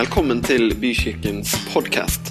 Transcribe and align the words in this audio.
Velkommen 0.00 0.38
til 0.40 0.70
Bykirkens 0.80 1.50
podkast. 1.74 2.30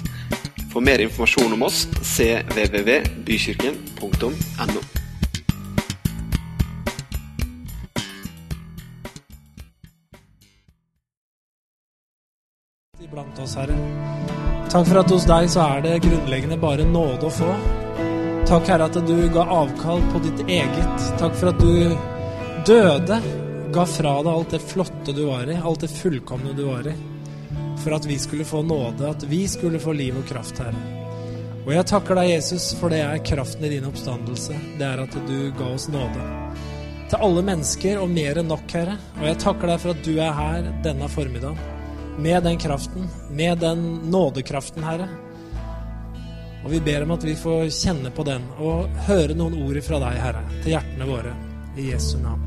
For 0.72 0.82
mer 0.82 0.98
informasjon 1.04 1.52
om 1.54 1.62
oss 1.62 1.86
cvvvbykirken.no. 2.02 4.80
iblant 13.04 13.38
oss, 13.38 13.54
Herre. 13.54 13.76
Takk 14.72 14.86
for 14.88 14.98
at 15.04 15.10
hos 15.14 15.26
deg 15.30 15.46
så 15.54 15.60
er 15.68 15.78
det 15.86 16.02
grunnleggende 16.08 16.58
bare 16.58 16.84
nåde 16.90 17.24
å 17.28 17.30
få. 17.38 17.52
Takk, 18.50 18.66
Herre, 18.66 18.90
at 18.90 18.98
du 18.98 19.30
ga 19.30 19.46
avkall 19.60 20.02
på 20.10 20.18
ditt 20.26 20.42
eget. 20.48 20.98
Takk 21.22 21.38
for 21.38 21.54
at 21.54 21.62
du 21.62 21.94
døde, 22.66 23.22
ga 23.70 23.84
fra 23.94 24.18
deg 24.26 24.34
alt 24.34 24.58
det 24.58 24.62
flotte 24.74 25.14
du 25.14 25.30
var 25.30 25.46
i, 25.46 25.62
alt 25.62 25.86
det 25.86 25.94
fullkomne 25.94 26.50
du 26.58 26.66
var 26.66 26.82
i, 26.90 26.98
for 27.80 27.96
at 27.96 28.06
vi 28.08 28.18
skulle 28.18 28.44
få 28.44 28.62
nåde, 28.62 29.10
at 29.10 29.24
vi 29.28 29.44
skulle 29.48 29.80
få 29.80 29.92
liv 29.96 30.16
og 30.20 30.26
kraft, 30.28 30.58
Herre. 30.60 30.98
Og 31.66 31.72
jeg 31.74 31.86
takker 31.90 32.16
deg, 32.16 32.30
Jesus, 32.34 32.70
for 32.78 32.92
det 32.92 33.02
er 33.04 33.24
kraften 33.24 33.66
i 33.68 33.72
din 33.74 33.88
oppstandelse. 33.88 34.56
Det 34.78 34.86
er 34.86 35.02
at 35.04 35.16
du 35.28 35.36
ga 35.58 35.72
oss 35.74 35.88
nåde. 35.92 36.28
Til 37.10 37.26
alle 37.26 37.42
mennesker 37.44 38.00
og 38.00 38.08
mer 38.12 38.40
enn 38.40 38.48
nok, 38.50 38.64
Herre. 38.72 38.96
Og 39.18 39.26
jeg 39.28 39.40
takker 39.44 39.72
deg 39.72 39.82
for 39.82 39.94
at 39.94 40.06
du 40.06 40.14
er 40.16 40.32
her 40.36 40.70
denne 40.84 41.10
formiddagen 41.12 41.60
med 42.20 42.42
den 42.42 42.58
kraften, 42.58 43.08
med 43.30 43.58
den 43.58 43.84
nådekraften, 44.12 44.84
Herre. 44.84 45.08
Og 46.64 46.70
vi 46.70 46.80
ber 46.84 47.06
om 47.06 47.14
at 47.16 47.24
vi 47.24 47.36
får 47.36 47.70
kjenne 47.72 48.12
på 48.12 48.24
den 48.28 48.44
og 48.60 48.90
høre 49.08 49.36
noen 49.36 49.56
ord 49.64 49.80
fra 49.86 50.02
deg, 50.02 50.18
Herre, 50.20 50.44
til 50.60 50.74
hjertene 50.76 51.08
våre. 51.08 51.36
I 51.78 51.92
Jesu 51.92 52.18
navn. 52.20 52.44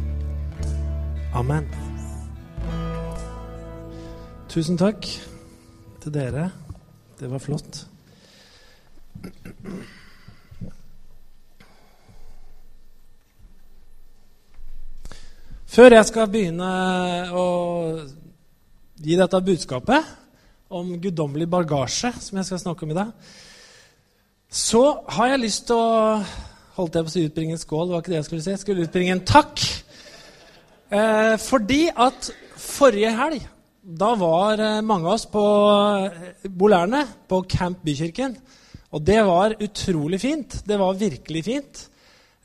Amen. 1.33 1.82
Tusen 4.53 4.75
takk 4.77 5.07
til 6.03 6.13
dere. 6.13 6.43
Det 7.17 7.25
var 7.25 7.39
flott. 7.41 7.87
Før 15.65 15.95
jeg 15.95 16.05
skal 16.05 16.29
begynne 16.29 16.67
å 17.33 17.45
gi 19.01 19.17
dette 19.17 19.39
budskapet 19.47 20.11
om 20.69 20.91
guddommelig 21.01 21.47
bagasje, 21.49 22.11
som 22.21 22.37
jeg 22.37 22.51
skal 22.51 22.61
snakke 22.61 22.85
om 22.85 22.93
i 22.93 22.99
dag, 22.99 23.09
så 24.53 24.83
har 25.17 25.31
jeg 25.31 25.43
lyst 25.47 25.65
til 25.71 25.81
å 25.81 26.21
Holdt 26.73 26.95
jeg 26.97 27.05
på 27.05 27.09
å 27.09 27.13
si 27.13 27.21
utbringe 27.21 27.53
en 27.53 27.59
skål? 27.61 27.83
Det 27.85 27.93
var 27.93 28.01
ikke 28.01 28.11
det 28.11 28.15
jeg 28.15 28.25
skulle 28.25 28.41
si. 28.41 28.49
Jeg 28.49 28.61
skulle 28.63 28.85
utbringe 28.87 29.13
en 29.13 29.19
takk. 29.29 29.61
Eh, 30.89 31.35
fordi 31.37 31.83
at 31.93 32.29
forrige 32.57 33.11
helg, 33.13 33.43
da 33.83 34.13
var 34.15 34.61
eh, 34.63 34.81
mange 34.85 35.09
av 35.09 35.17
oss 35.17 35.25
på 35.27 35.43
eh, 36.07 36.47
Bolærne, 36.47 37.03
på 37.27 37.41
Camp 37.51 37.83
Bykirken. 37.83 38.37
Og 38.93 39.01
det 39.03 39.19
var 39.25 39.57
utrolig 39.59 40.21
fint. 40.21 40.61
Det 40.65 40.77
var 40.79 40.99
virkelig 40.99 41.43
fint. 41.45 41.85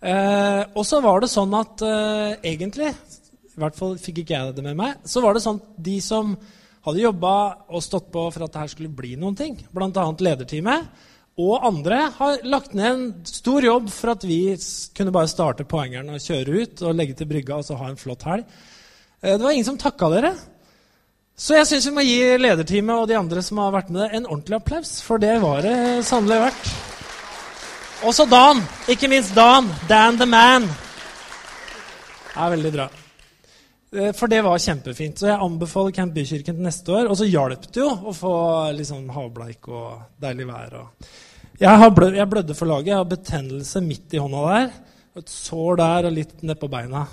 Eh, 0.00 0.62
og 0.74 0.84
så 0.86 1.00
var 1.04 1.22
det 1.22 1.30
sånn 1.30 1.54
at 1.58 1.82
eh, 1.86 2.38
egentlig 2.52 2.90
i 2.90 3.58
hvert 3.58 3.74
fall 3.74 3.96
fikk 3.98 4.22
ikke 4.22 4.36
jeg 4.36 4.56
det 4.56 4.64
med 4.66 4.78
meg. 4.78 5.04
Så 5.06 5.22
var 5.24 5.34
det 5.34 5.42
sånn 5.44 5.58
at 5.58 5.78
de 5.88 5.98
som 6.02 6.34
hadde 6.86 7.02
jobba 7.02 7.34
og 7.68 7.84
stått 7.84 8.10
på 8.14 8.24
for 8.32 8.46
at 8.46 8.54
det 8.54 8.62
her 8.62 8.72
skulle 8.72 8.94
bli 8.94 9.16
noen 9.18 9.36
ting, 9.38 9.56
bl.a. 9.74 10.04
lederteamet, 10.22 11.06
og 11.38 11.66
andre 11.66 11.98
har 12.16 12.44
lagt 12.50 12.72
ned 12.74 12.88
en 12.88 13.02
stor 13.28 13.62
jobb 13.62 13.90
for 13.94 14.14
at 14.14 14.24
vi 14.26 14.56
kunne 14.96 15.14
bare 15.14 15.30
starte 15.30 15.66
poengeren 15.68 16.10
og 16.14 16.22
kjøre 16.22 16.62
ut 16.62 16.82
og 16.86 16.96
legge 16.98 17.14
til 17.18 17.28
brygga 17.30 17.58
og 17.60 17.66
så 17.66 17.78
ha 17.78 17.90
en 17.90 18.00
flott 18.00 18.24
helg. 18.26 18.46
Eh, 19.20 19.34
det 19.34 19.42
var 19.42 19.54
ingen 19.54 19.66
som 19.66 19.78
takka 19.78 20.10
dere. 20.14 20.32
Så 21.38 21.54
jeg 21.54 21.68
syns 21.70 21.86
vi 21.86 21.94
må 21.94 22.02
gi 22.02 22.18
lederteamet 22.42 22.98
og 22.98 23.06
de 23.06 23.14
andre 23.14 23.42
som 23.46 23.60
har 23.62 23.70
vært 23.70 23.92
med 23.94 24.10
en 24.10 24.24
ordentlig 24.26 24.56
applaus, 24.58 24.96
for 25.06 25.22
det 25.22 25.36
var 25.38 25.62
det 25.62 25.76
sannelig 26.06 26.40
verdt. 26.48 26.70
Også 28.08 28.26
Dan. 28.30 28.64
Ikke 28.90 29.10
minst 29.10 29.36
Dan. 29.36 29.70
Dan 29.86 30.18
the 30.18 30.26
man. 30.26 30.66
Det 32.26 32.42
er 32.42 32.52
veldig 32.56 32.72
bra. 32.74 32.88
Eh, 33.94 34.10
For 34.18 34.30
det 34.30 34.42
var 34.46 34.58
kjempefint. 34.58 35.18
Så 35.18 35.30
jeg 35.30 35.38
anbefaler 35.46 35.94
Camp 35.94 36.14
Bykirken 36.14 36.58
til 36.58 36.66
neste 36.66 36.94
år. 36.94 37.06
Og 37.06 37.18
så 37.18 37.30
hjalp 37.30 37.70
det 37.70 37.82
jo 37.82 37.88
å 37.88 38.14
få 38.14 38.34
liksom 38.78 39.08
havbleik 39.14 39.70
og 39.70 40.20
deilig 40.22 40.46
vær. 40.50 40.78
Jeg, 41.58 41.90
blød, 41.94 42.18
jeg 42.18 42.30
blødde 42.34 42.58
for 42.58 42.70
laget. 42.70 42.92
Jeg 42.92 43.00
har 43.00 43.10
betennelse 43.14 43.82
midt 43.86 44.14
i 44.14 44.22
hånda 44.22 44.44
der. 44.52 44.70
Et 45.18 45.34
sår 45.34 45.78
der 45.80 46.06
og 46.10 46.14
litt 46.14 46.42
nedpå 46.46 46.70
beina 46.70 47.06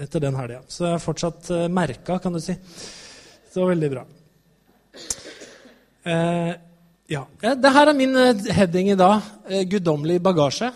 etter 0.00 0.20
den 0.24 0.36
helga. 0.36 0.60
Så 0.68 0.84
jeg 0.84 0.98
er 0.98 1.04
fortsatt 1.04 1.52
uh, 1.52 1.68
merka, 1.72 2.18
kan 2.20 2.36
du 2.36 2.40
si. 2.44 2.56
Så 3.56 3.64
veldig 3.64 3.88
bra. 3.88 4.02
Eh, 6.04 6.50
ja. 7.08 7.22
Det 7.40 7.70
her 7.72 7.88
er 7.88 7.96
min 7.96 8.18
eh, 8.20 8.48
heading 8.52 8.90
i 8.92 8.96
dag. 9.00 9.30
Eh, 9.48 9.62
guddommelig 9.64 10.18
bagasje. 10.20 10.68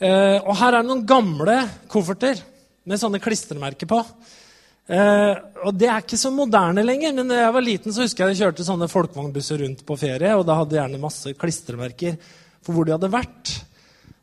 Eh, 0.00 0.38
og 0.38 0.56
her 0.56 0.72
er 0.72 0.78
det 0.78 0.88
noen 0.88 1.02
gamle 1.04 1.58
kofferter 1.92 2.40
med 2.88 2.96
sånne 3.02 3.20
klistremerker 3.20 3.90
på. 3.90 3.98
Eh, 4.88 5.34
og 5.66 5.76
det 5.76 5.90
er 5.90 6.00
ikke 6.00 6.22
så 6.22 6.32
moderne 6.32 6.80
lenger, 6.86 7.12
men 7.18 7.28
da 7.28 7.42
jeg 7.42 7.56
var 7.58 7.66
liten, 7.66 7.92
så 7.92 8.06
husker 8.06 8.24
jeg 8.24 8.38
jeg 8.38 8.46
kjørte 8.46 8.66
sånne 8.70 8.88
folkevognbusser 8.88 9.60
rundt 9.60 9.84
på 9.84 9.98
ferie, 10.00 10.32
og 10.32 10.46
da 10.48 10.56
hadde 10.62 10.78
jeg 10.78 10.86
gjerne 10.86 11.04
masse 11.04 11.36
klistremerker 11.44 12.16
for 12.64 12.72
hvor 12.72 12.88
de 12.88 12.96
hadde 12.96 13.12
vært. 13.12 13.52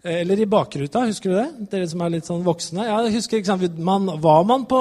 Eh, 0.03 0.21
eller 0.21 0.39
i 0.39 0.45
bakruta, 0.47 1.01
husker 1.09 1.29
du 1.29 1.35
det? 1.35 1.67
Dere 1.73 1.87
som 1.91 2.01
er 2.05 2.13
litt 2.13 2.27
sånn 2.27 2.45
voksne. 2.45 2.85
Ja, 2.87 3.01
jeg 3.03 3.17
husker, 3.17 3.41
ikke 3.41 3.71
man, 3.83 4.07
Var 4.23 4.45
man 4.47 4.63
på 4.69 4.79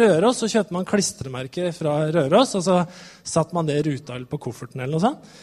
Røros, 0.00 0.40
så 0.40 0.48
kjøpte 0.48 0.76
man 0.76 0.88
klistremerke 0.88 1.72
fra 1.76 1.98
Røros, 2.14 2.54
og 2.56 2.64
så 2.64 2.78
satte 3.22 3.56
man 3.56 3.68
det 3.68 3.76
i 3.80 3.84
ruta 3.90 4.16
eller 4.16 4.30
på 4.30 4.40
kofferten 4.46 4.80
eller 4.80 4.96
noe 4.96 5.04
sånt. 5.04 5.34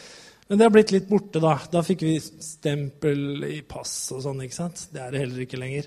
Men 0.48 0.58
det 0.58 0.66
har 0.66 0.74
blitt 0.74 0.90
litt 0.92 1.06
borte, 1.08 1.38
da. 1.40 1.54
Da 1.70 1.84
fikk 1.86 2.02
vi 2.02 2.16
stempel 2.18 3.46
i 3.46 3.62
pass 3.62 4.10
og 4.12 4.24
sånn. 4.24 4.42
ikke 4.42 4.58
sant? 4.58 4.88
Det 4.92 5.00
er 5.00 5.14
det 5.14 5.22
heller 5.22 5.46
ikke 5.46 5.60
lenger. 5.60 5.86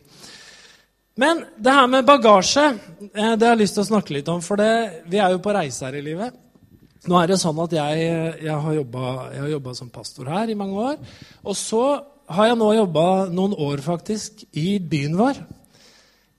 Men 1.19 1.43
det 1.59 1.75
her 1.75 1.91
med 1.91 2.07
bagasje 2.07 2.63
eh, 2.71 3.35
det 3.35 3.45
har 3.45 3.53
jeg 3.53 3.61
lyst 3.65 3.77
til 3.77 3.83
å 3.83 3.89
snakke 3.91 4.15
litt 4.15 4.31
om. 4.31 4.39
For 4.43 4.63
det, 4.63 5.03
vi 5.11 5.19
er 5.19 5.35
jo 5.35 5.43
på 5.43 5.53
reise 5.55 5.85
her 5.85 5.99
i 5.99 6.07
livet. 6.07 6.39
Nå 7.05 7.19
er 7.19 7.29
det 7.29 7.37
sånn 7.43 7.59
at 7.61 7.75
jeg, 7.75 8.09
jeg 8.47 8.57
har 8.63 9.49
jobba 9.51 9.75
som 9.77 9.91
pastor 9.93 10.31
her 10.31 10.49
i 10.49 10.57
mange 10.57 10.87
år. 10.87 11.15
Og 11.45 11.59
så 11.59 11.83
har 12.25 12.49
jeg 12.49 12.57
nå 12.57 12.69
jobba 12.73 13.07
noen 13.33 13.53
år 13.61 13.81
faktisk 13.85 14.45
i 14.57 14.77
byen 14.81 15.17
vår, 15.19 15.41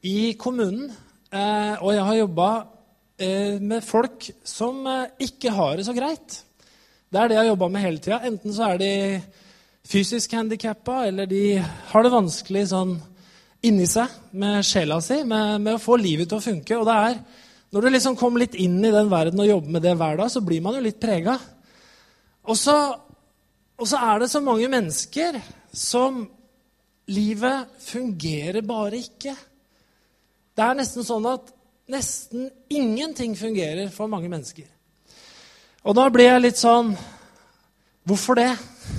i 0.06 0.34
kommunen. 0.38 0.90
Eh, 1.30 1.74
og 1.82 1.92
jeg 1.94 2.04
har 2.08 2.18
jobba 2.20 2.50
eh, 3.18 3.56
med 3.62 3.84
folk 3.86 4.28
som 4.46 4.84
eh, 4.90 5.26
ikke 5.26 5.52
har 5.54 5.76
det 5.78 5.86
så 5.86 5.94
greit. 5.96 6.40
Det 7.10 7.20
er 7.20 7.28
det 7.28 7.36
jeg 7.36 7.44
har 7.44 7.50
jobba 7.52 7.68
med 7.70 7.84
hele 7.84 8.02
tida. 8.02 8.20
Enten 8.26 8.54
så 8.54 8.70
er 8.70 8.80
de 8.82 8.92
fysisk 9.86 10.34
handikappa, 10.34 11.04
eller 11.06 11.28
de 11.30 11.58
har 11.62 12.02
det 12.02 12.14
vanskelig 12.14 12.64
sånn 12.72 12.96
inni 13.66 13.86
seg 13.90 14.10
med 14.38 14.66
sjela 14.66 14.98
si, 15.02 15.20
med, 15.24 15.60
med, 15.62 15.76
å 15.76 15.82
få 15.82 15.98
livet 16.00 16.30
til 16.30 16.40
å 16.40 16.44
funke. 16.44 16.78
Og 16.78 16.86
det 16.88 16.96
er, 17.10 17.20
når 17.74 17.86
du 17.86 17.92
liksom 17.94 18.18
kommer 18.18 18.42
litt 18.42 18.58
inn 18.58 18.78
i 18.82 18.94
den 18.94 19.10
verden 19.12 19.42
og 19.42 19.50
jobber 19.50 19.76
med 19.76 19.86
det 19.86 19.94
hver 19.98 20.18
dag, 20.18 20.32
så 20.32 20.42
blir 20.44 20.62
man 20.64 20.78
jo 20.78 20.84
litt 20.86 20.98
prega. 21.02 21.38
Og 22.46 22.58
så, 22.58 22.76
er 23.82 24.22
det 24.22 24.30
så 24.30 24.42
mange 24.42 24.68
mennesker 24.70 25.38
som 25.76 26.24
Livet 27.06 27.68
fungerer 27.86 28.64
bare 28.66 28.98
ikke. 28.98 29.30
Det 30.56 30.62
er 30.64 30.74
nesten 30.74 31.06
sånn 31.06 31.26
at 31.30 31.52
nesten 31.92 32.48
ingenting 32.66 33.36
fungerer 33.38 33.92
for 33.94 34.10
mange 34.10 34.30
mennesker. 34.32 34.66
Og 35.86 35.94
da 35.94 36.08
blir 36.10 36.32
jeg 36.32 36.42
litt 36.42 36.58
sånn 36.58 36.96
Hvorfor 38.06 38.38
det? 38.38 38.52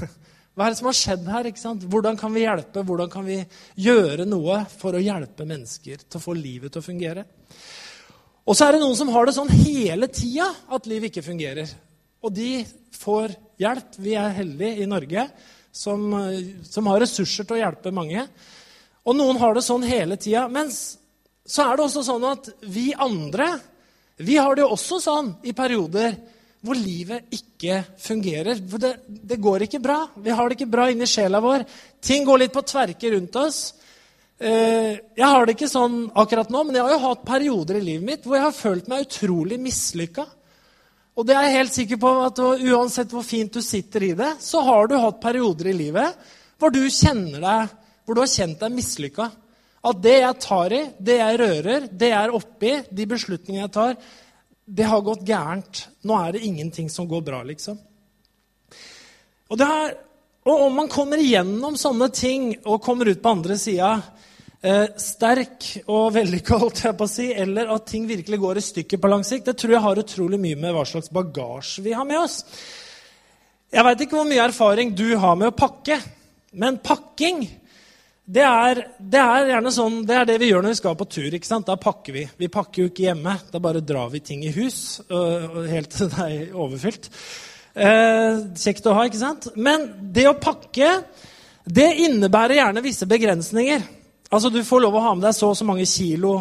Hva 0.55 0.65
er 0.65 0.73
det 0.73 0.79
som 0.81 0.87
har 0.89 0.95
skjedd 0.99 1.27
her? 1.31 1.47
ikke 1.47 1.61
sant? 1.61 1.83
Hvordan 1.87 2.17
kan 2.19 2.33
vi 2.35 2.41
hjelpe? 2.43 2.81
Hvordan 2.83 3.11
kan 3.11 3.23
vi 3.23 3.37
gjøre 3.79 4.25
noe 4.27 4.57
for 4.67 4.97
å 4.97 5.03
hjelpe 5.03 5.45
mennesker 5.47 6.01
til 6.03 6.19
å 6.19 6.23
få 6.23 6.35
livet 6.35 6.73
til 6.75 6.83
å 6.83 6.87
fungere? 6.87 7.23
Og 8.43 8.55
så 8.55 8.67
er 8.67 8.75
det 8.75 8.81
noen 8.83 8.97
som 8.99 9.11
har 9.15 9.27
det 9.27 9.35
sånn 9.37 9.53
hele 9.53 10.09
tida 10.11 10.49
at 10.75 10.89
livet 10.91 11.13
ikke 11.13 11.23
fungerer. 11.23 11.71
Og 12.19 12.35
de 12.35 12.65
får 12.99 13.31
hjelp. 13.63 13.95
Vi 14.03 14.17
er 14.19 14.35
heldige 14.41 14.83
i 14.83 14.89
Norge 14.91 15.23
som, 15.77 16.09
som 16.65 16.89
har 16.91 17.03
ressurser 17.05 17.47
til 17.47 17.57
å 17.57 17.61
hjelpe 17.61 17.93
mange. 17.95 18.25
Og 19.07 19.15
noen 19.15 19.39
har 19.39 19.55
det 19.55 19.63
sånn 19.63 19.85
hele 19.87 20.17
tida. 20.19 20.47
Men 20.51 20.73
så 20.73 21.63
er 21.63 21.77
det 21.77 21.85
også 21.85 22.03
sånn 22.09 22.25
at 22.27 22.49
vi 22.65 22.89
andre 22.97 23.53
vi 24.17 24.37
har 24.37 24.55
det 24.55 24.63
jo 24.65 24.73
også 24.73 24.97
sånn 25.01 25.29
i 25.45 25.53
perioder 25.53 26.15
hvor 26.65 26.77
livet 26.77 27.29
ikke 27.37 27.83
fungerer. 28.01 28.57
For 28.69 28.81
det, 28.81 28.95
det, 29.05 29.37
går 29.37 29.67
ikke 29.67 29.81
bra. 29.81 29.99
Vi 30.17 30.33
har 30.33 30.49
det 30.49 30.57
ikke 30.57 30.71
bra 30.73 30.87
inni 30.89 31.05
sjela 31.09 31.41
vår. 31.43 31.67
Ting 32.01 32.25
går 32.25 32.41
litt 32.41 32.55
på 32.55 32.65
tverke 32.65 33.11
rundt 33.13 33.37
oss. 33.37 33.59
Eh, 34.41 34.97
jeg 35.17 35.29
har 35.29 35.45
det 35.45 35.53
ikke 35.53 35.69
sånn 35.69 36.07
akkurat 36.17 36.49
nå, 36.53 36.63
men 36.65 36.79
jeg 36.79 36.87
har 36.87 36.95
jo 36.95 37.03
hatt 37.05 37.23
perioder 37.29 37.77
i 37.77 37.85
livet 37.85 38.07
mitt 38.09 38.25
hvor 38.25 38.39
jeg 38.39 38.45
har 38.47 38.57
følt 38.57 38.89
meg 38.89 39.05
utrolig 39.05 39.61
mislykka. 39.61 40.25
Og 41.17 41.25
det 41.25 41.33
er 41.33 41.47
jeg 41.47 41.57
helt 41.57 41.73
sikker 41.73 41.97
på 42.01 42.11
at 42.27 42.39
uansett 42.45 43.13
hvor 43.13 43.25
fint 43.25 43.53
du 43.53 43.63
sitter 43.65 44.03
i 44.05 44.13
det, 44.17 44.35
så 44.43 44.61
har 44.67 44.85
du 44.89 44.99
hatt 45.01 45.17
perioder 45.23 45.71
i 45.71 45.79
livet 45.79 46.29
hvor 46.61 46.73
du 46.73 46.83
kjenner 46.93 47.41
deg, 47.41 47.73
hvor 48.05 48.17
du 48.17 48.21
har 48.21 48.29
kjent 48.29 48.61
deg 48.61 48.73
mislykka. 48.73 49.25
At 49.87 49.99
det 50.03 50.15
jeg 50.19 50.39
tar 50.43 50.73
i, 50.73 50.83
det 51.09 51.17
jeg 51.17 51.39
rører, 51.41 51.89
det 51.89 52.09
jeg 52.11 52.19
er 52.19 52.37
oppi, 52.37 52.71
de 52.89 53.09
beslutningene 53.09 53.65
jeg 53.65 53.73
tar, 53.73 53.97
det 54.67 54.87
har 54.89 55.05
gått 55.05 55.25
gærent. 55.25 55.83
Nå 56.05 56.17
er 56.21 56.35
det 56.35 56.43
ingenting 56.45 56.89
som 56.91 57.07
går 57.09 57.23
bra, 57.25 57.41
liksom. 57.47 57.77
Og, 59.47 59.61
er, 59.63 59.93
og 60.45 60.65
om 60.67 60.81
man 60.81 60.89
kommer 60.91 61.21
igjennom 61.23 61.77
sånne 61.79 62.09
ting 62.13 62.49
og 62.65 62.81
kommer 62.83 63.09
ut 63.09 63.21
på 63.23 63.33
andre 63.37 63.57
sida 63.61 63.93
eh, 64.61 64.87
sterk 65.01 65.69
og 65.85 66.09
vellykka, 66.15 66.57
holdt 66.63 66.83
jeg 66.85 66.97
på 66.97 67.07
å 67.07 67.11
si, 67.11 67.29
eller 67.33 67.71
at 67.73 67.87
ting 67.89 68.07
virkelig 68.09 68.41
går 68.41 68.59
i 68.59 68.65
stykker 68.65 69.01
på 69.01 69.11
lang 69.11 69.25
sikt, 69.27 69.49
det 69.49 69.57
tror 69.59 69.77
jeg 69.77 69.85
har 69.85 70.03
utrolig 70.03 70.41
mye 70.41 70.59
med 70.59 70.75
hva 70.75 70.85
slags 70.87 71.11
bagasje 71.13 71.85
vi 71.85 71.95
har 71.97 72.07
med 72.07 72.21
oss. 72.23 72.41
Jeg 73.73 73.83
veit 73.83 74.03
ikke 74.03 74.15
hvor 74.15 74.27
mye 74.29 74.45
erfaring 74.47 74.93
du 74.95 75.09
har 75.19 75.35
med 75.39 75.51
å 75.51 75.57
pakke, 75.57 75.99
men 76.57 76.79
pakking 76.83 77.43
det 78.27 78.43
er, 78.43 78.79
det 78.99 79.19
er, 79.21 79.49
gjerne 79.53 79.71
sånn, 79.71 80.01
det 80.07 80.15
er 80.19 80.25
det 80.27 80.35
vi 80.41 80.49
gjør 80.49 80.65
når 80.65 80.73
vi 80.73 80.79
skal 80.81 80.95
på 80.99 81.05
tur. 81.07 81.27
ikke 81.31 81.47
sant? 81.47 81.67
Da 81.69 81.77
pakker 81.79 82.11
vi. 82.11 82.25
Vi 82.35 82.49
pakker 82.51 82.81
jo 82.81 82.89
ikke 82.89 83.05
hjemme. 83.05 83.37
Da 83.53 83.61
bare 83.63 83.79
drar 83.79 84.09
vi 84.11 84.19
ting 84.19 84.41
i 84.43 84.51
hus 84.51 84.99
og, 85.07 85.61
helt 85.71 85.95
til 85.95 86.09
det 86.11 86.25
er 86.25 86.57
overfylt. 86.59 87.07
Eh, 87.71 88.41
kjekt 88.59 88.89
å 88.89 88.97
ha, 88.97 89.05
ikke 89.07 89.21
sant? 89.21 89.47
Men 89.55 89.87
det 90.11 90.27
å 90.27 90.35
pakke 90.43 90.91
det 91.67 91.87
innebærer 92.03 92.59
gjerne 92.59 92.83
visse 92.83 93.07
begrensninger. 93.07 93.81
Altså, 94.31 94.49
Du 94.49 94.63
får 94.63 94.83
lov 94.83 94.95
å 94.97 95.03
ha 95.03 95.13
med 95.15 95.23
deg 95.27 95.35
så 95.35 95.51
og 95.51 95.57
så 95.57 95.67
mange 95.67 95.85
kilo 95.87 96.33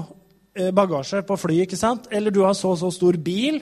eh, 0.56 0.72
bagasje 0.74 1.22
på 1.26 1.36
fly, 1.38 1.60
ikke 1.64 1.78
sant? 1.78 2.08
eller 2.10 2.34
du 2.34 2.42
har 2.42 2.56
så 2.58 2.72
og 2.74 2.80
så 2.80 2.90
stor 2.90 3.18
bil 3.22 3.60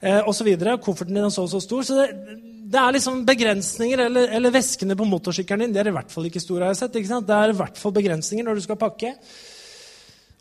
eh, 0.00 0.20
osv. 0.22 0.52
Kofferten 0.82 1.16
din 1.16 1.26
er 1.26 1.34
så 1.34 1.46
og 1.46 1.50
så 1.50 1.62
stor. 1.64 1.82
Så 1.86 1.98
det, 1.98 2.38
det 2.66 2.78
er 2.82 2.96
liksom 2.96 3.24
begrensninger, 3.26 4.06
eller, 4.06 4.30
eller, 4.38 4.54
veskene 4.54 4.96
på 4.98 5.08
motorsykkelen 5.08 5.66
din. 5.66 5.74
Det 5.74 5.82
er 5.82 5.90
i 5.90 5.96
hvert 5.98 6.14
fall 6.14 6.30
ikke 6.30 6.42
store. 6.42 6.66
har 6.66 6.74
jeg 6.74 6.84
sett, 6.84 6.98
ikke 7.00 7.10
sant? 7.10 7.26
Det 7.26 7.36
er 7.36 7.52
i 7.52 7.58
hvert 7.58 7.82
fall 7.82 7.94
begrensninger 7.98 8.46
når 8.46 8.58
du 8.58 8.66
skal 8.68 8.80
pakke. 8.80 9.12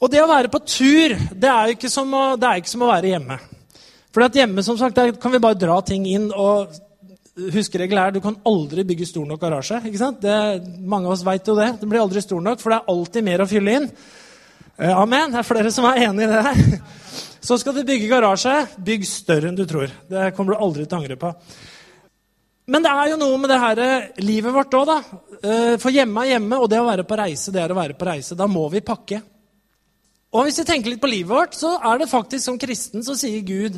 Og 0.03 0.11
det 0.11 0.21
å 0.21 0.29
være 0.29 0.51
på 0.51 0.61
tur, 0.67 1.15
det 1.33 1.49
er 1.49 1.73
ikke 1.73 1.89
som 1.89 2.09
å, 2.13 2.23
ikke 2.35 2.69
som 2.69 2.83
å 2.85 2.91
være 2.91 3.13
hjemme. 3.13 3.37
For 4.15 4.31
hjemme 4.31 4.63
som 4.63 4.77
sagt, 4.79 4.95
der 4.95 5.15
kan 5.19 5.33
vi 5.33 5.41
bare 5.43 5.57
dra 5.59 5.81
ting 5.83 6.05
inn. 6.07 6.29
og 6.31 6.71
Huskeregel 7.35 7.99
er 7.99 8.13
du 8.15 8.21
kan 8.23 8.37
aldri 8.47 8.85
bygge 8.87 9.09
stor 9.09 9.25
nok 9.27 9.41
garasje. 9.41 9.81
ikke 9.89 9.99
sant? 9.99 10.21
Det, 10.23 10.35
mange 10.79 11.09
av 11.09 11.17
oss 11.17 11.25
vet 11.27 11.47
jo 11.47 11.57
det. 11.57 11.73
Det 11.81 11.89
blir 11.91 11.99
aldri 11.99 12.23
stor 12.23 12.39
nok, 12.43 12.61
for 12.61 12.71
det 12.71 12.77
er 12.79 12.93
alltid 12.93 13.27
mer 13.27 13.43
å 13.43 13.47
fylle 13.49 13.73
inn. 13.75 13.89
Eh, 14.77 14.91
amen. 14.95 15.33
Det 15.33 15.41
er 15.41 15.47
flere 15.47 15.73
som 15.75 15.87
er 15.89 16.05
enig 16.07 16.23
i 16.23 16.31
det. 16.31 16.79
Så 17.45 17.59
skal 17.61 17.75
du 17.75 17.83
bygge 17.85 18.07
garasje, 18.09 18.55
bygg 18.87 19.03
større 19.05 19.51
enn 19.51 19.59
du 19.59 19.65
tror. 19.67 19.91
Det 20.09 20.31
kommer 20.37 20.55
du 20.55 20.63
aldri 20.63 20.87
til 20.87 20.95
å 20.95 21.01
angre 21.01 21.19
på. 21.19 21.33
Men 22.71 22.87
det 22.87 22.95
er 22.95 23.11
jo 23.11 23.19
noe 23.21 23.37
med 23.37 23.51
det 23.51 23.61
her 23.61 23.83
eh, 23.83 24.09
livet 24.23 24.55
vårt 24.55 24.79
òg, 24.79 24.89
da. 24.89 25.21
Eh, 25.35 25.75
for 25.81 25.93
hjemme 25.93 26.23
er 26.23 26.37
hjemme, 26.37 26.57
og 26.57 26.71
det 26.71 26.79
å 26.81 26.87
være 26.87 27.05
på 27.05 27.19
reise, 27.19 27.53
det 27.53 27.61
er 27.61 27.75
å 27.75 27.77
være 27.77 27.99
på 27.99 28.07
reise. 28.07 28.39
Da 28.39 28.47
må 28.49 28.63
vi 28.73 28.81
pakke. 28.85 29.19
Og 30.35 30.47
hvis 30.47 30.63
vi 30.63 30.69
tenker 30.71 30.95
litt 30.95 31.03
på 31.03 31.11
livet 31.11 31.35
vårt, 31.35 31.59
så 31.59 31.75
er 31.83 31.99
det 31.99 32.11
faktisk 32.11 32.47
som 32.47 32.57
kristen 32.59 33.03
så 33.05 33.13
sier 33.19 33.43
Gud, 33.45 33.77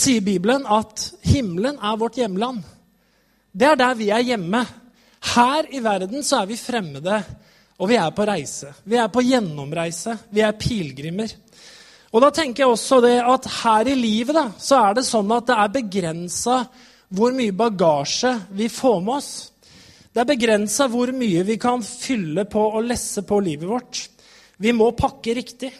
sier 0.00 0.24
Bibelen, 0.24 0.64
at 0.66 1.10
himmelen 1.28 1.76
er 1.76 1.98
vårt 2.00 2.16
hjemland. 2.16 2.62
Det 3.52 3.68
er 3.68 3.78
der 3.78 3.94
vi 3.98 4.08
er 4.10 4.24
hjemme. 4.24 4.64
Her 5.34 5.68
i 5.72 5.80
verden 5.84 6.24
så 6.24 6.42
er 6.42 6.50
vi 6.50 6.56
fremmede, 6.58 7.20
og 7.78 7.90
vi 7.90 7.98
er 8.00 8.10
på 8.14 8.26
reise. 8.28 8.72
Vi 8.84 8.96
er 8.96 9.10
på 9.12 9.22
gjennomreise. 9.24 10.16
Vi 10.30 10.42
er 10.44 10.56
pilegrimer. 10.58 11.32
Og 12.14 12.22
da 12.22 12.30
tenker 12.30 12.62
jeg 12.64 12.70
også 12.70 13.00
det 13.02 13.16
at 13.26 13.48
her 13.62 13.90
i 13.90 13.96
livet 13.98 14.36
da, 14.36 14.46
så 14.58 14.78
er 14.88 14.98
det 14.98 15.06
sånn 15.08 15.32
at 15.34 15.48
det 15.48 15.56
er 15.58 15.72
begrensa 15.78 16.58
hvor 17.14 17.34
mye 17.34 17.54
bagasje 17.54 18.30
vi 18.54 18.68
får 18.70 19.00
med 19.02 19.14
oss. 19.16 19.32
Det 20.14 20.22
er 20.22 20.30
begrensa 20.30 20.86
hvor 20.90 21.10
mye 21.14 21.42
vi 21.46 21.56
kan 21.58 21.82
fylle 21.82 22.44
på 22.46 22.62
og 22.78 22.86
lesse 22.86 23.24
på 23.26 23.40
livet 23.42 23.66
vårt. 23.66 24.04
Vi 24.62 24.70
må 24.72 24.92
pakke 24.94 25.34
riktig. 25.34 25.72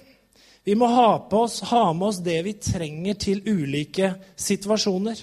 Vi 0.65 0.75
må 0.75 0.89
ha, 0.89 1.09
oss, 1.37 1.61
ha 1.69 1.93
med 1.93 2.09
oss 2.09 2.23
det 2.25 2.39
vi 2.47 2.55
trenger 2.57 3.19
til 3.21 3.43
ulike 3.45 4.15
situasjoner. 4.41 5.19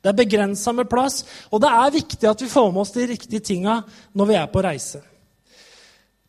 Det 0.00 0.12
er 0.12 0.16
begrensa 0.16 0.72
med 0.72 0.88
plass, 0.88 1.24
og 1.50 1.60
det 1.60 1.72
er 1.72 1.92
viktig 1.98 2.28
at 2.30 2.42
vi 2.44 2.48
får 2.48 2.70
med 2.72 2.84
oss 2.84 2.94
de 2.94 3.04
riktige 3.10 3.44
tinga 3.44 3.80
når 4.16 4.30
vi 4.30 4.38
er 4.40 4.48
på 4.52 4.62
reise. 4.64 5.02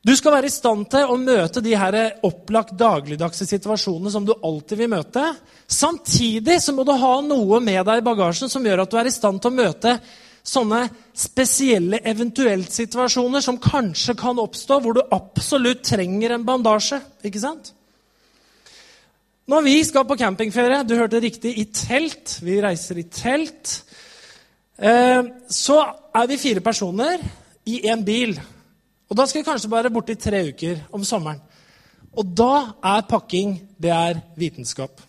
Du 0.07 0.13
skal 0.15 0.37
være 0.37 0.47
i 0.47 0.53
stand 0.53 0.85
til 0.91 1.09
å 1.11 1.17
møte 1.19 1.61
de 1.63 1.73
her 1.75 1.95
opplagt 2.23 2.75
dagligdagse 2.79 3.47
situasjonene 3.47 4.11
som 4.13 4.27
du 4.27 4.31
alltid 4.35 4.79
vil 4.79 4.91
møte. 4.93 5.23
Samtidig 5.67 6.61
så 6.63 6.75
må 6.75 6.85
du 6.87 6.93
ha 6.95 7.17
noe 7.25 7.59
med 7.63 7.81
deg 7.89 7.99
i 7.99 8.05
bagasjen 8.05 8.51
som 8.51 8.63
gjør 8.63 8.85
at 8.85 8.93
du 8.93 8.99
er 9.01 9.09
i 9.09 9.13
stand 9.15 9.43
til 9.43 9.51
å 9.51 9.57
møte 9.57 9.97
sånne 10.47 10.85
spesielle 11.17 11.99
eventuelt 12.07 12.71
situasjoner 12.71 13.43
som 13.43 13.59
kanskje 13.59 14.15
kan 14.15 14.39
oppstå, 14.39 14.79
hvor 14.79 14.95
du 14.95 15.03
absolutt 15.11 15.83
trenger 15.89 16.37
en 16.37 16.47
bandasje. 16.47 17.01
Ikke 17.27 17.43
sant? 17.43 17.73
Når 19.47 19.61
vi 19.63 19.77
skal 19.87 20.03
på 20.03 20.17
campingferie, 20.19 20.81
du 20.83 20.97
hørte 20.99 21.21
riktig, 21.23 21.53
i 21.55 21.63
telt 21.71 22.33
Vi 22.43 22.57
reiser 22.59 22.97
i 22.99 23.05
telt. 23.07 23.77
Eh, 24.75 25.23
så 25.47 25.77
er 26.11 26.27
vi 26.27 26.39
fire 26.41 26.59
personer 26.59 27.23
i 27.63 27.77
en 27.87 28.03
bil. 28.03 28.35
Og 29.07 29.15
da 29.15 29.23
skal 29.23 29.39
vi 29.39 29.47
kanskje 29.47 29.71
bare 29.71 29.91
borte 29.93 30.17
i 30.17 30.19
tre 30.19 30.41
uker 30.49 30.83
om 30.91 31.07
sommeren. 31.07 31.39
Og 32.11 32.27
da 32.27 32.73
er 32.91 33.07
pakking 33.07 33.55
det 33.79 33.95
er 33.95 34.19
vitenskap. 34.35 34.99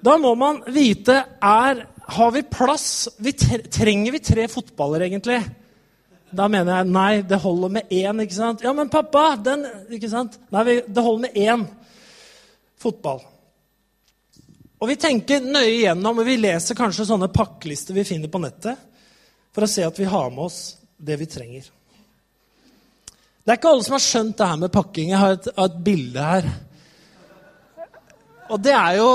Da 0.00 0.16
må 0.16 0.32
man 0.34 0.62
vite 0.72 1.20
er, 1.42 1.86
Har 2.08 2.32
vi 2.32 2.42
plass? 2.42 3.08
Vi 3.20 3.32
trenger 3.32 4.12
vi 4.12 4.18
tre 4.18 4.48
fotballer, 4.48 5.04
egentlig? 5.04 5.42
Da 6.32 6.48
mener 6.48 6.76
jeg 6.76 6.92
nei, 6.92 7.22
det 7.22 7.36
holder 7.40 7.68
med 7.68 7.92
én. 7.92 8.20
ikke 8.20 8.34
sant? 8.34 8.64
Ja, 8.64 8.72
men 8.72 8.88
pappa 8.88 9.36
den, 9.36 9.66
ikke 9.92 10.08
sant? 10.08 10.40
Nei, 10.52 10.80
det 10.88 11.02
holder 11.02 11.28
med 11.28 11.36
én 11.36 11.68
fotball. 12.84 13.22
Og 14.84 14.90
vi 14.90 14.98
tenker 15.00 15.44
nøye 15.44 15.78
igjennom, 15.78 16.20
og 16.20 16.28
vi 16.28 16.36
leser 16.36 16.76
kanskje 16.76 17.06
sånne 17.08 17.30
pakkelister 17.32 17.96
vi 17.96 18.04
finner 18.04 18.28
på 18.28 18.42
nettet, 18.42 18.76
for 19.54 19.64
å 19.64 19.70
se 19.70 19.84
at 19.86 19.96
vi 19.96 20.08
har 20.10 20.28
med 20.34 20.44
oss 20.44 20.60
det 21.00 21.16
vi 21.20 21.28
trenger. 21.30 21.70
Det 23.44 23.52
er 23.52 23.58
ikke 23.58 23.70
alle 23.74 23.84
som 23.86 23.94
har 23.96 24.04
skjønt 24.04 24.38
det 24.38 24.48
her 24.48 24.60
med 24.60 24.72
pakking. 24.72 25.10
Jeg 25.12 25.20
har 25.20 25.36
et, 25.36 25.48
et 25.64 25.80
bilde 25.84 26.26
her. 26.28 26.48
Og 28.52 28.60
det 28.60 28.72
er 28.76 28.98
jo 28.98 29.08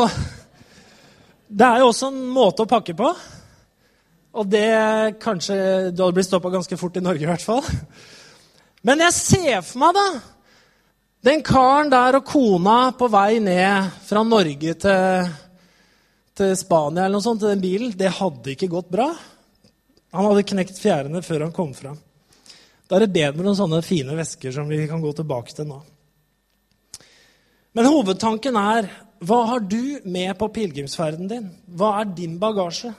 Det 1.50 1.65
er 1.65 1.80
jo 1.81 1.88
også 1.89 2.10
en 2.12 2.19
måte 2.30 2.65
å 2.65 2.69
pakke 2.69 2.94
på. 2.98 3.10
Og 4.38 4.50
det 4.50 4.69
kanskje 5.22 5.56
Du 5.89 6.04
hadde 6.04 6.13
blitt 6.18 6.30
stoppa 6.30 6.51
ganske 6.54 6.77
fort 6.77 6.98
i 6.98 7.04
Norge, 7.04 7.25
i 7.25 7.30
hvert 7.30 7.45
fall. 7.45 7.65
Men 8.86 9.01
jeg 9.06 9.18
ser 9.18 9.65
for 9.65 9.81
meg, 9.81 9.98
da 9.98 10.38
Den 11.19 11.42
karen 11.44 11.89
der 11.92 12.16
og 12.16 12.27
kona 12.27 12.94
på 12.95 13.10
vei 13.12 13.42
ned 13.44 13.89
fra 14.07 14.21
Norge 14.24 14.75
til, 14.80 15.31
til 16.39 16.54
Spania 16.56 17.06
eller 17.06 17.18
noe 17.18 17.25
sånt, 17.25 17.42
til 17.42 17.51
den 17.51 17.63
bilen. 17.63 17.91
Det 17.91 18.13
hadde 18.22 18.53
ikke 18.53 18.72
gått 18.72 18.88
bra. 18.93 19.10
Han 20.15 20.29
hadde 20.29 20.46
knekt 20.48 20.79
fjærene 20.79 21.22
før 21.25 21.43
han 21.48 21.55
kom 21.55 21.74
fram. 21.75 22.00
Da 22.88 22.96
er 22.96 23.05
det 23.05 23.13
bedre 23.17 23.36
med 23.36 23.50
noen 23.50 23.60
sånne 23.60 23.82
fine 23.86 24.15
vesker 24.15 24.55
som 24.55 24.72
vi 24.72 24.79
kan 24.89 25.03
gå 25.03 25.12
tilbake 25.17 25.53
til 25.53 25.67
nå. 25.70 25.82
Men 27.75 27.91
hovedtanken 27.91 28.55
er 28.58 28.88
hva 29.20 29.43
har 29.51 29.67
du 29.67 30.00
med 30.08 30.32
på 30.39 30.48
pilegrimsferden 30.55 31.27
din? 31.27 31.51
Hva 31.67 31.98
er 32.00 32.13
din 32.15 32.39
bagasje? 32.39 32.96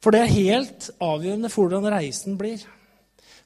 For 0.00 0.14
det 0.14 0.24
er 0.24 0.32
helt 0.32 0.88
avgjørende 1.04 1.52
for 1.52 1.68
hvordan 1.68 1.92
reisen 1.92 2.40
blir. 2.40 2.64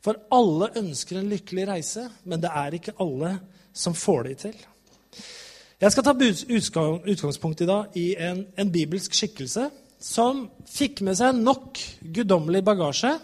For 0.01 0.17
alle 0.33 0.71
ønsker 0.79 1.19
en 1.19 1.33
lykkelig 1.35 1.67
reise, 1.75 2.07
men 2.23 2.41
det 2.41 2.55
er 2.55 2.79
ikke 2.79 2.95
alle 3.03 3.41
som 3.73 3.95
får 3.95 4.29
de 4.29 4.35
til. 4.47 4.57
Jeg 5.81 5.93
skal 5.95 6.05
ta 6.05 6.13
utgangspunkt 6.13 7.63
i 7.65 7.69
dag 7.69 7.97
i 7.97 8.11
en, 8.21 8.45
en 8.57 8.73
bibelsk 8.73 9.15
skikkelse 9.17 9.71
som 10.01 10.47
fikk 10.69 11.01
med 11.05 11.17
seg 11.17 11.37
nok 11.37 11.81
guddommelig 12.01 12.63
bagasje 12.65 13.15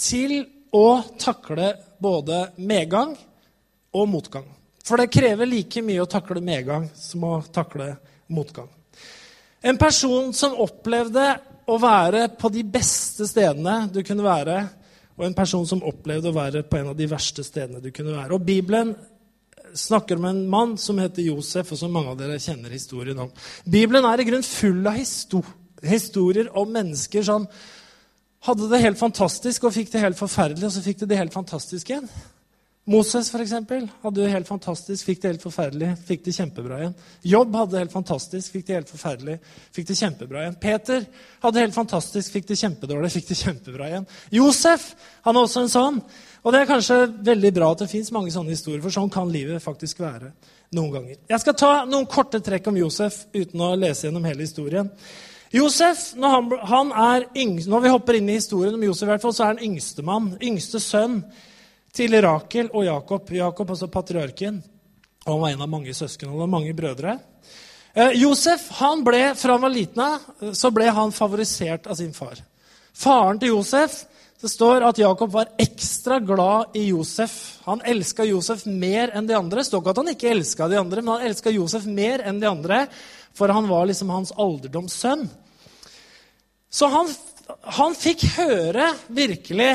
til 0.00 0.42
å 0.76 1.00
takle 1.20 1.74
både 2.00 2.50
medgang 2.60 3.14
og 3.96 4.08
motgang. 4.08 4.46
For 4.84 5.00
det 5.00 5.10
krever 5.12 5.48
like 5.48 5.82
mye 5.84 6.02
å 6.04 6.10
takle 6.10 6.42
medgang 6.44 6.88
som 6.96 7.24
å 7.28 7.34
takle 7.52 7.94
motgang. 8.32 8.68
En 9.60 9.76
person 9.80 10.32
som 10.32 10.56
opplevde 10.60 11.26
å 11.68 11.76
være 11.80 12.30
på 12.40 12.48
de 12.52 12.64
beste 12.64 13.26
stedene 13.28 13.84
du 13.92 14.00
kunne 14.06 14.24
være, 14.24 14.58
og 15.20 15.26
en 15.26 15.36
person 15.36 15.66
som 15.68 15.82
opplevde 15.84 16.30
å 16.30 16.36
være 16.36 16.62
på 16.64 16.78
en 16.80 16.92
av 16.94 16.96
de 16.96 17.08
verste 17.10 17.44
stedene 17.44 17.82
du 17.84 17.90
kunne 17.92 18.16
være. 18.16 18.32
Og 18.36 18.44
Bibelen 18.44 18.94
snakker 19.74 20.18
om 20.20 20.24
en 20.30 20.40
mann 20.50 20.76
som 20.78 20.98
heter 21.00 21.26
Josef, 21.26 21.72
og 21.72 21.78
som 21.80 21.92
mange 21.94 22.12
av 22.12 22.18
dere 22.20 22.40
kjenner 22.42 22.72
historien 22.74 23.18
om. 23.26 23.30
Bibelen 23.64 24.06
er 24.08 24.22
i 24.22 24.26
grunn 24.28 24.46
full 24.46 24.86
av 24.88 24.98
historier 25.86 26.50
om 26.58 26.72
mennesker 26.72 27.24
som 27.26 27.46
hadde 28.46 28.68
det 28.70 28.82
helt 28.84 29.00
fantastisk 29.00 29.66
og 29.68 29.74
fikk 29.76 29.92
det 29.92 30.04
helt 30.04 30.18
forferdelig, 30.18 30.66
og 30.68 30.74
så 30.74 30.84
fikk 30.84 31.02
de 31.02 31.10
det 31.10 31.20
helt 31.20 31.36
fantastisk 31.36 31.92
igjen. 31.92 32.08
Moses 32.88 33.28
for 33.30 33.42
eksempel, 33.44 33.84
hadde 34.02 34.22
det 34.22 34.30
helt 34.32 34.48
fantastisk, 34.48 35.04
fikk 35.04 35.20
det 35.20 35.34
helt 35.34 35.42
forferdelig, 35.44 35.90
fikk 36.08 36.22
det 36.24 36.32
kjempebra 36.32 36.78
igjen. 36.80 36.94
Jobb 37.28 37.58
hadde 37.58 37.74
det 37.74 37.82
helt 37.82 37.92
fantastisk, 37.92 38.54
fikk 38.54 38.64
det 38.66 38.78
helt 38.78 38.90
forferdelig, 38.90 39.34
fikk 39.76 39.90
det 39.90 39.96
kjempebra 39.98 40.40
igjen. 40.42 40.56
Peter 40.62 41.04
hadde 41.42 41.54
det 41.58 41.64
helt 41.66 41.76
fantastisk, 41.76 42.32
fikk 42.32 42.48
det 42.48 42.56
kjempedårlig, 42.62 43.12
fikk 43.12 43.28
det 43.28 43.38
kjempebra 43.42 43.90
igjen. 43.90 44.08
Josef 44.32 44.88
han 45.26 45.36
er 45.36 45.44
også 45.44 45.66
en 45.66 45.72
sånn. 45.74 46.00
Og 46.40 46.54
det 46.54 46.62
er 46.62 46.70
kanskje 46.70 46.96
veldig 47.28 47.50
bra 47.58 47.68
at 47.74 47.84
det 47.84 47.90
fins 47.92 48.08
mange 48.16 48.32
sånne 48.32 48.56
historier, 48.56 48.80
for 48.80 48.96
sånn 48.96 49.12
kan 49.12 49.28
livet 49.30 49.62
faktisk 49.62 50.00
være. 50.00 50.32
noen 50.70 50.92
ganger. 50.94 51.16
Jeg 51.28 51.40
skal 51.42 51.54
ta 51.58 51.70
noen 51.84 52.06
korte 52.06 52.38
trekk 52.40 52.68
om 52.70 52.76
Josef 52.78 53.24
uten 53.34 53.60
å 53.60 53.74
lese 53.74 54.06
gjennom 54.06 54.24
hele 54.24 54.46
historien. 54.46 54.88
Josef, 55.50 56.12
når, 56.14 56.58
han, 56.70 56.92
han 56.94 57.24
yngst, 57.34 57.66
når 57.68 57.82
vi 57.82 57.90
hopper 57.90 58.18
inn 58.18 58.28
i 58.30 58.36
historien 58.38 58.76
om 58.78 58.84
Josef, 58.86 59.08
i 59.08 59.10
hvert 59.10 59.24
fall, 59.24 59.34
så 59.34 59.44
er 59.44 59.56
han 59.56 59.64
yngstemann, 59.66 60.28
yngste 60.46 60.78
sønn 60.78 61.24
til 61.94 62.14
Rakel 62.22 62.70
og 62.72 62.84
Jakob. 62.86 63.32
Jakob, 63.34 63.70
altså 63.70 63.88
patriarken. 63.90 64.62
Han 65.26 65.40
var 65.40 65.50
en 65.50 65.62
av 65.62 65.68
mange 65.68 65.94
søsken. 65.94 66.28
Han 66.28 66.38
hadde 66.38 66.52
mange 66.52 66.74
brødre. 66.76 67.18
Eh, 67.94 68.14
Josef 68.22 68.68
han 68.78 69.02
ble, 69.04 69.34
fra 69.36 69.56
han 69.56 69.64
var 69.64 69.74
liten 69.74 70.04
av, 70.04 70.54
så 70.54 70.70
ble 70.74 70.86
han 70.94 71.12
favorisert 71.12 71.90
av 71.90 71.98
sin 71.98 72.14
far. 72.14 72.38
Faren 72.94 73.40
til 73.40 73.54
Josef 73.56 74.04
det 74.40 74.48
står 74.48 74.86
at 74.88 74.98
Jakob 74.98 75.32
var 75.34 75.50
ekstra 75.60 76.16
glad 76.24 76.76
i 76.78 76.86
Josef. 76.86 77.58
Han 77.66 77.82
elska 77.84 78.24
Josef 78.24 78.64
mer 78.64 79.12
enn 79.12 79.26
de 79.28 79.36
andre. 79.36 79.60
Det 79.60 79.68
står 79.68 79.82
ikke 79.82 79.92
at 79.92 80.00
han 80.00 80.12
ikke 80.14 80.30
elska 80.32 80.68
de 80.70 80.78
andre, 80.80 81.02
men 81.04 81.12
han 81.12 81.26
elska 81.28 81.52
Josef 81.52 81.84
mer 81.84 82.24
enn 82.24 82.40
de 82.40 82.48
andre, 82.48 82.86
for 83.36 83.52
han 83.52 83.68
var 83.68 83.84
liksom 83.90 84.12
hans 84.14 84.32
alderdomssønn. 84.32 85.26
Så 86.72 86.88
han, 86.88 87.12
han 87.76 87.98
fikk 87.98 88.24
høre 88.38 88.94
virkelig 89.12 89.74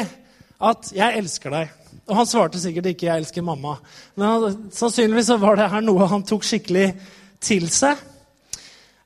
at 0.57 0.89
'jeg 0.95 1.17
elsker 1.19 1.53
deg'. 1.53 1.85
Og 2.06 2.18
han 2.20 2.28
svarte 2.30 2.62
sikkert 2.62 2.92
ikke 2.92 3.08
'jeg 3.08 3.18
elsker 3.18 3.42
mamma'. 3.42 3.78
Men 4.16 4.28
han, 4.28 4.70
sannsynligvis 4.72 5.28
så 5.28 5.38
var 5.38 5.56
det 5.56 5.70
her 5.70 5.82
noe 5.82 6.08
han 6.08 6.24
tok 6.24 6.44
skikkelig 6.44 6.94
til 7.42 7.70
seg. 7.70 7.98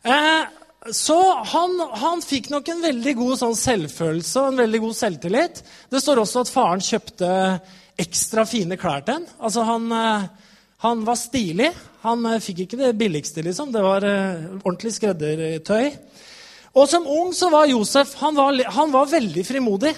Eh, 0.03 0.45
så 0.91 1.17
han, 1.43 1.75
han, 2.01 2.21
fikk 2.23 2.49
nok 2.49 2.69
en 2.71 2.81
veldig 2.81 3.13
god 3.19 3.39
sånn 3.41 3.55
selvfølelse 3.55 4.41
og 4.41 4.47
en 4.51 4.61
veldig 4.63 4.79
god 4.85 4.95
selvtillit. 4.95 5.63
Det 5.91 6.01
står 6.01 6.21
også 6.21 6.43
at 6.45 6.51
faren 6.53 6.83
kjøpte 6.83 7.31
ekstra 7.99 8.45
fine 8.47 8.77
klær 8.79 9.03
til 9.03 9.19
ham. 9.19 9.27
Altså 9.43 9.65
han, 9.67 9.91
eh, 9.91 10.27
han, 10.85 11.03
var 11.07 11.19
stilig. 11.19 11.71
Han 12.05 12.25
eh, 12.31 12.39
fikk 12.43 12.63
ikke 12.65 12.79
det 12.79 12.93
billigste, 12.99 13.43
liksom. 13.45 13.73
Det 13.75 13.83
var 13.83 14.07
eh, 14.07 14.47
ordentlig 14.63 14.95
skreddertøy. 14.95 15.91
Og 16.79 16.87
som 16.87 17.07
ung 17.09 17.33
så 17.35 17.49
var 17.51 17.67
Josef 17.67 18.13
han 18.21 18.37
var, 18.37 18.55
han 18.71 18.93
var 18.93 19.11
veldig 19.11 19.45
frimodig. 19.45 19.93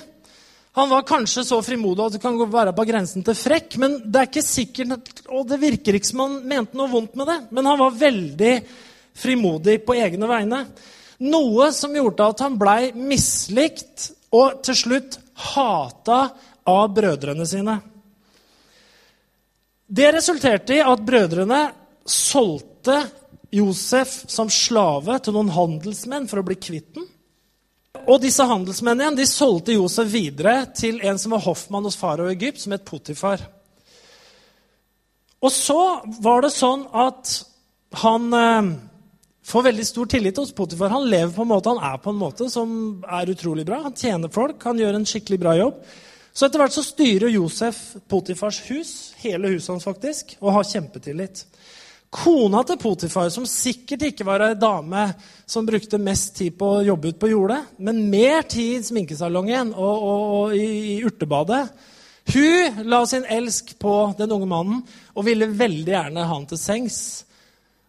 Han 0.78 0.90
var 0.90 1.04
kanskje 1.04 1.44
så 1.44 1.58
frimodig 1.64 2.06
at 2.06 2.16
det 2.16 2.22
kan 2.24 2.38
være 2.40 2.72
på 2.76 2.86
grensen 2.88 3.26
til 3.28 3.36
frekk. 3.36 3.76
Men 3.82 3.98
det 4.06 4.22
er 4.22 4.30
ikke 4.30 4.46
sikkert, 4.46 5.12
og 5.28 5.50
det 5.50 5.60
virker 5.60 5.98
ikke 5.98 6.12
som 6.14 6.24
han 6.24 6.38
mente 6.48 6.80
noe 6.80 6.92
vondt 6.92 7.18
med 7.20 7.28
det. 7.28 7.38
Men 7.52 7.68
han 7.68 7.80
var 7.82 8.00
veldig 8.00 8.54
frimodig 9.22 9.82
på 9.84 9.98
egne 10.00 10.30
vegne. 10.32 10.64
Noe 11.28 11.70
som 11.76 11.94
gjorde 11.96 12.30
at 12.32 12.44
han 12.46 12.58
blei 12.60 12.94
mislikt 12.96 14.10
og 14.32 14.62
til 14.64 14.78
slutt 14.80 15.20
hata 15.52 16.22
av 16.72 16.92
brødrene 16.96 17.46
sine. 17.50 17.76
Det 19.92 20.08
resulterte 20.16 20.78
i 20.78 20.84
at 20.88 21.04
brødrene 21.04 21.66
solgte 22.08 23.02
Josef 23.52 24.22
som 24.32 24.48
slave 24.48 25.18
til 25.20 25.36
noen 25.36 25.52
handelsmenn 25.52 26.30
for 26.32 26.40
å 26.40 26.46
bli 26.48 26.56
kvitt 26.56 26.94
den. 26.96 27.10
Og 28.08 28.22
disse 28.24 28.46
handelsmennene 28.48 29.20
de 29.20 29.26
solgte 29.28 29.76
Josef 29.76 30.08
videre 30.14 30.64
til 30.76 31.02
en 31.06 31.20
som 31.20 31.36
var 31.36 31.44
hoffmann 31.46 31.86
hos 31.86 32.00
farao 32.00 32.30
i 32.30 32.36
Egypt, 32.36 32.62
som 32.64 32.74
het 32.76 32.86
Potifar. 32.88 33.44
Og 35.42 35.52
så 35.52 35.82
var 36.22 36.46
det 36.46 36.54
sånn 36.54 36.86
at 36.94 37.34
han 38.02 38.28
eh, 38.38 38.70
får 39.52 39.66
veldig 39.68 39.86
stor 39.86 40.10
tillit 40.14 40.40
hos 40.40 40.54
Potifar. 40.56 40.94
Han 40.94 41.10
lever 41.10 41.34
på 41.36 41.46
en 41.46 41.52
måte, 41.52 41.74
han 41.74 41.94
er 41.94 42.00
på 42.02 42.14
en 42.14 42.22
måte 42.22 42.48
som 42.54 42.72
er 43.10 43.34
utrolig 43.34 43.66
bra. 43.68 43.82
Han 43.88 43.98
tjener 43.98 44.32
folk, 44.34 44.64
han 44.64 44.80
gjør 44.80 45.00
en 45.00 45.08
skikkelig 45.10 45.42
bra 45.42 45.58
jobb. 45.60 45.84
Så 46.32 46.48
etter 46.48 46.62
hvert 46.62 46.76
så 46.76 46.84
styrer 46.86 47.34
Josef 47.34 47.80
Potifars 48.08 48.62
hus, 48.70 48.92
hele 49.20 49.52
huset 49.52 49.74
hans 49.74 49.88
faktisk, 49.88 50.38
og 50.40 50.56
har 50.56 50.70
kjempetillit. 50.70 51.44
Kona 52.12 52.60
til 52.68 52.76
Potifar, 52.76 53.30
som 53.32 53.46
sikkert 53.48 54.04
ikke 54.10 54.26
var 54.28 54.44
ei 54.44 54.56
dame 54.60 55.06
som 55.48 55.64
brukte 55.64 55.96
mest 56.02 56.34
tid 56.42 56.58
på 56.60 56.68
å 56.76 56.84
jobbe 56.84 57.14
ut 57.14 57.20
på 57.22 57.30
jordet, 57.32 57.62
men 57.80 58.02
mer 58.12 58.44
tid 58.52 58.82
i 58.82 58.84
sminkesalongen 58.84 59.72
og, 59.72 60.04
og, 60.10 60.26
og 60.36 60.56
i, 60.58 60.66
i, 60.92 60.98
urtebadet, 61.08 61.62
hun 62.34 62.84
la 62.92 63.00
sin 63.08 63.24
elsk 63.24 63.78
på 63.80 63.96
den 64.20 64.36
unge 64.36 64.50
mannen 64.52 64.84
og 65.16 65.26
ville 65.26 65.48
veldig 65.56 65.96
gjerne 65.96 66.28
ha 66.28 66.36
han 66.36 66.50
til 66.52 66.60
sengs. 66.60 67.00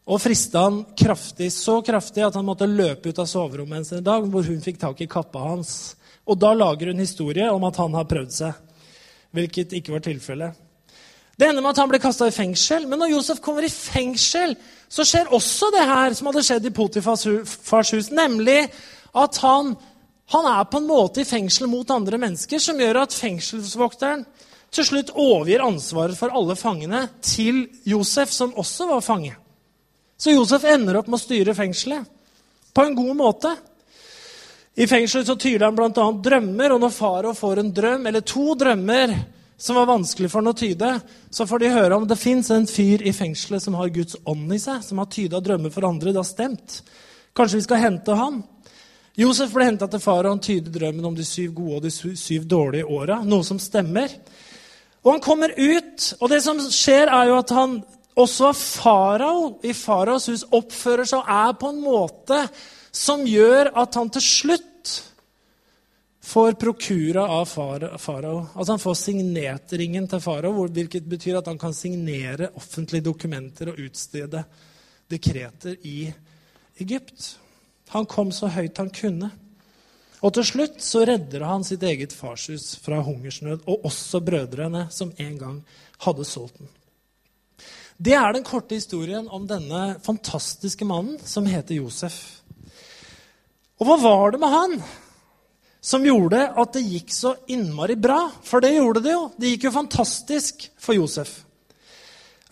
Og 0.07 0.23
frista 0.23 0.69
han 0.69 0.81
kraftig, 0.99 1.51
så 1.55 1.81
kraftig 1.83 2.23
at 2.23 2.39
han 2.39 2.47
måtte 2.47 2.71
løpe 2.71 3.11
ut 3.11 3.21
av 3.23 3.27
soverommet 3.31 3.91
en 3.91 4.07
dag, 4.07 4.25
hvor 4.31 4.47
hun 4.47 4.63
fikk 4.63 4.79
tak 4.83 5.03
i 5.03 5.11
kappa 5.11 5.43
hans. 5.51 5.97
Og 6.31 6.39
da 6.39 6.55
lager 6.55 6.95
hun 6.95 7.03
historie 7.03 7.51
om 7.51 7.67
at 7.67 7.79
han 7.83 7.99
har 7.99 8.07
prøvd 8.11 8.35
seg, 8.39 8.83
hvilket 9.35 9.75
ikke 9.79 9.99
var 9.99 10.07
tilfellet. 10.07 10.69
Det 11.43 11.49
ender 11.49 11.63
med 11.65 11.73
at 11.75 11.79
han 11.83 11.89
blir 11.91 11.99
kasta 11.99 12.29
i 12.31 12.35
fengsel. 12.35 12.85
Men 12.87 13.01
når 13.03 13.17
Josef 13.17 13.41
kommer 13.43 13.65
i 13.67 13.71
fengsel, 13.73 14.53
så 14.87 15.03
skjer 15.03 15.33
også 15.35 15.73
det 15.75 15.87
her 15.89 16.15
som 16.15 16.29
hadde 16.31 16.43
skjedd 16.47 16.69
i 16.69 16.71
Potifars 16.77 17.25
hus, 17.97 18.11
nemlig 18.15 18.61
at 19.19 19.41
han, 19.43 19.73
han 20.31 20.47
er 20.53 20.69
på 20.71 20.79
en 20.79 20.87
måte 20.87 21.25
i 21.25 21.27
fengsel 21.27 21.67
mot 21.67 21.91
andre 21.91 22.21
mennesker, 22.23 22.63
som 22.63 22.79
gjør 22.79 23.01
at 23.03 23.19
fengselsvokteren 23.19 24.23
til 24.71 24.87
slutt 24.87 25.11
overgir 25.19 25.67
ansvaret 25.67 26.15
for 26.21 26.31
alle 26.31 26.55
fangene 26.55 27.03
til 27.27 27.65
Josef, 27.91 28.31
som 28.31 28.55
også 28.55 28.87
var 28.93 29.03
fange. 29.03 29.35
Så 30.15 30.37
Josef 30.37 30.63
ender 30.71 31.03
opp 31.03 31.11
med 31.11 31.19
å 31.19 31.25
styre 31.27 31.59
fengselet 31.59 32.07
på 32.71 32.87
en 32.87 32.95
god 33.03 33.15
måte. 33.19 33.57
I 34.79 34.87
fengselet 34.87 35.27
så 35.27 35.35
tyder 35.35 35.67
han 35.67 35.75
bl.a. 35.75 35.91
drømmer, 35.91 36.79
og 36.79 36.87
når 36.87 36.99
Farao 37.03 37.35
får 37.35 37.67
en 37.67 37.79
drøm, 37.83 38.07
eller 38.07 38.23
to 38.23 38.53
drømmer 38.55 39.19
som 39.57 39.77
var 39.79 39.91
vanskelig 39.91 40.31
for 40.31 40.43
ham 40.43 40.51
å 40.51 40.59
tyde, 40.59 40.89
så 41.31 41.47
får 41.47 41.63
de 41.63 41.73
høre 41.75 41.97
om 41.97 42.07
det 42.09 42.19
fins 42.19 42.51
en 42.51 42.67
fyr 42.67 43.05
i 43.07 43.13
fengselet 43.15 43.63
som 43.63 43.77
har 43.79 43.93
Guds 43.95 44.17
ånd 44.29 44.51
i 44.55 44.59
seg, 44.63 44.83
som 44.85 44.99
har 44.99 45.11
tyda 45.13 45.41
drømmer 45.45 45.71
for 45.75 45.87
andre. 45.87 46.11
Det 46.11 46.23
har 46.23 46.29
stemt. 46.29 46.81
Kanskje 47.37 47.61
vi 47.61 47.67
skal 47.69 47.83
hente 47.85 48.17
han? 48.19 48.43
Josef 49.19 49.53
ble 49.53 49.69
henta 49.69 49.87
til 49.93 50.01
far, 50.01 50.25
og 50.25 50.35
han 50.35 50.43
tyder 50.43 50.73
drømmen 50.73 51.11
om 51.11 51.17
de 51.17 51.25
syv 51.27 51.53
gode 51.59 51.79
og 51.79 51.85
de 51.85 52.17
syv 52.17 52.47
dårlige 52.49 52.89
åra. 52.89 53.21
Noe 53.29 53.45
som 53.45 53.61
stemmer. 53.61 54.13
Og 55.03 55.15
han 55.15 55.25
kommer 55.25 55.53
ut, 55.57 56.13
og 56.21 56.31
det 56.33 56.41
som 56.45 56.61
skjer, 56.63 57.11
er 57.13 57.31
jo 57.31 57.39
at 57.41 57.53
han 57.55 57.81
også 58.19 58.53
farao 58.57 59.59
i 59.65 59.73
faraos 59.77 60.29
hus 60.29 60.45
oppfører 60.53 61.09
seg 61.09 61.23
og 61.23 61.31
er 61.33 61.55
på 61.61 61.71
en 61.73 61.81
måte 61.81 62.43
som 62.93 63.25
gjør 63.25 63.73
at 63.83 63.97
han 63.97 64.11
til 64.13 64.25
slutt 64.25 64.72
får 66.33 66.53
prokura 66.53 67.27
av 67.29 67.45
farao. 67.99 68.47
Altså 68.55 68.73
han 68.73 68.81
får 68.81 68.95
signetringen 68.97 70.07
til 70.09 70.21
farao, 70.25 70.65
hvilket 70.73 71.05
betyr 71.05 71.43
at 71.43 71.51
han 71.51 71.61
kan 71.61 71.75
signere 71.77 72.49
offentlige 72.57 73.05
dokumenter 73.05 73.69
og 73.73 73.83
utstede 73.85 74.41
dekreter 75.13 75.77
i 75.85 76.07
Egypt. 76.81 77.35
Han 77.93 78.09
kom 78.09 78.33
så 78.33 78.49
høyt 78.49 78.81
han 78.81 78.89
kunne. 78.97 79.29
Og 80.23 80.33
til 80.39 80.47
slutt 80.47 80.81
så 80.81 81.03
redder 81.05 81.45
han 81.45 81.67
sitt 81.69 81.85
eget 81.85 82.15
farshus 82.17 82.79
fra 82.81 83.03
hungersnød, 83.05 83.67
og 83.67 83.85
også 83.91 84.23
brødrene 84.25 84.87
som 84.95 85.13
en 85.21 85.37
gang 85.37 85.61
hadde 86.07 86.25
solgt 86.25 86.63
den. 86.63 86.71
Det 88.03 88.17
er 88.17 88.33
den 88.33 88.47
korte 88.47 88.79
historien 88.79 89.29
om 89.29 89.45
denne 89.51 89.99
fantastiske 90.03 90.89
mannen 90.89 91.21
som 91.29 91.45
heter 91.47 91.77
Josef. 91.83 92.17
Og 93.83 93.89
hva 93.91 94.01
var 94.01 94.33
det 94.33 94.41
med 94.41 94.55
han? 94.57 94.83
Som 95.83 96.05
gjorde 96.07 96.45
at 96.63 96.77
det 96.77 96.85
gikk 96.87 97.11
så 97.11 97.35
innmari 97.51 97.97
bra. 97.99 98.29
For 98.47 98.63
det 98.63 98.77
gjorde 98.77 99.03
det 99.03 99.15
jo. 99.17 99.23
Det 99.37 99.55
gikk 99.55 99.67
jo 99.67 99.75
fantastisk 99.75 100.69
for 100.81 100.95
Josef. 100.95 101.41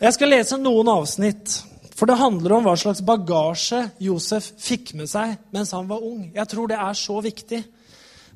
Jeg 0.01 0.17
skal 0.17 0.33
lese 0.33 0.57
noen 0.57 0.89
avsnitt, 0.91 1.59
for 1.95 2.09
det 2.09 2.17
handler 2.17 2.57
om 2.57 2.65
hva 2.65 2.73
slags 2.79 3.03
bagasje 3.05 3.83
Josef 4.01 4.47
fikk 4.59 4.95
med 4.97 5.07
seg 5.11 5.35
mens 5.53 5.71
han 5.77 5.87
var 5.87 6.01
ung. 6.03 6.25
Jeg 6.33 6.49
tror 6.49 6.71
det 6.71 6.79
er 6.81 6.97
så 6.97 7.19
viktig. 7.21 7.61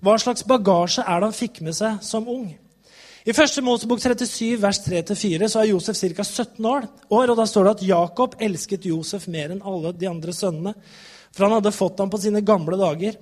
Hva 0.06 0.16
slags 0.22 0.46
bagasje 0.48 1.04
er 1.04 1.20
det 1.20 1.32
han 1.32 1.36
fikk 1.36 1.64
med 1.66 1.76
seg 1.76 1.98
som 2.06 2.30
ung? 2.30 2.46
I 3.26 3.34
1. 3.34 3.58
Mosebok 3.66 4.04
37, 4.04 4.60
vers 4.62 4.80
3-4, 4.86 5.48
så 5.50 5.64
er 5.64 5.72
Josef 5.72 5.98
ca. 5.98 6.24
17 6.24 6.68
år. 6.70 6.86
Og 7.10 7.32
da 7.34 7.48
står 7.50 7.66
det 7.66 7.72
at 7.74 7.86
Jakob 7.88 8.36
elsket 8.38 8.86
Josef 8.86 9.26
mer 9.34 9.56
enn 9.56 9.64
alle 9.66 9.96
de 9.98 10.06
andre 10.06 10.36
sønnene. 10.38 10.76
For 11.34 11.48
han 11.48 11.58
hadde 11.58 11.74
fått 11.74 12.04
ham 12.04 12.12
på 12.14 12.22
sine 12.22 12.44
gamle 12.46 12.78
dager. 12.78 13.18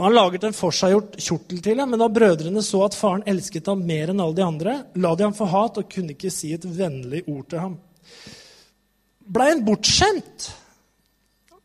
Han 0.00 0.14
laget 0.16 0.44
en 0.48 0.56
forseggjort 0.56 1.18
kjortel 1.20 1.60
til 1.60 1.80
ham, 1.82 1.90
men 1.92 2.00
da 2.00 2.08
brødrene 2.08 2.62
så 2.64 2.86
at 2.86 2.96
faren 2.96 3.26
elsket 3.28 3.68
ham 3.68 3.82
mer 3.84 4.12
enn 4.12 4.22
alle 4.24 4.38
de 4.38 4.46
andre, 4.46 4.76
la 4.96 5.12
de 5.14 5.26
ham 5.26 5.36
få 5.36 5.48
hat 5.50 5.76
og 5.82 5.90
kunne 5.92 6.14
ikke 6.14 6.32
si 6.32 6.54
et 6.56 6.64
vennlig 6.64 7.26
ord 7.28 7.50
til 7.52 7.60
ham. 7.66 7.76
Blei 9.30 9.50
han 9.52 9.64
bortskjemt? 9.66 10.48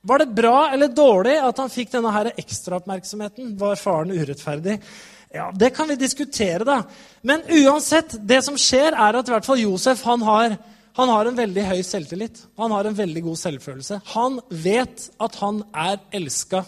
Var 0.06 0.22
det 0.22 0.36
bra 0.38 0.58
eller 0.76 0.92
dårlig 0.94 1.38
at 1.42 1.58
han 1.64 1.72
fikk 1.72 1.96
denne 1.96 2.12
her 2.14 2.34
ekstraoppmerksomheten? 2.36 3.56
Var 3.58 3.80
faren 3.80 4.14
urettferdig? 4.14 4.78
Ja, 5.34 5.50
Det 5.56 5.72
kan 5.76 5.88
vi 5.88 5.96
diskutere, 5.96 6.64
da. 6.64 6.84
Men 7.22 7.42
uansett, 7.50 8.14
det 8.20 8.44
som 8.46 8.60
skjer, 8.60 8.94
er 8.94 9.18
at 9.18 9.28
i 9.28 9.34
hvert 9.34 9.48
fall 9.48 9.64
Josef 9.64 10.04
han 10.06 10.22
har, 10.28 10.60
han 10.96 11.10
har 11.10 11.26
en 11.26 11.40
veldig 11.40 11.66
høy 11.72 11.82
selvtillit. 11.84 12.44
Han 12.60 12.72
har 12.72 12.86
en 12.86 12.96
veldig 12.96 13.24
god 13.26 13.40
selvfølelse. 13.42 14.00
Han 14.14 14.40
vet 14.50 15.10
at 15.20 15.40
han 15.42 15.64
er 15.74 15.98
elska 16.16 16.64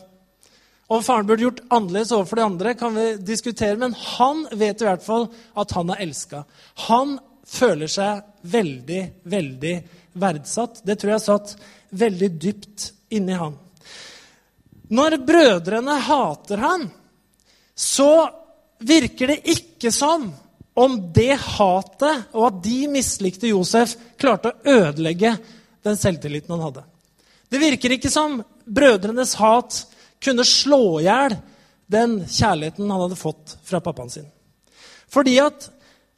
om 0.87 1.03
faren 1.03 1.27
burde 1.27 1.43
gjort 1.43 1.63
annerledes 1.67 2.11
overfor 2.15 2.39
de 2.39 2.45
andre, 2.47 2.73
kan 2.73 2.95
vi 2.95 3.07
diskutere, 3.17 3.75
men 3.75 3.93
han 3.93 4.45
vet 4.51 4.81
i 4.81 4.87
hvert 4.87 5.03
fall 5.03 5.27
at 5.59 5.73
han 5.75 5.91
er 5.91 6.03
elska. 6.05 6.43
Han 6.87 7.17
føler 7.47 7.91
seg 7.91 8.23
veldig, 8.47 9.01
veldig, 9.27 9.75
verdsatt. 10.17 10.81
Det 10.87 10.95
tror 10.99 11.13
jeg 11.13 11.25
satt 11.25 11.55
veldig 11.89 12.29
dypt 12.39 12.91
inni 13.15 13.35
han. 13.35 13.57
Når 14.87 15.17
brødrene 15.27 15.97
hater 16.07 16.63
han, 16.63 16.87
så 17.75 18.29
virker 18.79 19.33
det 19.33 19.41
ikke 19.57 19.91
som 19.91 20.29
om 20.77 20.97
det 21.13 21.33
hatet 21.41 22.29
og 22.37 22.43
at 22.47 22.57
de 22.63 22.79
mislikte 22.91 23.49
Josef, 23.49 23.95
klarte 24.17 24.53
å 24.53 24.75
ødelegge 24.77 25.33
den 25.83 25.99
selvtilliten 25.99 26.53
han 26.53 26.67
hadde. 26.67 26.83
Det 27.49 27.59
virker 27.59 27.95
ikke 27.95 28.11
som 28.13 28.39
brødrenes 28.65 29.35
hat 29.39 29.81
kunne 30.23 30.45
slå 30.47 30.99
i 31.01 31.07
hjel 31.07 31.37
den 31.87 32.19
kjærligheten 32.27 32.89
han 32.91 33.03
hadde 33.05 33.19
fått 33.19 33.55
fra 33.63 33.79
pappaen 33.83 34.11
sin. 34.11 34.27
Fordi 35.07 35.37
at 35.39 35.69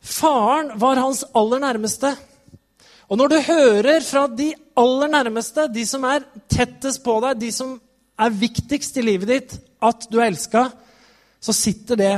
faren 0.01 0.73
var 0.81 1.01
hans 1.01 1.23
aller 1.37 1.61
nærmeste. 1.61 2.15
Og 3.09 3.17
når 3.17 3.29
du 3.29 3.37
hører 3.45 4.01
fra 4.05 4.25
de 4.27 4.51
aller 4.79 5.11
nærmeste, 5.13 5.67
de 5.73 5.85
som 5.85 6.05
er 6.09 6.25
tettest 6.49 7.03
på 7.05 7.19
deg, 7.25 7.39
de 7.41 7.51
som 7.53 7.75
er 8.19 8.35
viktigst 8.35 8.97
i 8.97 9.05
livet 9.05 9.29
ditt, 9.29 9.57
at 9.81 10.09
du 10.11 10.19
er 10.19 10.29
elska, 10.29 10.67
så 11.39 11.55
sitter 11.55 11.99
det 11.99 12.13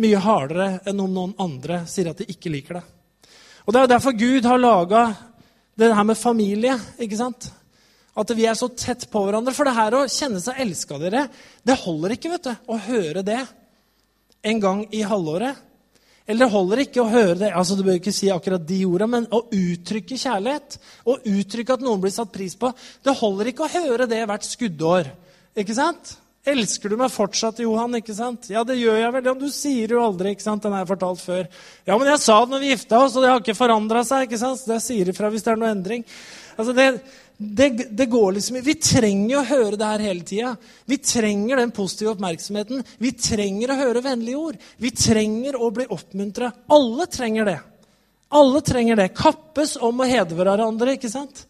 mye 0.00 0.20
hardere 0.20 0.68
enn 0.88 1.00
om 1.02 1.12
noen 1.12 1.36
andre 1.40 1.84
sier 1.90 2.10
at 2.10 2.20
de 2.20 2.28
ikke 2.30 2.52
liker 2.52 2.80
deg. 2.80 2.90
Og 3.66 3.72
Det 3.72 3.80
er 3.80 3.92
derfor 3.92 4.16
Gud 4.18 4.46
har 4.48 4.58
laga 4.58 5.02
det 5.78 5.94
her 5.94 6.04
med 6.04 6.18
familie. 6.18 6.78
ikke 6.98 7.16
sant? 7.16 7.52
At 8.18 8.30
vi 8.34 8.46
er 8.50 8.58
så 8.58 8.68
tett 8.74 9.06
på 9.10 9.22
hverandre. 9.24 9.54
For 9.54 9.68
det 9.68 9.76
her 9.76 9.96
å 9.96 10.04
kjenne 10.10 10.42
seg 10.42 10.58
elska 10.64 10.98
dere, 11.00 11.26
det 11.62 11.78
holder 11.84 12.16
ikke 12.16 12.32
vet 12.34 12.48
du, 12.48 12.54
å 12.66 12.78
høre 12.88 13.24
det 13.26 13.40
en 14.42 14.62
gang 14.62 14.86
i 14.94 15.02
halvåret. 15.06 15.66
Eller 16.30 16.46
det 16.46 16.52
holder 16.52 16.82
ikke 16.84 17.02
å 17.02 17.10
høre 17.10 17.38
det 17.40 17.48
altså 17.56 17.74
Du 17.74 17.82
bør 17.82 17.96
ikke 17.98 18.12
si 18.14 18.28
akkurat 18.30 18.62
de 18.62 18.78
orda, 18.86 19.08
men 19.10 19.26
å 19.34 19.42
uttrykke 19.50 20.18
kjærlighet, 20.20 20.76
å 21.10 21.16
uttrykke 21.26 21.74
at 21.74 21.82
noen 21.82 22.02
blir 22.02 22.14
satt 22.14 22.30
pris 22.30 22.54
på 22.58 22.70
Det 23.02 23.16
holder 23.18 23.50
ikke 23.50 23.66
å 23.66 23.72
høre 23.72 24.06
det 24.10 24.20
hvert 24.28 24.46
skuddår. 24.46 25.10
Ikke 25.58 25.74
sant? 25.74 26.12
Elsker 26.50 26.88
du 26.88 26.96
meg 26.96 27.10
fortsatt, 27.12 27.58
Johan? 27.60 27.98
ikke 27.98 28.14
sant? 28.16 28.46
Ja, 28.48 28.62
det 28.64 28.78
gjør 28.78 28.96
jeg 28.96 29.12
vel. 29.12 29.26
Ja, 29.28 29.34
du 29.36 29.48
sier 29.52 29.92
jo 29.92 30.04
aldri. 30.04 30.32
ikke 30.32 30.46
sant? 30.46 30.62
Den 30.64 30.76
jeg 30.78 30.88
fortalt 30.88 31.20
før. 31.20 31.42
Ja, 31.84 31.98
men 31.98 32.08
jeg 32.08 32.22
sa 32.22 32.38
det 32.40 32.54
når 32.54 32.62
vi 32.62 32.70
gifta 32.70 33.00
oss, 33.04 33.16
og 33.16 33.26
det 33.26 33.32
har 33.32 33.42
ikke 33.42 33.58
forandra 33.58 34.04
seg. 34.08 34.24
ikke 34.24 34.40
sant? 34.40 34.62
Det 34.70 34.78
sier 34.80 35.10
ifra 35.12 35.28
hvis 35.32 35.44
det 35.44 35.52
er 35.52 35.60
noe 35.60 35.72
endring. 35.74 36.06
Altså, 36.56 36.72
det, 36.76 36.86
det, 37.42 37.68
det, 37.90 38.06
går 38.06 38.32
liksom 38.36 38.58
Vi 38.60 38.74
trenger 38.74 39.38
å 39.40 39.46
høre 39.48 39.76
det 39.80 39.86
her 39.88 40.02
hele 40.04 40.24
tida. 40.28 40.50
Vi 40.84 40.98
trenger 41.00 41.56
den 41.56 41.70
positive 41.72 42.12
oppmerksomheten. 42.12 42.82
Vi 43.00 43.14
trenger 43.16 43.72
å 43.72 43.76
høre 43.78 44.02
vennlige 44.04 44.36
ord. 44.36 44.58
Vi 44.76 44.90
trenger 44.92 45.56
å 45.56 45.70
bli 45.72 45.86
oppmuntra. 45.88 46.50
Alle 46.76 47.06
trenger 47.08 47.48
det. 47.48 47.56
Alle 48.36 48.60
trenger 48.60 49.00
det. 49.00 49.08
Kappes 49.16 49.78
om 49.80 50.04
å 50.04 50.10
hedre 50.10 50.36
hverandre. 50.36 50.98
ikke 50.98 51.08
sant? 51.08 51.46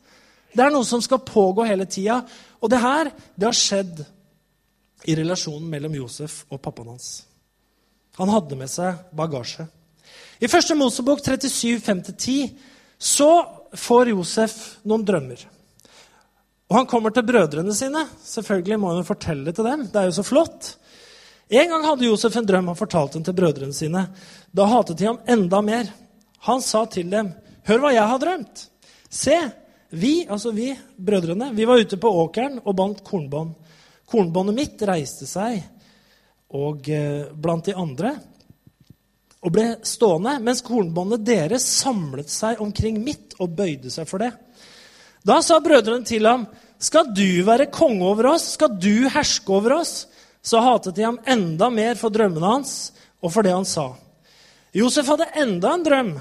Det 0.55 0.63
er 0.63 0.71
noe 0.71 0.87
som 0.87 1.03
skal 1.03 1.25
pågå 1.27 1.67
hele 1.67 1.91
tida. 1.91 2.23
Og 2.63 2.71
det 2.71 2.85
her, 2.87 3.11
det 3.35 3.51
har 3.51 3.59
skjedd 3.59 4.07
i 5.11 5.19
relasjonen 5.19 5.67
mellom 5.75 5.99
Josef 6.05 6.45
og 6.55 6.63
pappaen 6.63 6.95
hans. 6.95 7.13
Han 8.23 8.31
hadde 8.31 8.63
med 8.63 8.71
seg 8.71 9.11
bagasje. 9.11 9.67
I 10.39 10.47
første 10.47 10.79
Mosebok 10.79 11.27
37, 11.27 11.81
5-10 11.83 12.53
så 12.95 13.33
får 13.75 14.15
Josef 14.15 14.61
noen 14.87 15.03
drømmer. 15.03 15.51
Og 16.71 16.77
Han 16.77 16.87
kommer 16.87 17.11
til 17.11 17.27
brødrene 17.27 17.75
sine. 17.75 18.05
Selvfølgelig 18.23 18.79
må 18.79 18.93
han 18.93 19.01
jo 19.03 19.09
fortelle 19.09 19.49
det 19.49 19.57
til 19.59 19.67
dem. 19.67 19.89
Det 19.91 19.99
er 19.99 20.07
jo 20.07 20.19
så 20.21 20.27
flott. 20.27 20.77
En 21.51 21.73
gang 21.73 21.85
hadde 21.85 22.07
Josef 22.07 22.37
en 22.39 22.47
drøm. 22.47 22.69
Han 22.71 22.79
fortalte 22.79 23.19
den 23.19 23.27
til 23.27 23.35
brødrene 23.35 23.75
sine. 23.75 24.05
Da 24.55 24.69
hatet 24.71 25.01
de 25.01 25.09
ham 25.09 25.19
enda 25.27 25.61
mer. 25.67 25.91
Han 26.47 26.63
sa 26.63 26.85
til 26.87 27.11
dem, 27.11 27.33
'Hør 27.67 27.79
hva 27.79 27.93
jeg 27.93 28.07
har 28.07 28.19
drømt.' 28.19 28.69
Se, 29.11 29.37
vi, 29.91 30.27
altså 30.31 30.53
vi, 30.55 30.79
brødrene, 30.97 31.51
vi 31.55 31.65
var 31.67 31.81
ute 31.83 31.97
på 31.97 32.09
åkeren 32.09 32.61
og 32.65 32.77
bandt 32.77 33.03
kornbånd. 33.05 33.55
Kornbåndet 34.07 34.55
mitt 34.55 34.83
reiste 34.83 35.27
seg 35.27 35.65
og 36.55 36.89
eh, 36.89 37.27
blant 37.35 37.67
de 37.67 37.75
andre 37.75 38.15
og 39.41 39.53
ble 39.53 39.67
stående, 39.83 40.39
mens 40.39 40.63
kornbåndet 40.63 41.25
deres 41.27 41.67
samlet 41.67 42.31
seg 42.31 42.61
omkring 42.61 43.01
mitt 43.03 43.35
og 43.41 43.57
bøyde 43.57 43.91
seg 43.91 44.07
for 44.07 44.23
det. 44.23 44.31
Da 45.27 45.41
sa 45.45 45.61
brødrene 45.61 46.05
til 46.05 46.27
ham, 46.27 46.47
'Skal 46.81 47.13
du 47.13 47.43
være 47.45 47.67
konge 47.67 48.03
over 48.05 48.27
oss? 48.27 48.53
Skal 48.55 48.69
du 48.69 49.09
herske 49.09 49.53
over 49.53 49.81
oss?' 49.81 50.07
Så 50.43 50.61
hatet 50.61 50.95
de 50.97 51.03
ham 51.03 51.19
enda 51.27 51.69
mer 51.71 51.95
for 51.95 52.09
drømmene 52.09 52.47
hans 52.47 52.93
og 53.23 53.33
for 53.33 53.43
det 53.43 53.53
han 53.53 53.65
sa. 53.65 53.93
Josef 54.73 55.07
hadde 55.07 55.27
enda 55.37 55.75
en 55.75 55.85
drøm 55.85 56.21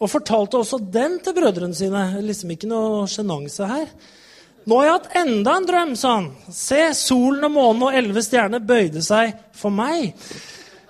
og 0.00 0.10
fortalte 0.10 0.58
også 0.58 0.78
den 0.92 1.18
til 1.24 1.32
brødrene 1.32 1.74
sine. 1.74 2.02
Liksom 2.20 2.50
ikke 2.50 2.68
noe 2.68 3.06
sjenanse 3.08 3.64
her. 3.64 3.88
Nå 4.64 4.76
har 4.80 4.84
jeg 4.84 4.96
hatt 4.98 5.16
enda 5.20 5.56
en 5.56 5.66
drøm, 5.68 5.96
sa 5.96 6.14
han. 6.18 6.30
Se, 6.52 6.80
solen 6.96 7.44
og 7.44 7.52
månen 7.52 7.86
og 7.88 7.96
elleve 7.96 8.22
stjerner 8.24 8.64
bøyde 8.64 9.02
seg 9.04 9.32
for 9.56 9.72
meg. 9.72 10.14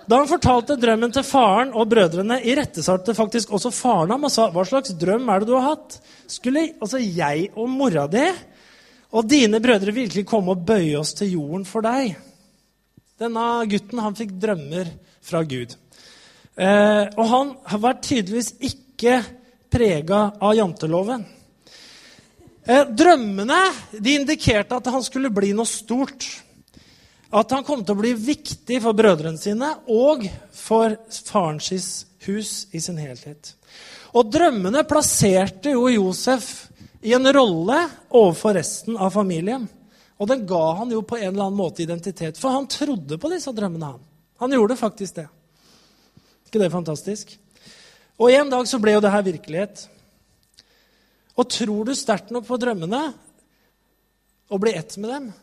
Da 0.05 0.19
han 0.21 0.29
fortalte 0.29 0.77
drømmen 0.77 1.13
til 1.15 1.25
faren 1.25 1.71
og 1.73 1.87
brødrene, 1.89 2.37
irettesatte 2.45 3.15
faktisk 3.17 3.53
også 3.57 3.71
faren 3.73 4.13
ham 4.13 4.27
og 4.27 4.31
sa, 4.31 4.51
'Hva 4.51 4.65
slags 4.65 4.93
drøm 4.93 5.29
er 5.29 5.39
det 5.39 5.47
du 5.47 5.55
har 5.57 5.75
hatt?' 5.75 5.99
Skulle 6.27 6.73
altså 6.81 6.97
jeg 6.97 7.49
og 7.55 7.69
mora 7.69 8.07
di 8.07 8.27
og 9.11 9.29
dine 9.29 9.59
brødre 9.59 9.93
virkelig 9.93 10.25
komme 10.25 10.51
og 10.51 10.65
bøye 10.65 10.99
oss 10.99 11.13
til 11.13 11.31
jorden 11.31 11.65
for 11.65 11.81
deg? 11.81 12.15
Denne 13.19 13.65
gutten 13.65 13.99
han 13.99 14.15
fikk 14.15 14.31
drømmer 14.41 14.91
fra 15.21 15.43
Gud. 15.43 15.75
Eh, 16.57 17.05
og 17.17 17.25
han 17.27 17.55
var 17.79 18.01
tydeligvis 18.01 18.53
ikke 18.59 19.23
prega 19.71 20.31
av 20.39 20.55
janteloven. 20.55 21.25
Eh, 22.67 22.85
drømmene 22.91 23.61
de 23.99 24.15
indikerte 24.15 24.75
at 24.75 24.87
han 24.87 25.03
skulle 25.03 25.29
bli 25.29 25.53
noe 25.53 25.65
stort. 25.65 26.25
At 27.33 27.51
han 27.51 27.65
kom 27.65 27.81
til 27.83 27.95
å 27.95 28.01
bli 28.01 28.13
viktig 28.13 28.77
for 28.83 28.97
brødrene 28.97 29.39
sine 29.41 29.71
og 29.91 30.27
for 30.53 30.97
farens 31.09 32.05
hus 32.25 32.51
i 32.71 32.81
sin 32.81 32.99
helhet. 33.01 33.53
Og 34.15 34.29
drømmene 34.31 34.85
plasserte 34.87 35.73
jo 35.73 35.89
Josef 35.91 36.67
i 37.05 37.13
en 37.13 37.27
rolle 37.33 37.79
overfor 38.09 38.55
resten 38.57 38.97
av 38.97 39.11
familien. 39.13 39.67
Og 40.15 40.29
den 40.29 40.45
ga 40.47 40.63
han 40.79 40.93
jo 40.93 41.01
på 41.03 41.17
en 41.19 41.27
eller 41.33 41.49
annen 41.49 41.59
måte 41.59 41.83
identitet, 41.83 42.37
for 42.39 42.55
han 42.55 42.69
trodde 42.71 43.17
på 43.19 43.31
disse 43.33 43.51
drømmene. 43.51 43.95
Han 43.95 44.11
Han 44.37 44.51
gjorde 44.51 44.75
faktisk 44.75 45.15
det. 45.15 45.27
ikke 46.45 46.59
det 46.59 46.71
fantastisk? 46.71 47.37
Og 48.17 48.31
en 48.31 48.49
dag 48.49 48.67
så 48.67 48.79
ble 48.79 48.95
jo 48.95 49.01
det 49.03 49.11
her 49.11 49.23
virkelighet. 49.23 49.87
Og 51.35 51.49
tror 51.49 51.85
du 51.85 51.95
sterkt 51.95 52.31
nok 52.31 52.47
på 52.47 52.57
drømmene 52.57 53.13
og 54.49 54.59
blir 54.59 54.75
ett 54.75 54.97
med 54.97 55.09
dem, 55.09 55.33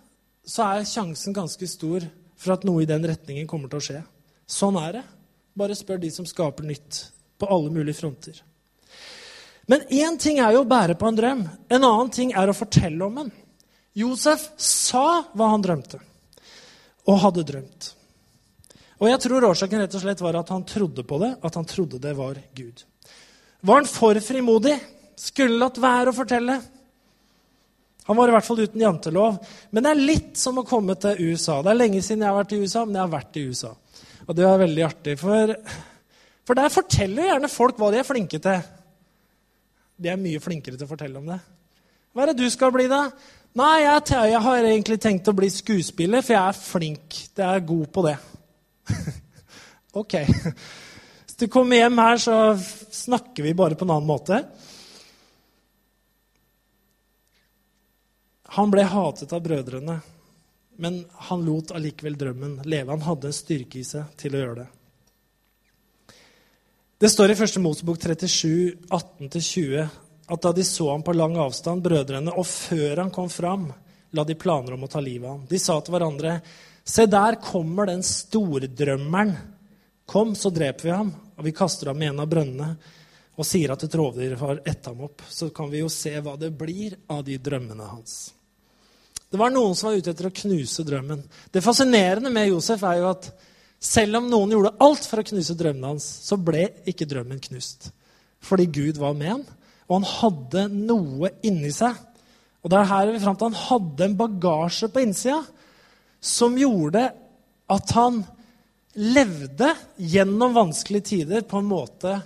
så 0.46 0.66
er 0.66 0.88
sjansen 0.88 1.35
ganske 1.37 1.66
stor 1.70 2.05
for 2.38 2.57
at 2.57 2.64
noe 2.66 2.83
i 2.83 2.88
den 2.88 3.05
retningen 3.07 3.46
kommer 3.50 3.70
til 3.70 3.78
å 3.78 3.87
skje. 3.87 4.00
Sånn 4.50 4.78
er 4.81 4.98
det. 4.98 5.02
Bare 5.59 5.76
spør 5.78 6.00
de 6.02 6.11
som 6.11 6.26
skaper 6.26 6.66
nytt 6.66 7.05
på 7.38 7.48
alle 7.50 7.70
mulige 7.74 8.00
fronter. 8.00 8.40
Men 9.70 9.85
én 9.94 10.18
ting 10.18 10.40
er 10.42 10.57
jo 10.57 10.64
å 10.64 10.68
bære 10.68 10.96
på 10.98 11.09
en 11.09 11.18
drøm. 11.18 11.42
En 11.70 11.85
annen 11.85 12.11
ting 12.12 12.33
er 12.35 12.50
å 12.50 12.57
fortelle 12.57 13.05
om 13.07 13.20
den. 13.20 13.33
Josef 13.94 14.48
sa 14.61 15.22
hva 15.37 15.50
han 15.52 15.62
drømte, 15.62 15.98
og 17.05 17.20
hadde 17.26 17.44
drømt. 17.44 17.90
Og 19.02 19.11
jeg 19.11 19.20
tror 19.24 19.48
årsaken 19.50 19.83
rett 19.83 19.94
og 19.98 20.05
slett 20.05 20.22
var 20.24 20.38
at 20.38 20.50
han 20.55 20.64
trodde 20.64 21.05
på 21.05 21.18
det, 21.20 21.35
at 21.44 21.59
han 21.59 21.68
trodde 21.68 22.00
det 22.00 22.14
var 22.16 22.38
Gud. 22.57 22.85
Var 23.61 23.83
han 23.83 23.88
for 23.90 24.18
frimodig? 24.24 24.76
Skulle 25.18 25.61
latt 25.61 25.78
være 25.83 26.11
å 26.11 26.16
fortelle. 26.16 26.57
Han 28.09 28.19
var 28.19 28.29
i 28.29 28.35
hvert 28.35 28.47
fall 28.47 28.65
uten 28.65 28.83
jantelov. 28.83 29.38
Men 29.71 29.85
det 29.85 29.93
er 29.93 30.07
litt 30.11 30.41
som 30.41 30.59
å 30.59 30.67
komme 30.67 30.97
til 31.01 31.21
USA. 31.31 31.61
Det 31.62 31.73
er 31.73 31.79
lenge 31.79 32.03
siden 32.03 32.25
jeg 32.25 32.33
har 32.33 32.41
vært 32.41 32.55
i 32.57 32.61
USA, 32.62 32.85
men 32.85 32.99
jeg 32.99 33.05
har 33.05 33.15
vært 33.15 33.38
i 33.38 33.47
USA. 33.47 33.73
Og 34.27 34.38
det 34.38 34.47
er 34.47 34.62
veldig 34.62 34.85
artig, 34.87 35.17
for, 35.19 35.55
for 36.47 36.59
der 36.59 36.71
forteller 36.73 37.31
gjerne 37.31 37.51
folk 37.51 37.79
hva 37.79 37.91
de 37.93 38.01
er 38.01 38.07
flinke 38.07 38.38
til. 38.43 38.67
De 40.03 40.11
er 40.11 40.21
mye 40.21 40.43
flinkere 40.43 40.79
til 40.79 40.87
å 40.87 40.91
fortelle 40.91 41.19
om 41.19 41.31
det. 41.31 41.38
Hva 42.12 42.25
er 42.25 42.33
det 42.33 42.45
du 42.45 42.51
skal 42.53 42.75
bli, 42.75 42.88
da? 42.91 43.07
Nei, 43.59 43.83
jeg, 43.85 44.05
jeg 44.33 44.41
har 44.47 44.67
egentlig 44.67 44.99
tenkt 45.03 45.29
å 45.29 45.37
bli 45.37 45.49
skuespiller, 45.53 46.25
for 46.25 46.35
jeg 46.35 46.43
er 46.43 46.59
flink. 46.59 47.19
Jeg 47.37 47.47
er 47.49 47.67
god 47.69 47.91
på 47.93 48.05
det. 48.07 48.15
ok. 50.03 50.17
Hvis 50.23 51.38
du 51.43 51.47
kommer 51.53 51.83
hjem 51.83 52.01
her, 52.01 52.21
så 52.23 52.37
snakker 53.03 53.47
vi 53.47 53.57
bare 53.59 53.79
på 53.79 53.87
en 53.87 53.95
annen 53.97 54.09
måte. 54.09 54.41
Han 58.53 58.73
ble 58.73 58.85
hatet 58.85 59.33
av 59.33 59.41
brødrene, 59.45 60.01
men 60.77 61.05
han 61.29 61.45
lot 61.47 61.71
allikevel 61.73 62.19
drømmen 62.21 62.59
leve. 62.69 62.93
Han 62.93 63.05
hadde 63.07 63.31
en 63.31 63.37
styrke 63.37 63.81
i 63.81 63.85
seg 63.87 64.12
til 64.21 64.37
å 64.37 64.43
gjøre 64.43 64.57
det. 64.61 64.69
Det 67.03 67.11
står 67.11 67.33
i 67.33 67.37
1. 67.38 67.57
Mosebok 67.65 67.99
37, 67.99 68.88
18-20 68.91 69.87
at 70.33 70.43
da 70.45 70.53
de 70.53 70.65
så 70.65 70.91
ham 70.91 71.03
på 71.03 71.15
lang 71.17 71.38
avstand, 71.41 71.83
brødrene, 71.83 72.35
og 72.37 72.47
før 72.47 73.01
han 73.03 73.11
kom 73.11 73.31
fram, 73.33 73.71
la 74.12 74.25
de 74.29 74.37
planer 74.38 74.77
om 74.77 74.85
å 74.85 74.91
ta 74.91 75.01
livet 75.01 75.27
av 75.27 75.35
ham. 75.35 75.47
De 75.49 75.59
sa 75.59 75.79
til 75.81 75.97
hverandre, 75.97 76.37
se 76.85 77.09
der 77.11 77.41
kommer 77.43 77.88
den 77.88 78.05
stordrømmeren. 78.07 79.33
Kom, 80.07 80.37
så 80.37 80.53
dreper 80.53 80.88
vi 80.88 80.93
ham, 80.93 81.15
og 81.37 81.49
vi 81.49 81.55
kaster 81.57 81.91
ham 81.91 82.05
i 82.05 82.11
en 82.11 82.21
av 82.21 82.29
brønnene. 82.29 82.75
og 83.33 83.47
sier 83.49 83.73
at 83.73 83.81
et 83.83 83.95
rovdyr 83.97 84.35
har 84.37 84.61
ett 84.69 84.87
ham 84.87 85.01
opp, 85.09 85.23
så 85.29 85.49
kan 85.51 85.71
vi 85.73 85.81
jo 85.81 85.88
se 85.88 86.12
hva 86.21 86.37
det 86.37 86.51
blir 86.53 86.99
av 87.09 87.25
de 87.25 87.38
drømmene 87.41 87.87
hans. 87.88 88.35
Det 89.33 89.40
var 89.40 89.53
noen 89.53 89.73
som 89.73 89.88
var 89.88 89.97
ute 89.97 90.12
etter 90.12 90.29
å 90.29 90.35
knuse 90.42 90.85
drømmen. 90.85 91.23
Det 91.49 91.62
fascinerende 91.64 92.29
med 92.33 92.51
Josef 92.51 92.83
er 92.85 92.99
jo 93.01 93.09
at 93.14 93.31
selv 93.83 94.18
om 94.21 94.27
noen 94.29 94.53
gjorde 94.53 94.75
alt 94.85 95.07
for 95.09 95.23
å 95.23 95.25
knuse 95.25 95.57
drømmene 95.57 95.95
hans, 95.95 96.05
så 96.27 96.37
ble 96.37 96.66
ikke 96.92 97.09
drømmen 97.09 97.40
knust. 97.49 97.88
Fordi 98.45 98.66
Gud 98.68 99.01
var 99.01 99.16
med 99.16 99.31
ham, 99.31 99.47
og 99.88 99.95
han 99.97 100.09
hadde 100.11 100.66
noe 100.75 101.33
inni 101.49 101.73
seg. 101.73 101.97
Og 102.61 102.71
det 102.71 102.79
er 102.79 102.90
her 102.92 103.11
vi 103.11 103.23
fram 103.23 103.38
til 103.38 103.49
Han 103.49 103.62
hadde 103.64 104.05
en 104.07 104.18
bagasje 104.21 104.90
på 104.92 105.03
innsida 105.03 105.40
som 106.23 106.55
gjorde 106.61 107.09
at 107.73 107.95
han 107.97 108.21
levde 109.01 109.73
gjennom 109.97 110.55
vanskelige 110.55 111.09
tider 111.09 111.49
på 111.49 111.59
en 111.59 111.73
måte 111.73 112.18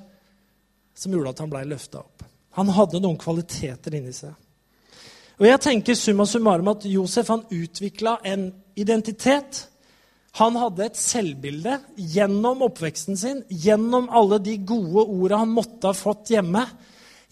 som 0.99 1.15
gjorde 1.15 1.33
at 1.33 1.45
han 1.45 1.55
blei 1.55 1.63
løfta 1.71 2.03
opp. 2.03 2.27
Han 2.59 2.75
hadde 2.75 3.01
noen 3.01 3.21
kvaliteter 3.21 3.95
inni 3.95 4.13
seg. 4.17 4.35
Og 5.37 5.45
jeg 5.45 5.61
tenker 5.61 5.97
summa 5.99 6.25
summarum 6.25 6.71
at 6.73 6.87
Josef 6.89 7.29
han 7.29 7.45
utvikla 7.53 8.17
en 8.25 8.49
identitet. 8.79 9.67
Han 10.41 10.57
hadde 10.57 10.87
et 10.87 10.99
selvbilde 11.01 11.79
gjennom 11.97 12.65
oppveksten 12.65 13.19
sin, 13.21 13.43
gjennom 13.49 14.09
alle 14.13 14.41
de 14.41 14.57
gode 14.69 15.05
orda 15.05 15.43
han 15.43 15.53
måtte 15.53 15.91
ha 15.91 15.97
fått 15.97 16.33
hjemme, 16.33 16.65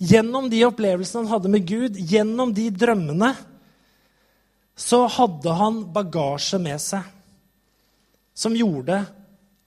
gjennom 0.01 0.51
de 0.53 0.63
opplevelsene 0.69 1.25
han 1.25 1.33
hadde 1.33 1.53
med 1.53 1.67
Gud, 1.69 1.97
gjennom 1.97 2.53
de 2.57 2.69
drømmene. 2.73 3.33
Så 4.77 5.05
hadde 5.17 5.57
han 5.57 5.85
bagasje 5.95 6.61
med 6.61 6.81
seg 6.83 7.13
som 8.35 8.57
gjorde 8.59 8.99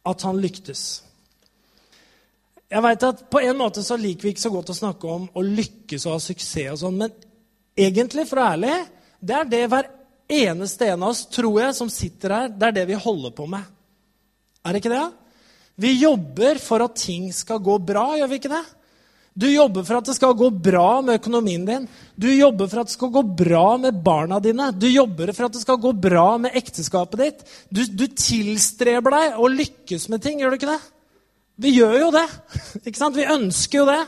at 0.08 0.26
han 0.28 0.41
lyktes. 0.43 0.82
Jeg 2.67 2.84
vet 2.84 3.06
at 3.08 3.30
På 3.32 3.39
en 3.39 3.58
måte 3.58 3.80
så 3.84 3.95
liker 3.95 4.28
vi 4.28 4.34
ikke 4.36 4.43
så 4.43 4.52
godt 4.52 4.73
å 4.73 4.76
snakke 4.76 5.08
om 5.08 5.30
å 5.32 5.43
lykkes 5.45 6.06
og 6.06 6.17
ha 6.17 6.19
suksess, 6.19 6.73
og 6.76 6.82
sånn, 6.82 7.00
men 7.00 7.27
egentlig, 7.78 8.28
for 8.30 8.40
å 8.40 8.46
være 8.46 8.58
ærlig, 8.58 8.76
det 9.22 9.38
er 9.38 9.52
det 9.52 9.63
hver 9.72 9.92
eneste 10.28 10.90
en 10.92 11.06
av 11.06 11.13
oss, 11.13 11.26
tror 11.32 11.62
jeg, 11.62 11.76
som 11.78 11.92
sitter 11.92 12.36
her, 12.36 12.50
det 12.52 12.70
er 12.70 12.78
det 12.82 12.88
vi 12.90 13.00
holder 13.00 13.34
på 13.38 13.48
med. 13.50 13.63
Er 14.66 14.74
det 14.74 14.82
ikke 14.84 14.96
det? 14.96 15.06
Vi 15.78 15.94
jobber 16.02 16.60
for 16.60 16.84
at 16.84 16.98
ting 16.98 17.30
skal 17.36 17.62
gå 17.63 17.78
bra, 17.86 18.10
gjør 18.18 18.32
vi 18.32 18.42
ikke 18.42 18.52
det? 18.52 18.66
Du 19.38 19.46
jobber 19.46 19.84
for 19.86 20.00
at 20.00 20.08
det 20.10 20.16
skal 20.18 20.34
gå 20.34 20.48
bra 20.50 21.00
med 21.06 21.20
økonomien 21.20 21.66
din. 21.66 21.84
Du 22.18 22.26
jobber 22.32 22.66
for 22.72 22.82
at 22.82 22.90
det 22.90 22.96
skal 22.96 23.12
gå 23.13 23.22
bra 23.38 23.66
med 23.78 24.00
barna 24.02 24.40
dine. 24.42 24.72
Du 24.74 24.88
jobber 24.90 25.30
for 25.30 25.46
at 25.46 25.54
det 25.54 25.62
skal 25.62 25.78
gå 25.78 25.92
bra 25.94 26.40
med 26.42 26.58
ekteskapet 26.58 27.22
ditt. 27.22 27.44
Du, 27.70 27.84
du 27.86 28.08
tilstreber 28.10 29.13
deg 29.13 29.38
å 29.38 29.52
lykkes 29.54 30.08
med 30.10 30.24
ting, 30.26 30.42
gjør 30.42 30.56
du 30.56 30.58
ikke 30.58 30.72
det? 30.72 30.80
Vi 31.62 31.76
gjør 31.76 31.94
jo 32.00 32.10
det. 32.18 32.26
ikke 32.88 32.98
sant? 32.98 33.18
Vi 33.18 33.30
ønsker 33.30 33.84
jo 33.84 33.86
det. 33.92 34.02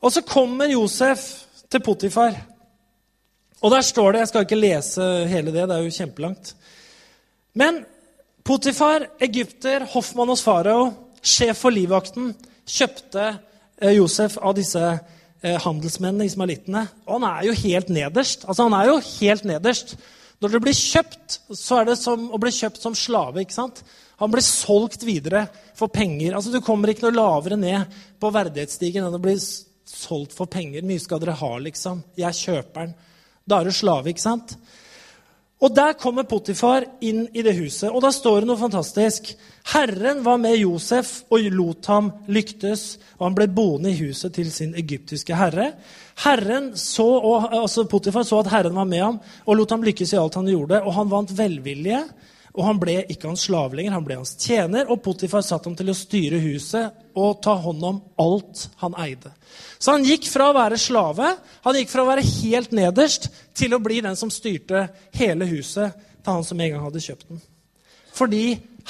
Og 0.00 0.12
så 0.12 0.22
kommer 0.24 0.70
Josef 0.72 1.26
til 1.70 1.82
Potifar. 1.84 2.36
Og 3.60 3.70
der 3.70 3.84
står 3.84 4.12
det 4.12 4.20
Jeg 4.22 4.28
skal 4.28 4.46
ikke 4.46 4.60
lese 4.60 5.08
hele 5.28 5.52
det, 5.52 5.68
det 5.68 5.76
er 5.76 5.84
jo 5.84 5.96
kjempelangt. 5.98 6.54
Men 7.54 7.84
Potifar, 8.44 9.04
egypter, 9.20 9.84
hoffmann 9.92 10.32
hos 10.32 10.42
farao, 10.42 10.88
sjef 11.22 11.60
for 11.60 11.74
livvakten, 11.74 12.32
kjøpte 12.64 13.26
eh, 13.28 13.92
Josef 13.98 14.38
av 14.40 14.54
disse 14.56 14.80
eh, 14.80 15.58
handelsmennene, 15.60 16.24
ismaelittene. 16.30 16.86
Og 17.04 17.18
han 17.18 17.28
er 17.28 17.50
jo 17.50 17.58
helt 17.60 17.92
nederst. 17.92 18.46
Altså, 18.48 18.64
han 18.64 18.78
er 18.78 18.88
jo 18.88 18.96
helt 19.20 19.44
nederst. 19.44 19.94
Når 20.40 20.54
det 20.54 20.62
blir 20.64 20.78
kjøpt, 20.78 21.40
så 21.52 21.82
er 21.82 21.90
det 21.90 21.98
som 22.00 22.30
å 22.32 22.40
bli 22.40 22.52
kjøpt 22.56 22.80
som 22.80 22.96
slave. 22.96 23.42
ikke 23.42 23.58
sant? 23.58 23.84
Han 24.24 24.32
blir 24.32 24.44
solgt 24.44 25.04
videre 25.04 25.44
for 25.76 25.92
penger. 25.92 26.32
Altså, 26.34 26.52
Du 26.52 26.64
kommer 26.64 26.88
ikke 26.88 27.10
noe 27.10 27.18
lavere 27.18 27.60
ned 27.60 28.00
på 28.20 28.32
verdighetsstigen 28.32 29.04
enn 29.04 29.20
å 29.20 29.20
bli 29.20 29.36
solgt 29.90 30.36
for 30.36 30.50
penger. 30.50 30.84
Mye 30.86 31.02
skal 31.02 31.20
dere 31.22 31.38
ha, 31.40 31.50
liksom. 31.62 32.04
Jeg 32.18 32.38
kjøper 32.38 32.86
den. 32.86 32.94
Da 33.48 33.60
er 33.60 33.68
du 33.68 33.74
slave, 33.74 34.12
ikke 34.12 34.22
sant? 34.22 34.54
Og 35.60 35.74
der 35.76 35.92
kommer 36.00 36.24
Potifar 36.24 36.86
inn 37.04 37.26
i 37.36 37.42
det 37.44 37.52
huset, 37.58 37.90
og 37.92 38.00
da 38.00 38.08
står 38.14 38.40
det 38.40 38.48
noe 38.48 38.56
fantastisk. 38.56 39.26
Herren 39.74 40.22
var 40.24 40.38
med 40.40 40.56
Josef 40.56 41.18
og 41.28 41.44
lot 41.52 41.88
ham 41.92 42.08
lyktes, 42.32 42.94
og 43.18 43.26
han 43.26 43.36
ble 43.36 43.46
boende 43.52 43.92
i 43.92 43.98
huset 43.98 44.32
til 44.38 44.48
sin 44.54 44.72
egyptiske 44.80 45.36
herre. 45.36 45.74
Herren 46.24 46.70
så, 46.80 47.06
altså 47.60 47.84
Potifar 47.84 48.24
så 48.24 48.40
at 48.40 48.48
Herren 48.54 48.78
var 48.80 48.88
med 48.88 49.04
ham 49.04 49.20
og 49.44 49.58
lot 49.58 49.76
ham 49.76 49.84
lykkes 49.84 50.14
i 50.14 50.20
alt 50.22 50.40
han 50.40 50.48
gjorde, 50.48 50.80
og 50.80 50.96
han 50.96 51.12
vant 51.12 51.36
velvilje. 51.36 52.00
Og 52.60 52.66
han 52.66 52.80
ble 52.80 52.98
ikke 53.08 53.30
hans 53.30 53.46
slave 53.48 53.78
lenger, 53.78 53.94
han 53.96 54.04
ble 54.04 54.18
hans 54.18 54.34
tjener, 54.36 54.90
og 54.92 55.00
Potifar 55.00 55.40
satte 55.46 55.70
ham 55.70 55.76
til 55.78 55.88
å 55.88 55.96
styre 55.96 56.42
huset 56.42 57.16
og 57.16 57.38
ta 57.40 57.54
hånd 57.56 57.84
om 57.88 58.00
alt 58.20 58.66
han 58.82 58.96
eide. 59.00 59.32
Så 59.80 59.94
han 59.94 60.04
gikk 60.04 60.26
fra 60.28 60.50
å 60.50 60.56
være 60.58 60.76
slave, 60.76 61.30
han 61.64 61.78
gikk 61.78 61.88
fra 61.88 62.04
å 62.04 62.10
være 62.10 62.26
helt 62.26 62.74
nederst, 62.76 63.30
til 63.56 63.72
å 63.72 63.80
bli 63.80 64.02
den 64.04 64.18
som 64.20 64.28
styrte 64.32 64.90
hele 65.16 65.48
huset 65.48 65.96
til 66.20 66.28
han 66.28 66.44
som 66.44 66.60
en 66.60 66.74
gang 66.74 66.84
hadde 66.84 67.00
kjøpt 67.00 67.30
den. 67.30 67.40
Fordi 68.12 68.44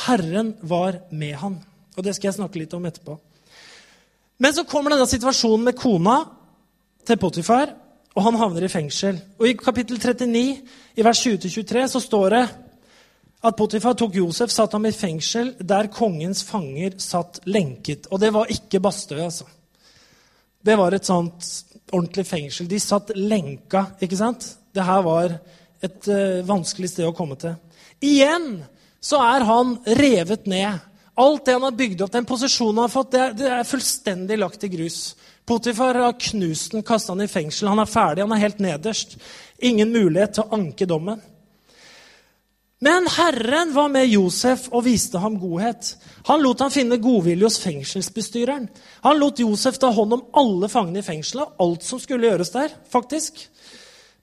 Herren 0.09 0.57
var 0.67 0.99
med 1.15 1.37
han. 1.39 1.61
Og 1.95 2.03
det 2.03 2.17
skal 2.17 2.33
jeg 2.33 2.41
snakke 2.41 2.59
litt 2.59 2.75
om 2.75 2.89
etterpå. 2.91 3.15
Men 4.43 4.57
så 4.57 4.65
kommer 4.67 4.97
denne 4.97 5.07
situasjonen 5.07 5.69
med 5.69 5.79
kona 5.79 6.17
til 7.07 7.21
Potifar, 7.23 7.71
og 8.17 8.27
han 8.27 8.41
havner 8.41 8.67
i 8.67 8.73
fengsel. 8.73 9.21
Og 9.39 9.47
I 9.47 9.55
kapittel 9.61 10.01
39, 10.03 10.43
i 10.99 11.07
vers 11.07 11.23
20-23, 11.23 11.87
så 11.95 12.03
står 12.03 12.35
det 12.35 12.43
at 13.41 13.57
Potifar 13.57 13.97
tok 13.97 14.19
Josef, 14.21 14.53
satt 14.53 14.75
ham 14.77 14.85
i 14.85 14.93
fengsel 14.93 15.55
der 15.65 15.89
kongens 15.93 16.43
fanger 16.45 16.99
satt 17.01 17.41
lenket. 17.49 18.11
Og 18.13 18.21
det 18.21 18.33
var 18.37 18.53
ikke 18.53 18.83
Bastøy, 18.85 19.23
altså. 19.25 19.47
Det 20.61 20.77
var 20.77 20.93
et 20.93 21.09
sånt 21.09 21.47
ordentlig 21.91 22.27
fengsel. 22.29 22.69
De 22.69 22.81
satt 22.83 23.15
lenka, 23.17 23.87
ikke 24.03 24.19
sant? 24.19 24.45
Det 24.75 24.85
her 24.85 25.01
var 25.07 25.39
et 25.81 26.11
uh, 26.13 26.45
vanskelig 26.45 26.93
sted 26.93 27.09
å 27.09 27.17
komme 27.17 27.39
til. 27.41 27.57
Igjen 28.05 28.61
så 29.01 29.23
er 29.25 29.47
han 29.49 29.79
revet 29.97 30.45
ned. 30.51 30.85
Alt 31.21 31.49
det 31.49 31.57
han 31.57 31.65
har 31.65 31.77
bygd 31.77 32.05
opp, 32.05 32.13
den 32.13 32.29
posisjonen 32.29 32.83
han 32.83 32.87
har 32.87 32.93
fått, 32.93 33.11
det 33.13 33.23
er, 33.25 33.35
det 33.37 33.49
er 33.57 33.69
fullstendig 33.69 34.37
lagt 34.41 34.69
i 34.69 34.71
grus. 34.73 35.01
Potifar 35.49 35.97
har 35.97 36.21
knust 36.29 36.77
den, 36.77 36.85
kasta 36.87 37.17
han 37.17 37.25
i 37.25 37.29
fengsel. 37.29 37.73
Han 37.73 37.81
er 37.83 37.89
ferdig, 37.91 38.23
han 38.25 38.37
er 38.37 38.45
helt 38.45 38.61
nederst. 38.63 39.17
Ingen 39.65 39.91
mulighet 39.97 40.37
til 40.37 40.45
å 40.45 40.61
anke 40.61 40.89
dommen. 40.89 41.25
Men 42.83 43.07
Herren 43.13 43.75
var 43.75 43.91
med 43.93 44.09
Josef 44.09 44.71
og 44.73 44.87
viste 44.87 45.21
ham 45.21 45.35
godhet. 45.37 45.93
Han 46.25 46.41
lot 46.41 46.63
ham 46.65 46.71
finne 46.73 46.97
godvilje 46.97 47.45
hos 47.45 47.59
fengselsbestyreren. 47.61 48.71
Han 49.05 49.19
lot 49.21 49.43
Josef 49.43 49.77
ta 49.79 49.91
hånd 49.93 50.17
om 50.17 50.23
alle 50.41 50.71
fangene 50.73 51.03
i 51.03 51.05
fengselet, 51.05 51.59
alt 51.61 51.85
som 51.85 52.01
skulle 52.01 52.31
gjøres 52.31 52.53
der. 52.55 52.73
faktisk. 52.89 53.43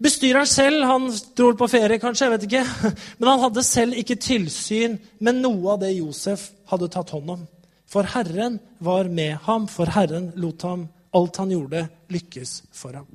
Bestyreren 0.02 0.50
selv 0.50 0.84
han 0.86 1.06
dro 1.38 1.52
på 1.58 1.68
ferie, 1.70 2.00
kanskje, 2.02 2.26
jeg 2.26 2.34
vet 2.34 2.48
ikke. 2.48 2.92
Men 3.20 3.30
han 3.30 3.44
hadde 3.46 3.64
selv 3.66 3.98
ikke 3.98 4.18
tilsyn 4.22 4.98
med 5.20 5.38
noe 5.42 5.76
av 5.76 5.82
det 5.82 5.94
Josef 5.96 6.50
hadde 6.70 6.90
tatt 6.94 7.14
hånd 7.14 7.30
om. 7.34 7.44
For 7.86 8.10
Herren 8.10 8.58
var 8.82 9.10
med 9.10 9.38
ham, 9.46 9.68
for 9.70 9.90
Herren 9.94 10.32
lot 10.36 10.66
ham 10.66 10.88
alt 11.18 11.38
han 11.42 11.54
gjorde, 11.54 11.86
lykkes 12.14 12.56
for 12.74 12.98
ham. 12.98 13.08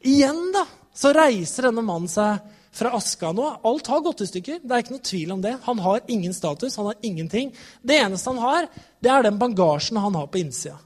Igjen 0.00 0.40
da, 0.56 0.64
så 0.96 1.12
reiser 1.16 1.68
denne 1.68 1.84
mannen 1.84 2.08
seg 2.08 2.40
fra 2.72 2.92
aska 2.96 3.32
nå. 3.32 3.46
Alt 3.62 3.86
har 3.86 4.00
gått 4.00 4.20
i 4.20 4.28
stykker. 4.30 4.60
Det 4.62 4.74
er 4.74 4.84
ikke 4.84 4.94
noe 4.94 5.08
tvil 5.10 5.32
om 5.34 5.42
det. 5.42 5.56
Han 5.64 5.82
har 5.82 6.04
ingen 6.08 6.34
status, 6.34 6.76
han 6.76 6.90
har 6.90 7.00
ingenting. 7.02 7.52
Det 7.82 7.98
eneste 7.98 8.30
han 8.30 8.38
har, 8.42 8.68
det 9.00 9.10
er 9.10 9.26
den 9.26 9.40
bagasjen 9.40 10.00
han 10.00 10.14
har 10.14 10.30
på 10.30 10.40
innsida. 10.42 10.78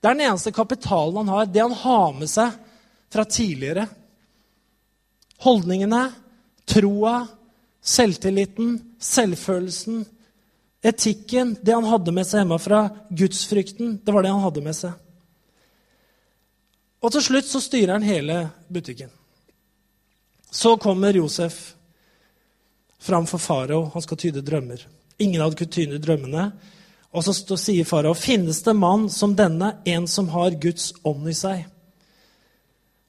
Det 0.00 0.10
er 0.10 0.14
den 0.14 0.28
eneste 0.28 0.52
kapitalen 0.54 1.16
han 1.24 1.32
har, 1.32 1.48
det 1.50 1.64
han 1.64 1.74
har 1.74 2.12
med 2.14 2.30
seg 2.30 2.54
fra 3.12 3.24
tidligere. 3.24 3.88
Holdningene, 5.42 6.04
troa, 6.68 7.16
selvtilliten, 7.82 8.76
selvfølelsen, 9.00 10.04
etikken, 10.84 11.56
det 11.62 11.74
han 11.74 11.88
hadde 11.88 12.14
med 12.14 12.26
seg 12.28 12.44
hjemmefra, 12.44 12.84
gudsfrykten, 13.10 13.98
det 14.04 14.14
var 14.14 14.26
det 14.26 14.34
han 14.34 14.44
hadde 14.44 14.62
med 14.62 14.76
seg. 14.76 14.94
Og 17.02 17.14
til 17.14 17.24
slutt 17.24 17.46
så 17.46 17.62
styrer 17.62 17.96
han 17.96 18.06
hele 18.06 18.42
butikken. 18.70 19.10
Så 20.50 20.76
kommer 20.76 21.14
Josef 21.14 21.74
fram 22.98 23.26
for 23.26 23.38
farao. 23.38 23.90
Han 23.92 24.02
skal 24.02 24.16
tyde 24.16 24.42
drømmer. 24.42 24.86
Ingen 25.18 25.42
hadde 25.42 25.56
kunnet 25.56 25.74
tyde 25.74 25.98
drømmene. 25.98 26.52
Og 27.12 27.24
så 27.24 27.56
sier 27.56 27.84
farao, 27.84 28.14
'Finnes 28.14 28.62
det 28.62 28.76
mann 28.76 29.08
som 29.10 29.34
denne, 29.36 29.78
en 29.84 30.06
som 30.06 30.28
har 30.28 30.50
Guds 30.50 30.92
ånd 31.04 31.28
i 31.28 31.32
seg?' 31.32 31.64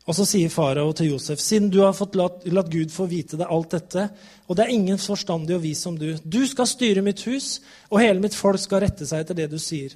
Og 0.07 0.15
så 0.15 0.25
sier 0.25 0.49
farao 0.49 0.93
til 0.93 1.11
Josef, 1.11 1.39
'Siden 1.39 1.69
du 1.69 1.81
har 1.81 1.93
fått 1.93 2.15
latt, 2.15 2.45
latt 2.45 2.71
Gud 2.71 2.91
få 2.91 3.05
vite 3.05 3.37
deg 3.37 3.47
alt 3.49 3.69
dette,' 3.69 4.09
'og 4.47 4.55
det 4.55 4.65
er 4.65 4.73
ingen 4.73 4.97
forstandig 4.97 5.55
og 5.55 5.61
vis 5.61 5.79
som 5.79 5.97
du,' 5.97 6.17
'du 6.17 6.47
skal 6.47 6.65
styre 6.65 7.01
mitt 7.01 7.21
hus, 7.21 7.59
og 7.91 7.99
hele 7.99 8.19
mitt 8.19 8.33
folk 8.33 8.59
skal 8.59 8.79
rette 8.81 9.05
seg 9.05 9.19
etter 9.19 9.35
det 9.35 9.51
du 9.51 9.59
sier.' 9.59 9.95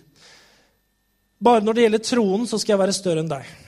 'Bare 1.42 1.62
når 1.62 1.74
det 1.74 1.84
gjelder 1.84 1.98
troen, 1.98 2.48
så 2.48 2.60
skal 2.60 2.74
jeg 2.74 2.80
være 2.80 2.94
større 2.94 3.20
enn 3.20 3.30
deg.' 3.30 3.63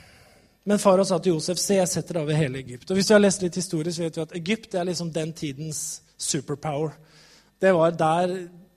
Men 0.65 0.81
fara 0.81 1.05
sa 1.05 1.19
til 1.21 1.35
Josef 1.35 1.59
se, 1.61 1.77
jeg 1.77 1.89
setter 1.91 2.17
over 2.23 2.33
hele 2.33 2.57
Egypt. 2.63 2.89
Og 2.89 2.97
hvis 2.97 3.11
vi 3.11 3.13
har 3.13 3.21
lest 3.21 3.43
litt 3.45 3.57
historie, 3.59 3.93
så 3.93 4.01
vet 4.01 4.17
vi 4.17 4.23
at 4.23 4.35
Egypt 4.39 4.73
er 4.73 4.87
liksom 4.87 5.11
den 5.13 5.33
tidens 5.37 6.01
superpower. 6.17 6.95
Det 7.61 7.73
var 7.75 7.93
der 7.93 8.33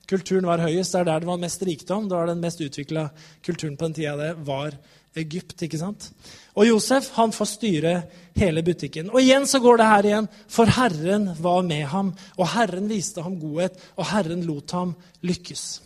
kulturen 0.09 0.49
var 0.49 0.61
høyest. 0.61 0.93
Det 0.93 1.01
er 1.01 1.09
der 1.09 1.25
det 1.25 1.31
var 1.31 1.41
mest 1.41 1.65
rikdom. 1.65 2.09
Det 2.09 2.17
var 2.17 2.29
den 2.29 2.45
mest 2.45 2.61
utvikla 2.61 3.09
kulturen 3.45 3.77
på 3.77 3.89
den 3.89 3.97
tida. 3.97 4.17
Det 4.21 4.47
var 4.47 4.77
Egypt. 5.17 5.63
ikke 5.63 5.81
sant? 5.81 6.11
Og 6.55 6.69
Josef 6.69 7.11
han 7.17 7.33
får 7.33 7.51
styre 7.55 7.95
hele 8.37 8.63
butikken. 8.63 9.09
Og 9.11 9.23
igjen 9.23 9.47
så 9.49 9.61
går 9.65 9.81
det 9.81 9.89
her 9.89 10.09
igjen. 10.11 10.29
For 10.49 10.69
Herren 10.79 11.31
var 11.41 11.63
med 11.63 11.85
ham, 11.89 12.13
og 12.37 12.49
Herren 12.53 12.89
viste 12.89 13.25
ham 13.25 13.41
godhet, 13.41 13.81
og 13.97 14.11
Herren 14.13 14.45
lot 14.45 14.77
ham 14.77 14.95
lykkes. 15.23 15.81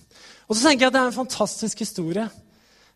Og 0.48 0.56
så 0.56 0.66
tenker 0.66 0.86
jeg 0.86 0.90
at 0.90 0.98
Det 0.98 1.00
er 1.00 1.12
en 1.12 1.20
fantastisk 1.22 1.78
historie. 1.78 2.28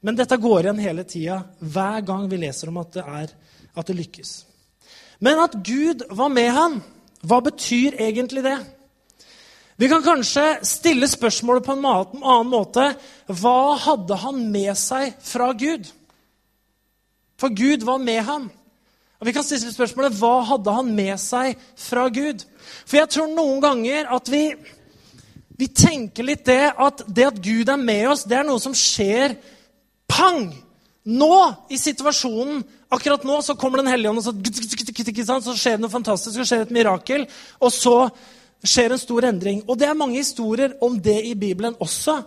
Men 0.07 0.15
dette 0.15 0.39
går 0.39 0.69
igjen 0.69 0.79
hele 0.85 1.03
tida, 1.03 1.41
hver 1.59 2.05
gang 2.07 2.29
vi 2.31 2.39
leser 2.39 2.71
om 2.71 2.79
at 2.79 2.93
det, 2.95 3.03
er, 3.03 3.33
at 3.75 3.89
det 3.89 3.97
lykkes. 3.99 4.33
Men 5.19 5.41
at 5.43 5.57
Gud 5.67 6.05
var 6.15 6.31
med 6.31 6.53
ham, 6.55 6.77
hva 7.27 7.41
betyr 7.43 7.97
egentlig 7.99 8.45
det? 8.47 8.59
Vi 9.77 9.89
kan 9.91 10.05
kanskje 10.05 10.45
stille 10.63 11.09
spørsmålet 11.11 11.67
på 11.67 11.75
en 11.75 11.89
annen 11.91 12.53
måte. 12.53 12.85
Hva 13.27 13.75
hadde 13.83 14.21
han 14.23 14.39
med 14.53 14.73
seg 14.79 15.17
fra 15.27 15.51
Gud? 15.59 15.91
For 17.37 17.51
Gud 17.53 17.83
var 17.85 17.99
med 18.01 18.23
ham. 18.25 18.47
Og 19.19 19.29
vi 19.29 19.35
kan 19.35 19.45
stille 19.45 19.75
spørsmålet 19.75 20.17
hva 20.21 20.39
hadde 20.53 20.77
han 20.79 20.95
med 20.97 21.19
seg 21.21 21.59
fra 21.83 22.07
Gud? 22.15 22.47
For 22.87 23.03
jeg 23.03 23.11
tror 23.13 23.35
noen 23.35 23.61
ganger 23.65 24.09
at 24.17 24.31
vi, 24.33 24.45
vi 25.59 25.69
tenker 25.69 26.31
litt 26.31 26.47
det 26.49 26.71
at 26.71 27.05
det 27.09 27.29
at 27.33 27.43
Gud 27.43 27.69
er 27.75 27.81
med 27.81 28.07
oss, 28.15 28.25
det 28.29 28.39
er 28.39 28.49
noe 28.49 28.63
som 28.63 28.77
skjer 28.77 29.35
pang! 30.11 30.49
Nå, 31.07 31.37
i 31.71 31.79
situasjonen, 31.79 32.65
akkurat 32.91 33.23
nå, 33.23 33.39
så 33.43 33.55
kommer 33.55 33.79
Den 33.79 33.93
hellige 33.93 34.11
ånd, 34.11 34.19
og 34.19 34.25
så, 34.27 34.33
så 35.45 35.55
skjer 35.55 35.77
det 35.77 35.85
noe 35.85 35.93
fantastisk, 35.93 36.35
så 36.35 36.47
skjer 36.49 36.65
et 36.65 36.75
mirakel. 36.75 37.29
Og 37.63 37.71
så 37.71 37.95
skjer 38.67 38.95
en 38.95 39.01
stor 39.01 39.29
endring. 39.29 39.63
Og 39.71 39.79
det 39.79 39.87
er 39.87 39.99
mange 39.99 40.19
historier 40.19 40.75
om 40.83 40.99
det 40.99 41.21
i 41.29 41.37
Bibelen 41.39 41.79
også. 41.79 42.19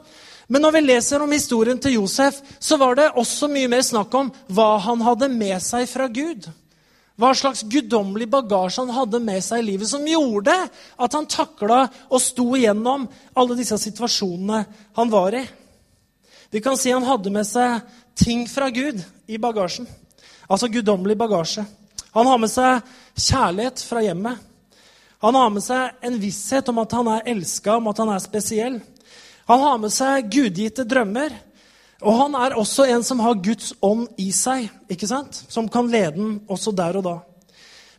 Men 0.50 0.64
når 0.64 0.78
vi 0.78 0.86
leser 0.86 1.22
om 1.22 1.36
historien 1.36 1.78
til 1.78 2.00
Josef, 2.00 2.40
så 2.60 2.80
var 2.80 2.96
det 2.98 3.12
også 3.20 3.52
mye 3.52 3.70
mer 3.70 3.84
snakk 3.86 4.16
om 4.18 4.32
hva 4.48 4.72
han 4.82 5.04
hadde 5.06 5.30
med 5.34 5.60
seg 5.62 5.86
fra 5.92 6.08
Gud. 6.10 6.48
Hva 7.20 7.34
slags 7.36 7.66
guddommelig 7.68 8.30
bagasje 8.32 8.86
han 8.86 8.96
hadde 8.96 9.20
med 9.22 9.44
seg 9.44 9.62
i 9.62 9.68
livet, 9.74 9.90
som 9.92 10.08
gjorde 10.08 10.56
at 10.56 11.18
han 11.18 11.28
takla 11.30 11.84
og 12.08 12.24
sto 12.24 12.48
igjennom 12.56 13.06
alle 13.36 13.60
disse 13.60 13.76
situasjonene 13.84 14.64
han 14.98 15.12
var 15.12 15.36
i. 15.36 15.44
Vi 16.52 16.62
kan 16.62 16.78
si 16.78 16.92
han 16.92 17.06
hadde 17.06 17.32
med 17.34 17.46
seg 17.46 17.82
ting 18.18 18.48
fra 18.50 18.70
Gud 18.74 19.04
i 19.30 19.38
bagasjen. 19.38 19.88
Altså 20.50 20.68
guddommelig 20.68 21.18
bagasje. 21.18 21.66
Han 22.16 22.26
har 22.26 22.40
med 22.42 22.50
seg 22.50 22.82
kjærlighet 23.14 23.84
fra 23.86 24.02
hjemmet. 24.02 24.40
Han 25.22 25.36
har 25.36 25.52
med 25.54 25.62
seg 25.62 26.06
en 26.06 26.18
visshet 26.18 26.72
om 26.72 26.80
at 26.82 26.96
han 26.96 27.12
er 27.14 27.30
elska, 27.36 27.76
om 27.78 27.90
at 27.92 28.02
han 28.02 28.14
er 28.16 28.24
spesiell. 28.24 28.80
Han 29.50 29.62
har 29.62 29.78
med 29.82 29.94
seg 29.94 30.30
gudgitte 30.32 30.88
drømmer. 30.90 31.36
Og 32.00 32.16
han 32.16 32.38
er 32.40 32.56
også 32.58 32.86
en 32.88 33.04
som 33.04 33.20
har 33.20 33.42
Guds 33.44 33.74
ånd 33.84 34.08
i 34.18 34.30
seg, 34.32 34.70
ikke 34.88 35.10
sant? 35.10 35.44
som 35.52 35.68
kan 35.70 35.90
lede 35.92 36.16
den 36.16 36.38
også 36.48 36.72
der 36.72 36.96
og 36.96 37.04
da. 37.04 37.16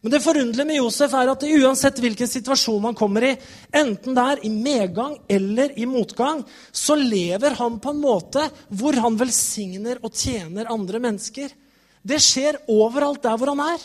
Men 0.01 0.15
det 0.15 0.23
forunderlige 0.25 0.65
med 0.65 0.79
Josef 0.79 1.13
er 1.13 1.29
at 1.29 1.43
uansett 1.45 1.99
hvilken 2.01 2.29
situasjon 2.29 2.87
han 2.89 2.97
kommer 2.97 3.27
i, 3.29 3.35
enten 3.77 4.17
det 4.17 4.23
er 4.33 4.45
i 4.49 4.51
medgang 4.53 5.19
eller 5.29 5.75
i 5.77 5.85
motgang, 5.85 6.41
så 6.73 6.97
lever 6.97 7.59
han 7.59 7.77
på 7.83 7.93
en 7.93 8.01
måte 8.01 8.47
hvor 8.81 8.97
han 8.97 9.19
velsigner 9.21 10.01
og 10.01 10.17
tjener 10.17 10.73
andre 10.73 11.03
mennesker. 11.05 11.53
Det 12.01 12.21
skjer 12.25 12.63
overalt 12.73 13.21
der 13.27 13.37
hvor 13.37 13.53
han 13.53 13.61
er. 13.75 13.85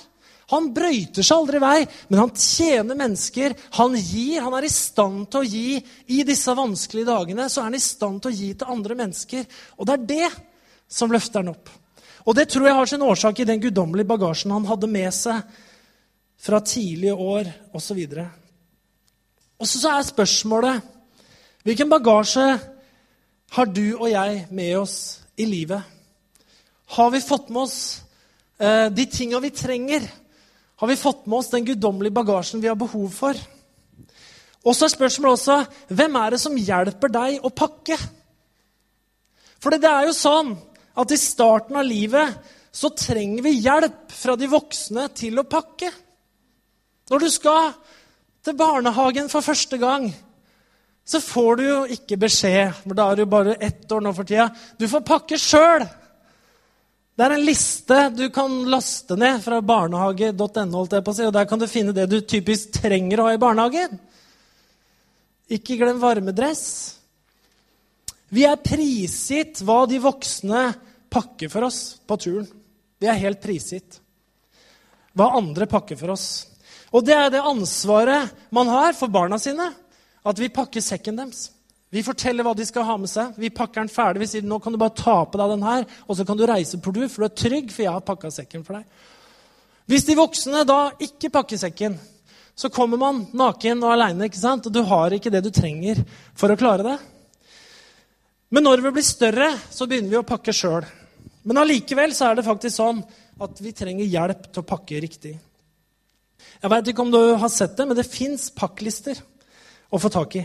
Han 0.53 0.69
brøyter 0.71 1.25
seg 1.25 1.41
aldri 1.41 1.59
vei, 1.59 1.77
men 2.07 2.21
han 2.21 2.33
tjener 2.37 2.95
mennesker. 2.95 3.55
Han 3.79 3.97
gir. 3.97 4.43
Han 4.45 4.55
er 4.55 4.67
i 4.67 4.71
stand 4.71 5.25
til 5.33 5.41
å 5.41 5.49
gi. 5.49 5.79
I 6.15 6.21
disse 6.27 6.53
vanskelige 6.55 7.09
dagene 7.09 7.49
så 7.49 7.63
er 7.63 7.71
han 7.71 7.79
i 7.79 7.81
stand 7.81 8.21
til 8.21 8.31
å 8.31 8.39
gi 8.39 8.51
til 8.53 8.71
andre 8.71 8.99
mennesker. 9.01 9.47
Og 9.81 9.89
det 9.89 9.97
er 9.97 10.09
det 10.13 10.31
som 10.87 11.11
løfter 11.11 11.41
han 11.41 11.55
opp. 11.55 11.73
Og 12.25 12.37
det 12.37 12.47
tror 12.53 12.69
jeg 12.69 12.77
har 12.77 12.89
sin 12.89 13.05
årsak 13.05 13.41
i 13.41 13.49
den 13.49 13.61
guddommelige 13.61 14.09
bagasjen 14.09 14.53
han 14.53 14.69
hadde 14.69 14.89
med 14.89 15.11
seg 15.13 15.41
fra 16.45 16.61
tidlige 16.61 17.13
år 17.13 17.49
osv. 17.73 18.01
Og 19.59 19.69
så 19.69 19.95
er 19.95 20.05
spørsmålet 20.05 20.91
hvilken 21.65 21.89
bagasje 21.89 22.45
har 23.55 23.71
du 23.73 23.95
og 23.95 24.09
jeg 24.11 24.45
med 24.53 24.75
oss 24.77 24.97
i 25.37 25.47
livet? 25.49 25.81
Har 26.93 27.09
vi 27.09 27.23
fått 27.23 27.49
med 27.49 27.65
oss 27.65 27.79
eh, 28.59 28.91
de 28.93 29.05
tinga 29.09 29.41
vi 29.41 29.49
trenger? 29.49 30.05
har 30.75 30.87
vi 30.87 30.95
fått 30.95 31.25
med 31.25 31.39
oss 31.39 31.49
den 31.49 31.65
guddommelige 31.65 32.13
bagasjen 32.13 32.61
vi 32.61 32.67
har 32.67 32.75
behov 32.75 33.09
for. 33.13 33.37
Og 34.65 34.75
så 34.75 34.87
er 34.87 34.95
spørsmålet 34.95 35.37
også 35.37 35.95
hvem 35.95 36.17
er 36.19 36.33
det 36.33 36.41
som 36.41 36.57
hjelper 36.57 37.13
deg 37.13 37.45
å 37.45 37.51
pakke? 37.55 37.97
For 39.61 39.75
det 39.75 39.89
er 39.89 40.09
jo 40.09 40.17
sånn 40.17 40.55
at 40.95 41.11
i 41.11 41.19
starten 41.19 41.79
av 41.79 41.87
livet 41.87 42.51
så 42.75 42.91
trenger 42.91 43.45
vi 43.45 43.55
hjelp 43.63 44.11
fra 44.11 44.35
de 44.39 44.49
voksne 44.51 45.07
til 45.15 45.39
å 45.39 45.47
pakke. 45.47 45.91
Når 47.09 47.21
du 47.21 47.29
skal 47.29 47.73
til 48.45 48.57
barnehagen 48.57 49.29
for 49.29 49.45
første 49.45 49.77
gang, 49.81 50.07
så 51.05 51.21
får 51.21 51.59
du 51.59 51.63
jo 51.67 51.81
ikke 51.93 52.17
beskjed, 52.17 52.73
for 52.81 52.97
da 52.97 53.11
er 53.11 53.19
du 53.19 53.29
bare 53.29 53.59
ett 53.61 53.91
år 53.93 54.01
nå 54.01 54.13
for 54.17 54.25
tida. 54.25 54.47
Du 54.79 54.87
får 54.89 55.05
pakke 55.05 55.37
sjøl. 55.37 55.85
Det 57.15 57.23
er 57.23 57.35
en 57.35 57.45
liste 57.45 57.99
du 58.11 58.25
kan 58.33 58.57
laste 58.67 59.15
ned 59.19 59.37
fra 59.43 59.61
barnehage.no, 59.63 60.81
og 60.81 61.35
der 61.37 61.45
kan 61.47 61.61
du 61.61 61.67
finne 61.69 61.93
det 61.95 62.09
du 62.11 62.17
typisk 62.25 62.73
trenger 62.81 63.21
å 63.21 63.29
ha 63.29 63.35
i 63.37 63.41
barnehagen. 63.41 63.99
Ikke 65.53 65.77
glem 65.77 66.01
varmedress. 66.01 66.65
Vi 68.33 68.43
er 68.49 68.57
prisgitt 68.59 69.61
hva 69.63 69.83
de 69.87 70.01
voksne 70.01 70.65
pakker 71.13 71.53
for 71.53 71.69
oss 71.69 71.99
på 72.01 72.17
turen. 72.19 72.49
Vi 72.99 73.07
er 73.07 73.21
helt 73.21 73.43
prisgitt 73.43 74.01
hva 75.15 75.29
andre 75.37 75.69
pakker 75.71 75.95
for 75.95 76.11
oss. 76.11 76.54
Og 76.95 77.03
det 77.03 77.15
er 77.17 77.33
det 77.33 77.43
ansvaret 77.43 78.31
man 78.55 78.71
har 78.71 78.95
for 78.95 79.11
barna 79.11 79.39
sine, 79.41 79.67
at 80.25 80.39
vi 80.39 80.53
pakker 80.53 80.83
sekken 80.83 81.19
deres. 81.19 81.49
Vi 81.91 82.03
forteller 82.03 82.43
hva 82.43 82.55
de 82.57 82.65
skal 82.67 82.87
ha 82.87 82.95
med 82.99 83.11
seg. 83.11 83.35
Vi 83.39 83.51
pakker 83.53 83.83
den 83.83 83.91
ferdig. 83.91 84.23
Vi 84.23 84.29
sier 84.31 84.47
nå 84.47 84.57
kan 84.63 84.73
du 84.73 84.79
bare 84.79 84.95
ta 84.95 85.17
på 85.27 85.39
deg 85.39 85.53
den 85.53 85.65
her, 85.67 85.85
og 86.07 86.17
så 86.17 86.25
kan 86.27 86.39
du 86.39 86.45
reise 86.47 86.79
på 86.81 86.91
tur, 86.95 87.05
for 87.11 87.23
du 87.23 87.27
er 87.27 87.37
trygg, 87.43 87.69
for 87.71 87.85
jeg 87.85 87.93
har 87.93 88.03
pakka 88.07 88.31
sekken 88.33 88.65
for 88.67 88.79
deg. 88.79 89.05
Hvis 89.91 90.07
de 90.07 90.17
voksne 90.17 90.63
da 90.67 90.79
ikke 91.03 91.31
pakker 91.33 91.61
sekken, 91.61 91.95
så 92.55 92.71
kommer 92.73 92.99
man 92.99 93.25
naken 93.35 93.83
og 93.83 93.93
aleine, 93.93 94.29
og 94.31 94.69
du 94.71 94.81
har 94.87 95.13
ikke 95.13 95.31
det 95.31 95.43
du 95.45 95.51
trenger 95.53 96.01
for 96.33 96.51
å 96.51 96.59
klare 96.59 96.87
det. 96.87 96.97
Men 98.55 98.63
når 98.63 98.83
vi 98.83 98.93
blir 98.95 99.05
større, 99.05 99.49
så 99.69 99.87
begynner 99.87 100.13
vi 100.13 100.21
å 100.21 100.27
pakke 100.27 100.55
sjøl. 100.55 100.87
Men 101.45 101.59
allikevel 101.61 102.15
så 102.15 102.29
er 102.29 102.39
det 102.39 102.47
faktisk 102.47 102.79
sånn 102.79 103.03
at 103.43 103.59
vi 103.61 103.75
trenger 103.75 104.07
hjelp 104.07 104.47
til 104.49 104.63
å 104.63 104.67
pakke 104.67 105.01
riktig. 105.03 105.35
Jeg 106.65 106.71
veit 106.73 106.87
ikke 106.89 107.03
om 107.03 107.11
du 107.13 107.19
har 107.37 107.49
sett 107.53 107.75
det, 107.77 107.85
men 107.85 107.93
det 107.93 108.07
fins 108.09 108.47
pakklister 108.49 109.19
å 109.93 109.99
få 110.01 110.09
tak 110.09 110.39
i. 110.39 110.41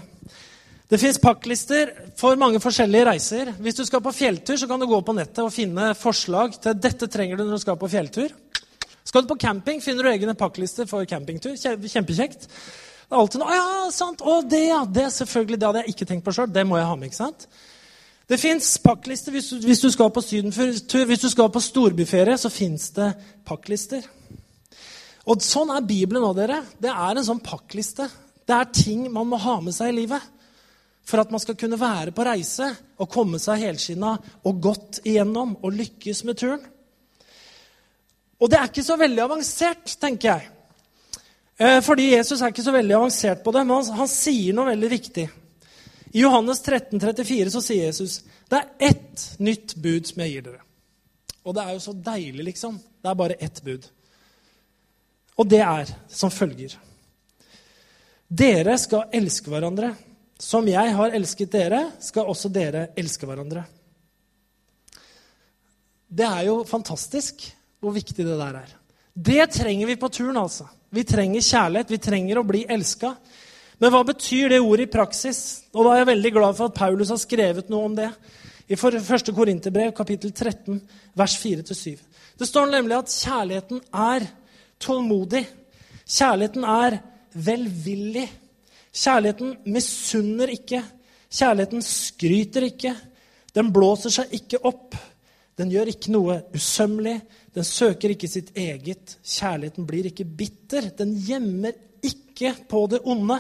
Det 0.91 0.99
fins 1.01 1.17
pakklister 1.23 1.95
for 2.21 2.37
mange 2.37 2.61
forskjellige 2.61 3.07
reiser. 3.09 3.53
Hvis 3.57 3.79
du 3.79 3.87
skal 3.89 4.03
på 4.05 4.13
fjelltur, 4.13 4.59
så 4.61 4.69
kan 4.69 4.83
du 4.83 4.85
gå 4.91 4.99
på 5.01 5.15
nettet 5.17 5.41
og 5.41 5.55
finne 5.55 5.95
forslag 5.97 6.59
til 6.61 6.77
dette 6.77 7.09
trenger 7.09 7.41
du 7.41 7.47
når 7.47 7.57
du 7.57 7.63
skal 7.63 7.79
på 7.81 7.89
fjelltur. 7.89 8.35
Skal 9.09 9.25
du 9.25 9.31
på 9.31 9.39
camping, 9.41 9.81
finner 9.81 10.05
du 10.05 10.11
egne 10.11 10.37
pakklister 10.37 10.85
for 10.91 11.09
campingtur. 11.09 11.57
Kjempekjekt. 11.57 12.45
Det 12.45 13.17
er 13.17 13.23
alltid 13.23 13.41
noe, 13.41 13.57
ja, 13.57 13.89
sant, 13.97 14.21
å, 14.21 14.37
det, 14.45 14.61
ja, 14.75 14.85
det 14.85 15.09
selvfølgelig, 15.17 15.57
det 15.57 15.71
hadde 15.71 15.87
jeg 15.87 15.97
ikke 15.97 16.11
tenkt 16.13 16.29
på 16.29 16.37
sjøl. 16.37 16.53
Det 16.53 16.69
må 16.69 16.77
jeg 16.83 16.91
ha 16.91 17.01
med. 17.01 17.09
ikke 17.09 17.23
sant? 17.23 17.49
Det 18.29 18.43
fins 18.45 18.75
pakklister 18.85 19.33
hvis, 19.33 19.55
hvis, 19.65 19.81
du 19.81 19.89
skal 19.97 20.13
på 20.13 20.27
sydentur. 20.27 21.09
Hvis 21.09 21.25
du 21.25 21.31
skal 21.33 21.49
på 21.49 21.65
storbyferie, 21.65 22.37
så 22.37 22.53
fins 22.53 22.91
det 23.01 23.15
pakklister. 23.49 24.05
Og 25.29 25.45
sånn 25.45 25.73
er 25.75 25.85
Bibelen 25.85 26.25
òg, 26.25 26.37
dere. 26.39 26.63
Det 26.81 26.91
er 26.91 27.17
en 27.17 27.27
sånn 27.27 27.43
pakkliste. 27.45 28.07
Det 28.47 28.57
er 28.57 28.71
ting 28.75 29.05
man 29.13 29.29
må 29.29 29.41
ha 29.41 29.59
med 29.63 29.77
seg 29.77 29.93
i 29.93 29.99
livet 30.03 30.37
for 31.11 31.23
at 31.23 31.33
man 31.33 31.43
skal 31.43 31.57
kunne 31.59 31.79
være 31.81 32.15
på 32.15 32.25
reise 32.27 32.69
og 33.01 33.11
komme 33.11 33.41
seg 33.43 33.65
helskinna 33.65 34.15
og 34.47 34.63
godt 34.63 35.01
igjennom 35.03 35.57
og 35.59 35.75
lykkes 35.75 36.23
med 36.29 36.39
turen. 36.39 36.63
Og 38.41 38.49
det 38.49 38.59
er 38.59 38.71
ikke 38.71 38.87
så 38.87 38.97
veldig 39.01 39.23
avansert, 39.25 39.97
tenker 40.01 40.31
jeg. 40.31 40.49
Eh, 41.61 41.81
fordi 41.85 42.13
Jesus 42.15 42.41
er 42.41 42.55
ikke 42.55 42.65
så 42.65 42.73
veldig 42.73 42.97
avansert 42.97 43.43
på 43.45 43.53
det, 43.53 43.67
men 43.67 43.77
han, 43.77 43.99
han 44.01 44.11
sier 44.11 44.57
noe 44.57 44.71
veldig 44.71 44.91
viktig. 44.93 45.27
I 46.11 46.23
Johannes 46.25 46.63
13, 46.65 46.97
34 47.03 47.53
så 47.53 47.63
sier 47.63 47.91
Jesus 47.91 48.21
det 48.51 48.59
er 48.59 48.89
ett 48.91 49.27
nytt 49.39 49.77
bud 49.79 50.09
som 50.09 50.23
jeg 50.25 50.33
gir 50.33 50.47
dere. 50.49 50.63
Og 51.47 51.55
det 51.55 51.63
er 51.63 51.77
jo 51.77 51.83
så 51.85 51.93
deilig, 51.95 52.47
liksom. 52.49 52.81
Det 52.81 53.11
er 53.11 53.19
bare 53.19 53.37
ett 53.39 53.61
bud. 53.63 53.85
Og 55.41 55.49
det 55.49 55.63
er 55.65 55.91
som 56.13 56.33
følger. 56.33 56.77
Dere 58.29 58.77
skal 58.79 59.09
elske 59.17 59.51
hverandre 59.51 59.95
som 60.41 60.65
jeg 60.69 60.95
har 60.97 61.13
elsket 61.13 61.53
dere, 61.53 61.83
skal 62.01 62.29
også 62.33 62.49
dere 62.53 62.89
elske 62.99 63.29
hverandre. 63.29 63.67
Det 66.11 66.27
er 66.27 66.47
jo 66.49 66.63
fantastisk 66.67 67.45
hvor 67.81 67.93
viktig 67.95 68.25
det 68.25 68.39
der 68.39 68.57
er. 68.63 68.71
Det 69.13 69.45
trenger 69.53 69.91
vi 69.91 69.99
på 70.01 70.09
turen, 70.09 70.39
altså. 70.41 70.65
Vi 70.91 71.05
trenger 71.05 71.45
kjærlighet, 71.45 71.93
vi 71.93 72.01
trenger 72.03 72.41
å 72.41 72.47
bli 72.47 72.65
elska. 72.73 73.13
Men 73.81 73.93
hva 73.93 74.01
betyr 74.09 74.55
det 74.55 74.63
ordet 74.65 74.89
i 74.89 74.93
praksis? 74.93 75.43
Og 75.75 75.85
da 75.85 75.93
er 75.93 76.03
jeg 76.03 76.11
veldig 76.15 76.33
glad 76.39 76.57
for 76.57 76.71
at 76.71 76.79
Paulus 76.79 77.13
har 77.13 77.21
skrevet 77.21 77.71
noe 77.73 77.91
om 77.91 77.95
det. 77.99 78.09
I 78.71 78.79
1. 78.79 79.33
Korinterbrev, 79.37 79.93
kapittel 79.97 80.33
13, 80.33 80.81
vers 81.21 81.37
4-7. 81.43 82.01
Det 82.41 82.49
står 82.49 82.73
nemlig 82.73 82.97
at 82.97 83.13
kjærligheten 83.13 83.85
er 83.93 84.29
tålmodig. 84.81 85.45
Kjærligheten 86.11 86.65
er 86.67 86.99
velvillig. 87.35 88.27
Kjærligheten 88.91 89.55
misunner 89.71 90.51
ikke. 90.55 90.83
Kjærligheten 91.31 91.85
skryter 91.87 92.67
ikke. 92.67 92.95
Den 93.55 93.71
blåser 93.75 94.15
seg 94.15 94.35
ikke 94.41 94.63
opp. 94.67 94.97
Den 95.59 95.71
gjør 95.71 95.93
ikke 95.93 96.15
noe 96.15 96.39
usømmelig. 96.57 97.19
Den 97.55 97.67
søker 97.67 98.15
ikke 98.15 98.31
sitt 98.31 98.55
eget. 98.59 99.19
Kjærligheten 99.23 99.87
blir 99.87 100.09
ikke 100.11 100.25
bitter. 100.25 100.91
Den 100.97 101.15
gjemmer 101.27 101.77
ikke 102.03 102.55
på 102.71 102.87
det 102.91 103.03
onde. 103.05 103.39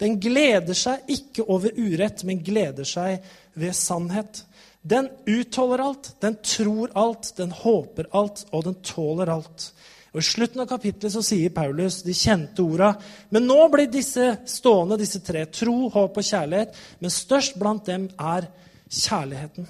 Den 0.00 0.18
gleder 0.20 0.76
seg 0.76 1.08
ikke 1.12 1.46
over 1.48 1.72
urett, 1.76 2.22
men 2.28 2.44
gleder 2.44 2.84
seg 2.88 3.24
ved 3.56 3.76
sannhet. 3.76 4.42
Den 4.86 5.08
utholder 5.26 5.82
alt, 5.82 6.10
den 6.22 6.36
tror 6.44 6.92
alt, 6.94 7.32
den 7.36 7.50
håper 7.50 8.10
alt, 8.14 8.44
og 8.52 8.66
den 8.68 8.76
tåler 8.86 9.32
alt. 9.32 9.70
Og 10.14 10.20
I 10.22 10.24
slutten 10.24 10.62
av 10.62 10.68
kapittelet 10.70 11.12
så 11.12 11.22
sier 11.24 11.52
Paulus 11.54 11.98
de 12.06 12.14
kjente 12.16 12.62
orda. 12.64 12.92
Men 13.34 13.48
nå 13.48 13.58
blir 13.72 13.90
disse 13.92 14.30
stående, 14.48 14.98
disse 15.00 15.20
tre. 15.24 15.44
Tro, 15.52 15.90
håp 15.92 16.20
og 16.20 16.24
kjærlighet. 16.24 16.78
Men 17.02 17.12
størst 17.12 17.58
blant 17.60 17.84
dem 17.88 18.06
er 18.16 18.46
kjærligheten. 18.88 19.66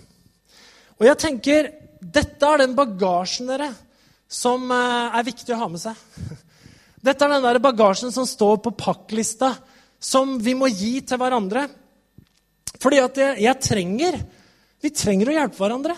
Og 0.97 1.09
jeg 1.09 1.21
tenker, 1.21 1.71
dette 2.01 2.49
er 2.49 2.63
den 2.63 2.77
bagasjen 2.77 3.51
dere, 3.51 3.73
som 4.29 4.71
eh, 4.75 5.17
er 5.19 5.27
viktig 5.27 5.55
å 5.55 5.61
ha 5.61 5.71
med 5.71 5.83
seg. 5.83 5.99
Dette 7.07 7.23
er 7.23 7.37
den 7.37 7.45
der 7.45 7.61
bagasjen 7.63 8.11
som 8.11 8.25
står 8.27 8.57
på 8.65 8.73
pakklista, 8.75 9.53
som 10.03 10.33
vi 10.43 10.57
må 10.59 10.67
gi 10.73 10.99
til 11.07 11.21
hverandre. 11.21 11.67
Fordi 12.83 12.99
at 12.99 13.21
jeg, 13.21 13.37
jeg 13.47 13.63
trenger 13.63 14.19
Vi 14.83 14.91
trenger 14.93 15.31
å 15.31 15.35
hjelpe 15.37 15.57
hverandre 15.57 15.95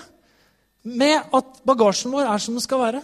med 0.89 1.33
at 1.35 1.57
bagasjen 1.67 2.13
vår 2.15 2.29
er 2.31 2.41
som 2.41 2.55
den 2.55 2.63
skal 2.63 2.81
være. 2.81 3.01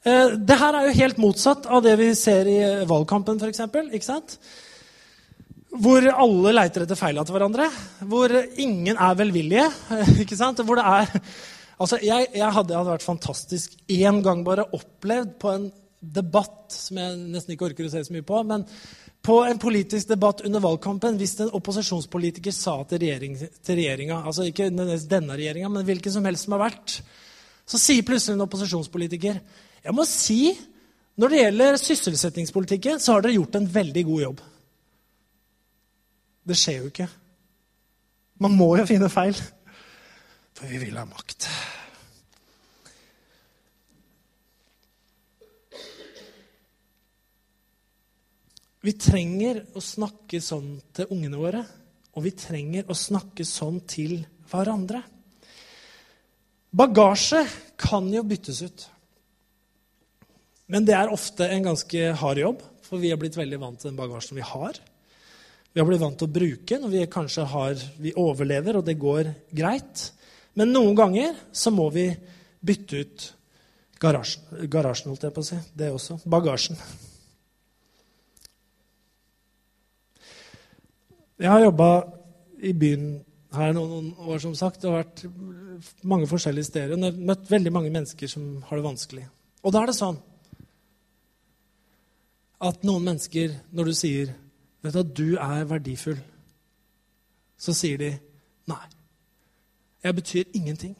Eh, 0.00 0.34
det 0.40 0.56
her 0.56 0.76
er 0.76 0.88
jo 0.88 0.98
helt 1.02 1.20
motsatt 1.20 1.68
av 1.68 1.84
det 1.84 1.94
vi 2.00 2.10
ser 2.16 2.48
i 2.48 2.58
valgkampen, 2.88 3.40
f.eks. 3.40 4.38
Hvor 5.80 6.06
alle 6.10 6.54
leiter 6.56 6.86
etter 6.86 6.98
feila 6.98 7.24
til 7.24 7.36
hverandre. 7.36 7.68
Hvor 8.08 8.32
ingen 8.34 8.96
er 8.96 9.18
velvillige. 9.18 9.66
ikke 10.24 10.38
sant? 10.38 10.64
Hvor 10.64 10.80
det 10.80 10.86
er 10.88 11.16
Altså, 11.80 11.96
jeg, 12.04 12.26
jeg, 12.36 12.44
hadde, 12.52 12.74
hadde 12.76 12.92
vært 12.92 13.04
fantastisk 13.06 13.76
én 13.88 14.18
gang 14.20 14.42
bare 14.44 14.66
opplevd 14.76 15.30
på 15.40 15.48
en 15.48 15.62
debatt 16.00 16.74
som 16.74 16.98
jeg 17.00 17.14
nesten 17.32 17.54
ikke 17.54 17.70
orker 17.70 17.86
å 17.88 17.92
se 17.94 18.02
så 18.04 18.12
mye 18.12 18.26
på, 18.26 18.36
men 18.44 18.66
på 19.24 19.38
en 19.46 19.60
politisk 19.60 20.10
debatt 20.10 20.42
under 20.44 20.60
valgkampen, 20.60 21.16
hvis 21.16 21.38
en 21.40 21.54
opposisjonspolitiker 21.56 22.52
sa 22.52 22.74
til, 22.88 23.00
regjering, 23.00 23.38
til 23.64 23.80
regjeringa 23.80 24.18
Altså 24.28 24.44
ikke 24.48 24.68
denne 24.72 25.38
regjeringa, 25.40 25.72
men 25.72 25.88
hvilken 25.88 26.12
som 26.12 26.28
helst 26.28 26.44
som 26.44 26.58
har 26.58 26.66
vært, 26.66 26.98
så 27.64 27.80
sier 27.80 28.04
plutselig 28.04 28.36
en 28.36 28.44
opposisjonspolitiker 28.44 29.40
Jeg 29.84 29.96
må 29.96 30.04
si, 30.08 30.52
når 31.20 31.32
det 31.32 31.40
gjelder 31.40 31.80
sysselsettingspolitikken, 31.80 33.00
så 33.00 33.16
har 33.16 33.24
dere 33.24 33.38
gjort 33.38 33.56
en 33.56 33.68
veldig 33.74 34.04
god 34.08 34.22
jobb. 34.26 34.44
Det 36.50 36.56
skjer 36.58 36.78
jo 36.80 36.90
ikke. 36.90 37.08
Man 38.40 38.56
må 38.56 38.74
jo 38.80 38.86
finne 38.88 39.10
feil. 39.12 39.36
For 40.56 40.68
vi 40.68 40.80
vil 40.82 40.96
ha 41.00 41.06
makt. 41.08 41.48
Vi 48.80 48.94
trenger 48.96 49.60
å 49.76 49.80
snakke 49.84 50.40
sånn 50.40 50.78
til 50.96 51.10
ungene 51.12 51.40
våre, 51.40 51.60
og 52.16 52.24
vi 52.24 52.32
trenger 52.32 52.88
å 52.88 52.96
snakke 52.96 53.44
sånn 53.44 53.82
til 53.88 54.22
hverandre. 54.48 55.02
Bagasje 56.72 57.42
kan 57.80 58.08
jo 58.12 58.24
byttes 58.24 58.62
ut. 58.64 58.86
Men 60.70 60.86
det 60.86 60.94
er 60.94 61.10
ofte 61.10 61.48
en 61.50 61.66
ganske 61.66 62.12
hard 62.20 62.38
jobb, 62.38 62.62
for 62.86 63.02
vi 63.02 63.10
er 63.10 63.18
blitt 63.18 63.38
veldig 63.38 63.58
vant 63.58 63.80
til 63.80 63.90
den 63.90 63.98
bagasjen 63.98 64.38
vi 64.38 64.46
har. 64.46 64.78
Vi 65.70 65.82
har 65.82 65.86
blitt 65.86 66.02
vant 66.02 66.18
til 66.18 66.26
å 66.26 66.34
bruke 66.34 66.78
og 66.80 66.88
vi 66.92 67.02
kanskje 67.10 67.46
har, 67.52 67.82
vi 67.98 68.14
overlever, 68.18 68.78
og 68.78 68.86
det 68.86 68.98
går 68.98 69.32
greit. 69.54 70.06
Men 70.58 70.72
noen 70.74 70.96
ganger 70.98 71.36
så 71.54 71.72
må 71.74 71.88
vi 71.94 72.08
bytte 72.66 73.02
ut 73.02 73.26
garasjen, 74.02 74.46
garasjen 74.70 75.12
holdt 75.12 75.26
jeg 75.26 75.34
på 75.36 75.44
å 75.44 75.48
si. 75.50 75.58
Det 75.74 75.90
også. 75.94 76.20
Bagasjen. 76.30 76.78
Jeg 81.40 81.48
har 81.48 81.62
jobba 81.64 81.90
i 82.60 82.74
byen 82.76 83.12
her 83.56 83.74
noen 83.74 84.10
år, 84.20 84.38
som 84.42 84.54
sagt. 84.58 84.84
Har 84.84 85.00
vært 85.00 85.22
mange 86.06 86.28
forskjellige 86.30 86.68
steder. 86.68 86.96
Og 86.96 87.06
har 87.06 87.22
møtt 87.30 87.46
veldig 87.50 87.72
mange 87.72 87.92
mennesker 87.94 88.30
som 88.30 88.58
har 88.68 88.78
det 88.78 88.86
vanskelig. 88.86 89.24
Og 89.64 89.72
da 89.72 89.82
er 89.82 89.90
det 89.90 89.96
sånn 89.96 90.18
at 92.60 92.84
noen 92.84 93.06
mennesker, 93.06 93.54
når 93.72 93.88
du 93.88 93.96
sier 93.96 94.32
vet 94.84 94.96
at 94.96 95.12
du 95.16 95.36
er 95.40 95.68
verdifull, 95.68 96.18
så 97.60 97.74
sier 97.76 98.00
de 98.00 98.10
nei. 98.70 98.84
Jeg 100.00 100.16
betyr 100.16 100.54
ingenting. 100.56 100.94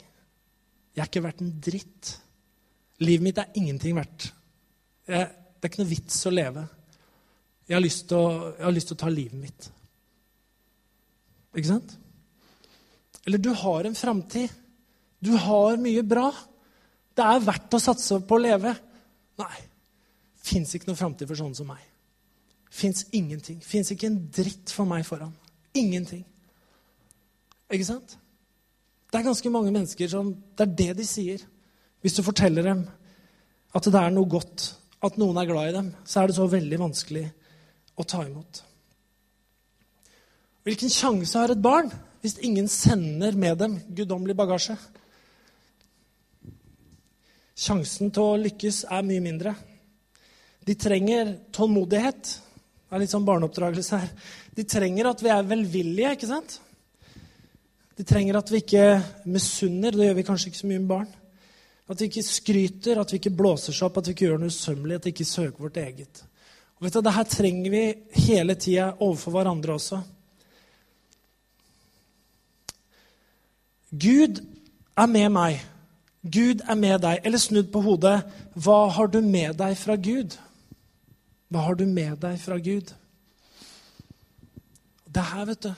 Jeg 0.96 1.02
er 1.02 1.08
ikke 1.08 1.22
verdt 1.24 1.40
en 1.44 1.54
dritt. 1.64 2.10
Livet 3.00 3.24
mitt 3.24 3.38
er 3.40 3.54
ingenting 3.56 3.96
verdt. 3.96 4.28
Jeg, 5.08 5.30
det 5.30 5.64
er 5.64 5.72
ikke 5.72 5.82
noe 5.82 5.92
vits 5.92 6.18
å 6.28 6.32
leve. 6.34 6.66
Jeg 7.68 7.78
har 7.78 7.84
lyst 7.84 8.08
til 8.10 8.18
å, 8.18 8.50
har 8.58 8.74
lyst 8.74 8.90
til 8.90 8.98
å 8.98 9.00
ta 9.00 9.12
livet 9.12 9.40
mitt. 9.40 9.70
Ikke 11.54 11.70
sant? 11.70 11.96
Eller 13.24 13.40
du 13.40 13.52
har 13.56 13.86
en 13.86 13.96
framtid. 13.96 14.52
Du 15.20 15.32
har 15.36 15.80
mye 15.80 16.04
bra. 16.06 16.28
Det 17.16 17.24
er 17.24 17.44
verdt 17.44 17.76
å 17.76 17.82
satse 17.82 18.20
på 18.26 18.36
å 18.36 18.42
leve. 18.42 18.74
Nei. 19.40 19.56
Fins 20.50 20.74
ikke 20.74 20.90
noe 20.90 20.98
framtid 20.98 21.28
for 21.30 21.38
sånne 21.38 21.58
som 21.58 21.68
meg. 21.70 21.82
Fins 22.70 23.04
ingenting. 23.14 23.60
Fins 23.62 23.90
ikke 23.92 24.08
en 24.10 24.18
dritt 24.34 24.72
for 24.74 24.88
meg 24.88 25.04
foran. 25.06 25.32
Ingenting. 25.78 26.24
Ikke 27.70 27.86
sant? 27.86 28.16
Det 29.10 29.18
er 29.18 29.26
ganske 29.26 29.50
mange 29.50 29.72
mennesker 29.74 30.10
som 30.10 30.32
Det 30.56 30.66
er 30.66 30.74
det 30.78 30.96
de 30.98 31.06
sier. 31.06 31.42
Hvis 32.00 32.16
du 32.16 32.22
forteller 32.22 32.66
dem 32.66 32.86
at 33.74 33.86
det 33.86 33.94
er 34.00 34.10
noe 34.10 34.26
godt, 34.26 34.72
at 35.02 35.18
noen 35.20 35.38
er 35.38 35.46
glad 35.46 35.68
i 35.70 35.76
dem, 35.76 35.90
så 36.04 36.20
er 36.20 36.30
det 36.30 36.36
så 36.36 36.46
veldig 36.50 36.78
vanskelig 36.80 37.26
å 37.94 38.06
ta 38.08 38.24
imot. 38.26 38.62
Hvilken 40.66 40.92
sjanse 40.92 41.38
har 41.38 41.52
et 41.52 41.62
barn 41.62 41.92
hvis 42.20 42.40
ingen 42.44 42.66
sender 42.68 43.36
med 43.38 43.60
dem 43.62 43.78
guddommelig 43.96 44.36
bagasje? 44.36 44.76
Sjansen 47.60 48.10
til 48.10 48.24
å 48.24 48.40
lykkes 48.40 48.84
er 48.90 49.06
mye 49.06 49.22
mindre. 49.24 49.54
De 50.66 50.74
trenger 50.74 51.36
tålmodighet. 51.56 52.32
Det 52.90 52.96
er 52.96 53.02
litt 53.04 53.12
sånn 53.12 53.26
barneoppdragelse 53.26 54.00
her. 54.02 54.10
De 54.56 54.64
trenger 54.68 55.08
at 55.10 55.22
vi 55.22 55.30
er 55.32 55.46
velvillige, 55.46 56.16
ikke 56.16 56.28
sant? 56.30 56.58
De 57.96 58.06
trenger 58.06 58.38
at 58.38 58.50
vi 58.50 58.62
ikke 58.62 58.84
misunner. 59.30 59.94
Det 59.94 60.08
gjør 60.08 60.18
vi 60.18 60.26
kanskje 60.26 60.50
ikke 60.50 60.62
så 60.62 60.70
mye 60.70 60.82
med 60.82 60.90
barn. 60.90 61.10
At 61.90 62.00
vi 62.00 62.10
ikke 62.10 62.24
skryter, 62.26 63.00
at 63.00 63.12
vi 63.12 63.18
ikke 63.20 63.34
blåser 63.34 63.74
seg 63.76 63.88
opp, 63.88 63.98
at 64.00 64.08
vi 64.08 64.14
ikke 64.14 64.28
gjør 64.28 64.42
noe 64.42 64.52
usømmelig, 64.52 64.98
at 64.98 65.08
vi 65.08 65.14
ikke 65.14 65.26
søker 65.28 65.66
vårt 65.66 65.80
eget. 65.82 66.22
Og 66.78 66.86
vet 66.86 66.96
du, 66.96 67.00
Det 67.02 67.12
her 67.12 67.28
trenger 67.28 67.70
vi 67.70 67.82
hele 68.26 68.54
tida 68.54 68.92
overfor 68.98 69.34
hverandre 69.36 69.74
også. 69.74 70.00
Gud 73.90 74.40
er 74.96 75.06
med 75.06 75.28
meg. 75.34 75.64
Gud 76.22 76.62
er 76.68 76.74
med 76.74 77.00
deg. 77.02 77.20
Eller 77.24 77.38
snudd 77.38 77.72
på 77.72 77.82
hodet 77.84 78.20
hva 78.54 78.88
har 78.94 79.10
du 79.10 79.20
med 79.20 79.56
deg 79.58 79.76
fra 79.76 79.96
Gud? 79.96 80.36
Hva 81.50 81.66
har 81.66 81.78
du 81.78 81.86
med 81.90 82.18
deg 82.22 82.38
fra 82.38 82.58
Gud? 82.62 82.92
Det 85.10 85.24
her, 85.32 85.46
vet 85.50 85.66
du 85.66 85.72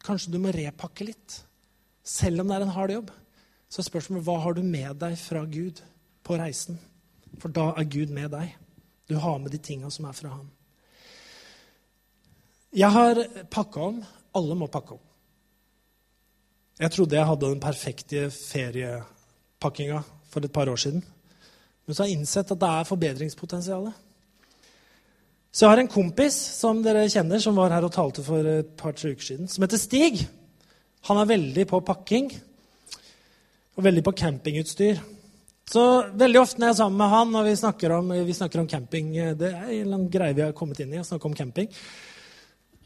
Kanskje 0.00 0.32
du 0.32 0.38
må 0.40 0.52
repakke 0.54 1.04
litt. 1.04 1.42
Selv 2.00 2.40
om 2.40 2.48
det 2.48 2.56
er 2.56 2.64
en 2.64 2.72
hard 2.72 2.92
jobb, 2.94 3.10
så 3.68 3.82
er 3.82 3.86
spørsmålet 3.90 4.24
hva 4.24 4.38
har 4.40 4.56
du 4.56 4.62
med 4.64 4.96
deg 5.02 5.18
fra 5.20 5.42
Gud 5.44 5.82
på 6.24 6.38
reisen? 6.40 6.80
For 7.36 7.52
da 7.52 7.68
er 7.76 7.90
Gud 7.92 8.14
med 8.16 8.32
deg. 8.32 8.54
Du 9.12 9.18
har 9.20 9.36
med 9.38 9.52
de 9.52 9.60
tinga 9.60 9.90
som 9.92 10.08
er 10.08 10.16
fra 10.16 10.32
ham. 10.32 10.48
Jeg 12.72 12.90
har 12.94 13.20
pakka 13.52 13.86
om. 13.90 14.02
Alle 14.38 14.56
må 14.56 14.70
pakke 14.70 14.96
om. 14.96 15.06
Jeg 16.80 16.94
trodde 16.94 17.16
jeg 17.18 17.28
hadde 17.28 17.48
den 17.50 17.60
perfekte 17.60 18.28
feriepakkinga 18.32 20.00
for 20.30 20.46
et 20.46 20.54
par 20.54 20.70
år 20.70 20.80
siden. 20.80 21.02
Men 21.84 21.94
så 21.94 22.02
har 22.02 22.08
jeg 22.08 22.20
innsett 22.20 22.52
at 22.54 22.60
det 22.62 22.70
er 22.70 22.88
forbedringspotensial. 22.88 23.90
Så 25.50 25.64
jeg 25.64 25.72
har 25.72 25.80
en 25.82 25.90
kompis 25.90 26.36
som 26.60 26.78
dere 26.84 27.08
kjenner, 27.10 27.40
som 27.42 27.56
var 27.58 27.72
her 27.74 27.86
og 27.86 27.94
talte 27.94 28.22
for 28.22 28.46
et 28.46 28.68
par-tre 28.78 29.16
uker 29.16 29.26
siden, 29.32 29.48
som 29.50 29.64
heter 29.64 29.80
Stig. 29.82 30.20
Han 31.08 31.18
er 31.18 31.30
veldig 31.32 31.64
på 31.70 31.80
pakking 31.82 32.28
og 33.74 33.82
veldig 33.86 34.04
på 34.06 34.14
campingutstyr. 34.20 35.00
Så 35.70 35.82
veldig 36.18 36.38
ofte 36.40 36.60
når 36.60 36.70
jeg 36.70 36.74
er 36.74 36.78
sammen 36.82 36.98
med 36.98 37.12
han 37.12 37.34
og 37.40 37.46
vi 37.46 37.56
snakker 37.58 37.96
om, 37.96 38.14
vi 38.26 38.34
snakker 38.34 38.62
om 38.62 38.68
camping 38.70 39.12
Det 39.38 39.50
er 39.50 39.68
en 39.80 40.08
greie 40.10 40.34
vi 40.34 40.42
har 40.42 40.54
kommet 40.56 40.80
inn 40.82 40.94
i, 40.94 41.02
å 41.02 41.06
snakke 41.06 41.30
om 41.30 41.36
camping. 41.38 41.70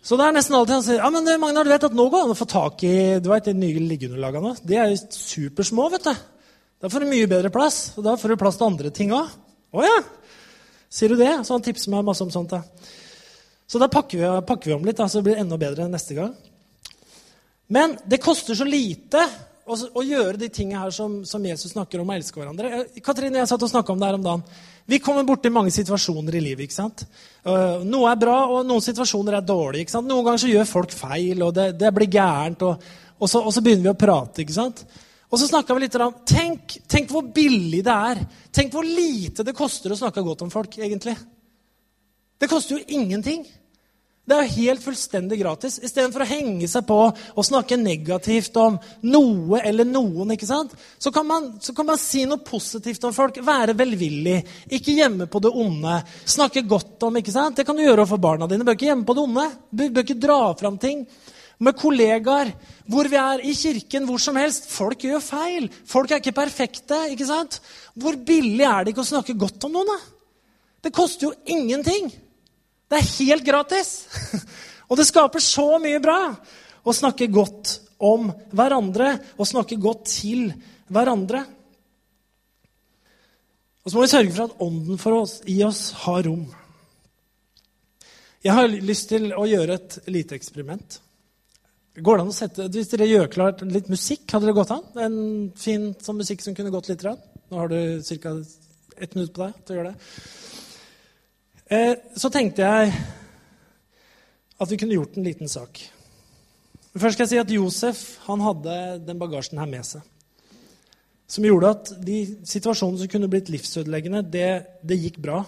Så 0.05 0.19
det 0.21 0.27
er 0.27 0.35
nesten 0.37 0.57
alltid 0.57 0.77
han 0.77 0.85
sier 0.85 1.01
ja, 1.01 1.09
men 1.12 1.29
Magnar, 1.41 1.65
du 1.65 1.73
vet 1.73 1.87
at 1.89 1.97
nå 1.97 2.09
går 2.12 2.25
det 2.25 2.29
an 2.29 2.35
å 2.35 2.39
få 2.39 2.49
tak 2.49 2.85
i 2.85 2.97
du 3.25 3.31
vet, 3.33 3.49
de 3.49 3.57
nye 3.57 3.87
liggeunderlagene. 3.93 4.53
De 4.65 4.77
er 4.77 4.93
jo 4.93 5.01
supersmå. 5.17 5.89
vet 5.97 6.09
du. 6.09 6.27
Da 6.85 6.91
får 6.93 7.05
du 7.05 7.12
mye 7.12 7.29
bedre 7.31 7.53
plass. 7.53 7.95
Og 7.97 8.05
da 8.05 8.12
får 8.21 8.35
du 8.35 8.41
plass 8.41 8.61
til 8.61 8.69
andre 8.69 8.93
ting 8.93 9.17
òg. 9.17 9.33
Å 9.75 9.85
ja! 9.85 9.97
Sier 10.95 11.11
du 11.11 11.18
det? 11.18 11.32
Så 11.42 11.57
han 11.57 11.64
tipser 11.64 11.90
meg 11.90 12.05
masse 12.07 12.22
om 12.22 12.30
sånt. 12.30 12.55
da. 12.55 12.62
Så 13.66 13.80
da 13.82 13.88
pakker 13.90 14.20
vi, 14.20 14.28
pakker 14.47 14.70
vi 14.70 14.76
om 14.76 14.84
litt, 14.86 15.01
da, 15.01 15.09
så 15.09 15.18
det 15.18 15.30
blir 15.30 15.40
enda 15.42 15.59
bedre 15.59 15.88
neste 15.90 16.14
gang. 16.14 16.34
Men 17.74 17.97
det 18.07 18.22
koster 18.22 18.55
så 18.55 18.66
lite 18.68 19.24
å, 19.64 19.74
å 19.74 20.05
gjøre 20.05 20.36
de 20.38 20.51
tingene 20.53 20.82
her 20.82 20.92
som, 20.95 21.22
som, 21.26 21.45
Jesus 21.49 21.72
snakker 21.72 22.03
om, 22.03 22.12
å 22.12 22.16
elske 22.16 22.38
hverandre. 22.38 22.84
Katrine 23.03 23.38
og 23.38 23.42
jeg 23.42 23.51
satt 23.55 23.64
og 23.64 23.72
snakka 23.72 23.95
om 23.95 24.03
det 24.03 24.11
her 24.11 24.18
om 24.18 24.26
dagen. 24.26 24.45
Vi 24.84 25.01
kommer 25.01 25.24
borti 25.24 25.49
mange 25.53 25.72
situasjoner 25.72 26.36
i 26.36 26.42
livet. 26.45 26.68
ikke 26.68 26.76
sant? 26.76 27.07
Uh, 27.47 27.80
noe 27.88 28.11
er 28.12 28.20
bra, 28.20 28.36
og 28.53 28.68
noen 28.68 28.84
situasjoner 28.84 29.38
er 29.38 29.49
dårlige. 29.49 29.86
ikke 29.86 29.97
sant? 29.97 30.11
Noen 30.11 30.28
ganger 30.28 30.45
så 30.45 30.53
gjør 30.53 30.68
folk 30.68 30.92
feil, 30.92 31.40
og 31.47 31.55
det, 31.57 31.70
det 31.80 31.92
blir 31.97 32.12
gærent. 32.12 32.66
Og, 32.68 32.92
og, 33.16 33.24
så, 33.24 33.40
og, 33.40 33.51
så, 33.57 33.64
begynner 33.64 33.88
vi 33.88 33.95
å 33.95 34.03
prate. 34.05 34.45
ikke 34.45 34.59
sant? 34.59 34.84
Og 35.35 35.41
så 35.41 35.49
snakka 35.51 35.74
vi 35.74 35.82
litt 35.82 35.97
om 35.99 36.12
tenk, 36.22 36.76
tenk 36.87 37.11
hvor 37.11 37.26
billig 37.35 37.80
det 37.82 37.91
er. 37.91 38.20
Tenk 38.55 38.70
hvor 38.70 38.87
lite 38.87 39.43
det 39.43 39.57
koster 39.59 39.91
å 39.91 39.99
snakke 39.99 40.22
godt 40.22 40.45
om 40.47 40.53
folk, 40.53 40.76
egentlig. 40.78 41.16
Det 42.39 42.47
koster 42.51 42.76
jo 42.76 42.85
ingenting. 42.95 43.43
Det 44.24 44.37
er 44.37 44.47
jo 44.47 44.62
helt 44.62 44.85
fullstendig 44.85 45.41
gratis. 45.43 45.80
Istedenfor 45.82 46.22
å 46.22 46.28
henge 46.28 46.68
seg 46.70 46.87
på 46.87 46.97
og 47.11 47.45
snakke 47.45 47.76
negativt 47.76 48.55
om 48.62 48.78
noe 49.11 49.59
eller 49.59 49.89
noen, 49.89 50.32
ikke 50.32 50.47
sant? 50.49 50.72
Så 51.03 51.11
kan, 51.12 51.26
man, 51.28 51.51
så 51.61 51.74
kan 51.74 51.91
man 51.91 51.99
si 52.01 52.22
noe 52.30 52.41
positivt 52.47 53.05
om 53.05 53.12
folk, 53.12 53.43
være 53.43 53.74
velvillig, 53.76 54.39
ikke 54.78 54.95
gjemme 54.97 55.26
på 55.28 55.43
det 55.43 55.51
onde. 55.51 55.99
Snakke 56.30 56.62
godt 56.62 57.05
om, 57.11 57.18
ikke 57.18 57.35
sant? 57.35 57.59
Det 57.59 57.66
kan 57.66 57.74
du 57.74 57.82
gjøre 57.82 58.07
overfor 58.07 58.22
barna 58.22 58.49
dine. 58.49 58.62
Du 58.62 58.70
bør 58.70 58.78
ikke 58.78 58.89
gjemme 58.93 59.11
på 59.11 59.18
det 59.18 59.26
onde. 59.26 59.47
Du 59.68 59.85
bør 59.91 60.07
ikke 60.07 60.22
dra 60.24 60.41
fram 60.62 60.78
ting. 60.80 61.05
Med 61.63 61.77
kollegaer, 61.79 62.51
hvor 62.91 63.07
vi 63.11 63.19
er 63.21 63.45
i 63.47 63.55
kirken, 63.55 64.09
hvor 64.09 64.19
som 64.23 64.37
helst. 64.41 64.67
Folk 64.73 65.07
gjør 65.07 65.23
feil. 65.23 65.69
Folk 65.87 66.11
er 66.11 66.23
ikke 66.23 66.35
perfekte. 66.37 66.99
ikke 67.15 67.29
sant? 67.29 67.61
Hvor 67.95 68.19
billig 68.19 68.67
er 68.67 68.85
det 68.85 68.95
ikke 68.95 69.05
å 69.05 69.13
snakke 69.13 69.39
godt 69.39 69.69
om 69.69 69.79
noen? 69.79 69.93
da? 69.95 70.01
Det 70.85 70.93
koster 70.93 71.29
jo 71.31 71.35
ingenting. 71.47 72.11
Det 72.91 72.99
er 72.99 73.13
helt 73.19 73.47
gratis! 73.47 73.95
Og 74.91 74.99
det 75.01 75.07
skaper 75.09 75.41
så 75.41 75.79
mye 75.81 76.03
bra 76.03 76.19
å 76.85 76.93
snakke 76.93 77.31
godt 77.33 77.79
om 78.05 78.29
hverandre 78.53 79.15
og 79.39 79.49
snakke 79.49 79.79
godt 79.81 80.05
til 80.13 80.51
hverandre. 80.93 81.41
Og 83.85 83.91
så 83.91 83.97
må 83.97 84.05
vi 84.05 84.13
sørge 84.13 84.35
for 84.35 84.45
at 84.49 84.61
ånden 84.65 85.01
for 85.01 85.23
oss, 85.23 85.39
i 85.49 85.57
oss 85.65 85.87
har 86.05 86.25
rom. 86.29 86.45
Jeg 88.45 88.53
har 88.53 88.69
lyst 88.69 89.09
til 89.13 89.31
å 89.33 89.47
gjøre 89.49 89.79
et 89.79 89.99
lite 90.13 90.37
eksperiment. 90.37 90.99
Går 91.95 92.16
det 92.18 92.22
an 92.24 92.30
å 92.32 92.34
sette, 92.34 92.64
Hvis 92.74 92.88
dere 92.90 93.07
gjør 93.07 93.28
klart 93.30 93.61
litt 93.70 93.86
musikk, 93.92 94.26
hadde 94.34 94.49
det 94.49 94.57
gått 94.57 94.72
an? 94.74 94.82
En 94.99 95.18
fin 95.55 95.92
sånn 96.03 96.18
musikk 96.18 96.40
som 96.42 96.55
kunne 96.57 96.72
gått 96.74 96.88
litt? 96.90 97.05
Rann. 97.07 97.20
Nå 97.53 97.61
har 97.61 97.70
du 97.70 98.03
ca. 98.03 98.32
ett 98.99 99.14
minutt 99.14 99.32
på 99.34 99.45
deg 99.45 99.61
til 99.62 99.74
å 99.74 99.78
gjøre 99.78 99.92
det. 99.92 100.09
Eh, 101.70 101.95
så 102.18 102.30
tenkte 102.34 102.66
jeg 102.66 102.97
at 104.59 104.70
vi 104.70 104.78
kunne 104.80 104.97
gjort 104.97 105.16
en 105.16 105.28
liten 105.28 105.49
sak. 105.49 105.84
Først 106.95 107.14
skal 107.14 107.24
jeg 107.24 107.30
si 107.30 107.42
at 107.45 107.55
Josef 107.55 108.03
han 108.26 108.42
hadde 108.42 108.74
den 109.07 109.22
bagasjen 109.22 109.62
her 109.62 109.70
med 109.70 109.86
seg. 109.86 110.03
Som 111.30 111.47
gjorde 111.47 111.72
at 111.76 111.95
de 112.03 112.18
situasjonene 112.42 113.05
som 113.05 113.12
kunne 113.14 113.30
blitt 113.30 113.55
livsødeleggende, 113.55 114.24
det, 114.26 114.51
det 114.82 114.99
gikk 114.99 115.22
bra. 115.22 115.45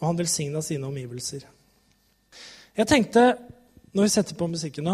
Og 0.00 0.08
han 0.08 0.18
velsigna 0.18 0.64
sine 0.64 0.88
omgivelser. 0.88 1.44
Jeg 2.78 2.88
tenkte, 2.88 3.30
Når 3.98 4.06
vi 4.06 4.10
setter 4.12 4.36
på 4.38 4.46
musikken 4.46 4.84
nå, 4.86 4.92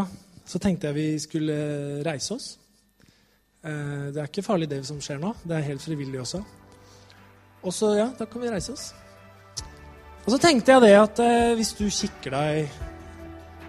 så 0.48 0.56
tenkte 0.56 0.88
jeg 0.88 0.96
vi 0.96 1.18
skulle 1.20 1.54
reise 2.06 2.38
oss. 2.38 2.46
Eh, 3.60 4.06
det 4.14 4.22
er 4.22 4.30
ikke 4.30 4.44
farlig, 4.46 4.70
det 4.70 4.78
som 4.88 4.96
skjer 4.96 5.18
nå. 5.20 5.34
Det 5.44 5.58
er 5.58 5.66
helt 5.66 5.84
frivillig 5.84 6.22
også. 6.22 6.40
Og 7.68 7.76
så, 7.76 7.90
ja, 7.98 8.06
da 8.16 8.24
kan 8.24 8.40
vi 8.40 8.54
reise 8.54 8.72
oss. 8.72 8.86
Og 10.24 10.30
så 10.32 10.40
tenkte 10.40 10.72
jeg 10.72 10.86
det 10.86 10.94
at 11.02 11.20
eh, 11.20 11.52
hvis 11.60 11.74
du 11.76 11.84
kikker 11.84 12.32
deg 12.32 12.80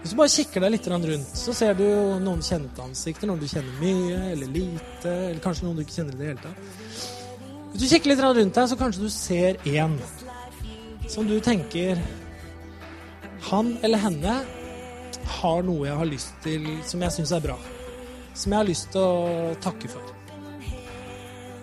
Hvis 0.00 0.16
du 0.16 0.18
bare 0.22 0.34
kikker 0.38 0.64
deg 0.64 0.72
litt 0.72 0.90
rundt, 0.94 1.36
så 1.44 1.52
ser 1.60 1.76
du 1.76 1.84
noen 2.24 2.40
kjente 2.40 2.88
ansikter. 2.88 3.28
Noen 3.28 3.44
du 3.44 3.48
kjenner 3.52 3.76
mye 3.84 4.32
eller 4.32 4.56
lite, 4.56 5.12
eller 5.12 5.44
kanskje 5.44 5.68
noen 5.68 5.76
du 5.76 5.84
ikke 5.84 5.98
kjenner 6.00 6.16
i 6.16 6.22
det 6.22 6.32
hele 6.32 6.44
tatt. 6.48 7.06
Hvis 7.74 7.82
du 7.84 7.90
kikker 7.92 8.14
litt 8.14 8.24
rundt 8.24 8.56
deg, 8.56 8.72
så 8.72 8.84
kanskje 8.86 9.04
du 9.04 9.12
ser 9.12 9.60
én 9.68 10.00
som 11.12 11.28
du 11.28 11.36
tenker 11.44 12.00
Han 13.52 13.76
eller 13.84 14.00
henne 14.00 14.40
har 15.38 15.64
noe 15.66 15.88
jeg 15.88 15.98
har 16.00 16.08
lyst 16.08 16.36
til, 16.44 16.68
som 16.86 17.02
jeg 17.02 17.14
syns 17.16 17.32
er 17.36 17.42
bra. 17.44 17.56
Som 18.36 18.52
jeg 18.52 18.60
har 18.60 18.68
lyst 18.68 18.92
til 18.94 19.02
å 19.02 19.56
takke 19.64 19.90
for. 19.90 20.12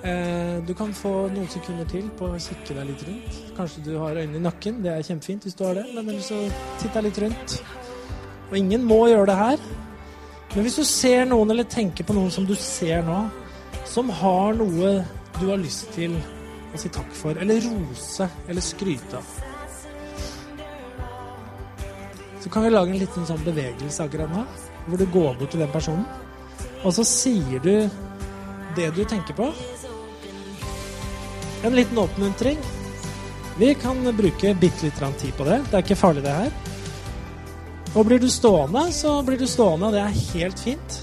Eh, 0.03 0.57
du 0.68 0.74
kan 0.76 0.91
få 0.91 1.11
noen 1.32 1.47
sekunder 1.47 1.88
til 1.88 2.09
på 2.20 2.28
å 2.28 2.41
kikke 2.41 2.76
deg 2.76 2.89
litt 2.89 3.05
rundt. 3.07 3.38
Kanskje 3.55 3.86
du 3.86 3.93
har 4.01 4.18
øynene 4.20 4.41
i 4.41 4.43
nakken. 4.43 4.82
Det 4.84 4.91
er 4.91 5.05
kjempefint 5.07 5.47
hvis 5.47 5.55
du 5.55 5.64
har 5.64 5.80
det. 5.80 5.86
Men 5.93 6.09
ellers 6.09 6.28
så 6.32 6.41
titt 6.82 6.91
deg 6.97 7.07
litt 7.07 7.22
rundt. 7.24 7.55
Og 8.49 8.57
ingen 8.59 8.84
må 8.84 9.05
gjøre 9.07 9.30
det 9.32 9.39
her. 9.39 9.64
Men 10.53 10.68
hvis 10.68 10.78
du 10.82 10.84
ser 10.86 11.24
noen, 11.30 11.53
eller 11.53 11.70
tenker 11.72 12.05
på 12.05 12.16
noen 12.18 12.34
som 12.34 12.45
du 12.45 12.53
ser 12.59 13.01
nå, 13.07 13.22
som 13.89 14.11
har 14.14 14.53
noe 14.59 14.91
du 15.39 15.47
har 15.47 15.57
lyst 15.61 15.89
til 15.95 16.14
å 16.74 16.82
si 16.82 16.91
takk 16.93 17.16
for, 17.18 17.39
eller 17.39 17.64
rose, 17.64 18.28
eller 18.49 18.66
skryte 18.66 19.18
av 19.18 19.53
kan 22.54 22.64
vi 22.64 22.70
lage 22.70 22.93
en 22.93 22.99
liten 23.01 23.26
sånn 23.26 23.41
bevegelse 23.41 24.06
akkurat 24.06 24.30
nå, 24.30 24.43
hvor 24.86 24.99
du 25.01 25.08
går 25.10 25.39
bort 25.39 25.49
til 25.56 25.64
den 25.64 25.72
personen, 25.74 26.04
og 26.84 26.93
så 26.93 27.06
sier 27.08 27.64
du 27.64 27.89
det 28.78 28.89
du 28.93 29.01
tenker 29.10 29.34
på. 29.38 29.47
En 31.66 31.74
liten 31.74 31.97
oppmuntring. 31.97 32.60
Vi 33.58 33.72
kan 33.80 34.01
bruke 34.18 34.54
bitte 34.60 34.86
litt 34.86 35.01
tid 35.22 35.34
på 35.38 35.47
det. 35.47 35.62
Det 35.70 35.80
er 35.80 35.86
ikke 35.86 35.97
farlig, 35.97 36.26
det 36.26 36.36
her. 36.36 36.51
Og 37.93 38.06
blir 38.06 38.22
du 38.22 38.30
stående, 38.30 38.86
så 38.91 39.16
blir 39.26 39.39
du 39.39 39.47
stående. 39.47 39.91
Det 39.93 40.01
er 40.04 40.22
helt 40.34 40.60
fint. 40.60 40.99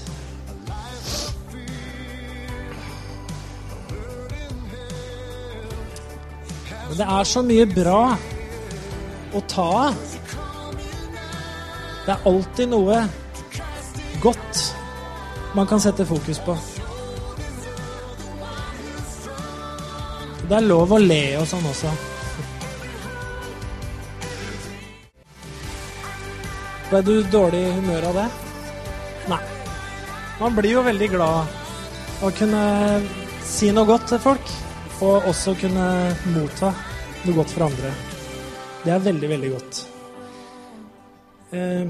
Men 6.87 6.97
det 6.99 7.11
er 7.17 7.29
så 7.33 7.43
mye 7.47 7.67
bra 7.71 8.01
å 9.31 9.43
ta 9.47 9.69
av. 9.89 10.20
Det 12.05 12.13
er 12.13 12.29
alltid 12.29 12.71
noe 12.71 13.01
godt 14.21 14.61
man 15.53 15.67
kan 15.67 15.81
sette 15.83 16.05
fokus 16.05 16.39
på. 16.45 16.55
Det 20.47 20.57
er 20.57 20.65
lov 20.65 20.91
å 20.91 20.99
le 20.99 21.21
og 21.39 21.45
sånn 21.47 21.67
også. 21.69 21.91
Ble 26.91 27.01
du 27.07 27.13
dårlig 27.31 27.61
i 27.69 27.75
humør 27.77 28.09
av 28.09 28.17
det? 28.19 28.25
Nei. 29.31 29.43
Man 30.41 30.57
blir 30.57 30.73
jo 30.73 30.83
veldig 30.83 31.11
glad 31.13 32.25
å 32.25 32.31
kunne 32.35 32.63
si 33.47 33.69
noe 33.71 33.87
godt 33.87 34.09
til 34.11 34.19
folk, 34.25 34.51
og 35.05 35.29
også 35.31 35.55
kunne 35.61 35.85
motta 36.33 36.73
noe 37.23 37.37
godt 37.37 37.55
for 37.55 37.69
andre. 37.69 37.93
Det 38.83 38.91
er 38.91 39.07
veldig, 39.07 39.31
veldig 39.35 39.55
godt. 39.55 39.81
Eh, 41.51 41.87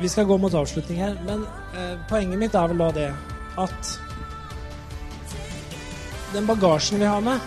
vi 0.00 0.08
skal 0.08 0.24
gå 0.24 0.36
mot 0.38 0.54
avslutning 0.54 1.00
her, 1.02 1.16
men 1.26 1.42
eh, 1.74 1.96
poenget 2.10 2.38
mitt 2.38 2.54
er 2.54 2.68
vel 2.70 2.78
da 2.78 2.90
det 2.94 3.08
at 3.58 3.90
den 6.32 6.46
bagasjen 6.46 7.02
vi 7.02 7.08
har 7.10 7.20
med, 7.20 7.42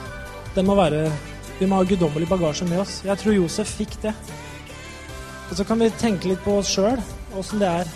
den 0.56 0.68
må 0.68 0.76
være 0.76 1.08
Vi 1.56 1.68
må 1.72 1.78
ha 1.80 1.86
guddommelig 1.88 2.28
bagasje 2.28 2.66
med 2.68 2.82
oss. 2.82 2.98
Jeg 3.06 3.16
tror 3.18 3.32
Josef 3.32 3.70
fikk 3.78 3.94
det. 4.02 4.12
Og 5.50 5.54
så 5.56 5.64
kan 5.64 5.80
vi 5.80 5.88
tenke 5.96 6.28
litt 6.28 6.42
på 6.44 6.58
oss 6.60 6.68
sjøl, 6.68 7.00
åssen 7.40 7.62
det 7.62 7.70
er. 7.70 7.94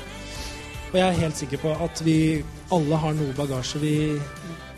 Og 0.93 0.95
jeg 0.95 1.03
er 1.03 1.19
helt 1.19 1.35
sikker 1.35 1.59
på 1.65 1.73
at 1.83 1.99
vi 2.05 2.39
alle 2.71 3.01
har 3.03 3.17
noe 3.19 3.35
bagasje 3.35 3.81
vi 3.83 3.93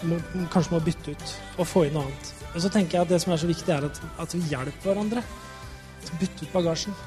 må, 0.02 0.18
kanskje 0.50 0.74
må 0.74 0.82
bytte 0.82 1.14
ut 1.14 1.36
og 1.60 1.70
få 1.70 1.86
inn 1.86 1.94
noe 1.94 2.08
annet. 2.08 2.34
Og 2.56 2.58
så 2.66 2.74
tenker 2.74 2.98
jeg 2.98 3.06
at 3.06 3.14
det 3.14 3.22
som 3.22 3.36
er 3.36 3.44
så 3.44 3.52
viktig, 3.52 3.70
er 3.70 3.86
at, 3.86 4.02
at 4.26 4.34
vi 4.34 4.42
hjelper 4.50 4.90
hverandre 4.90 5.22
til 6.06 6.16
å 6.16 6.22
bytte 6.22 6.46
ut 6.46 6.56
bagasjen. 6.56 6.98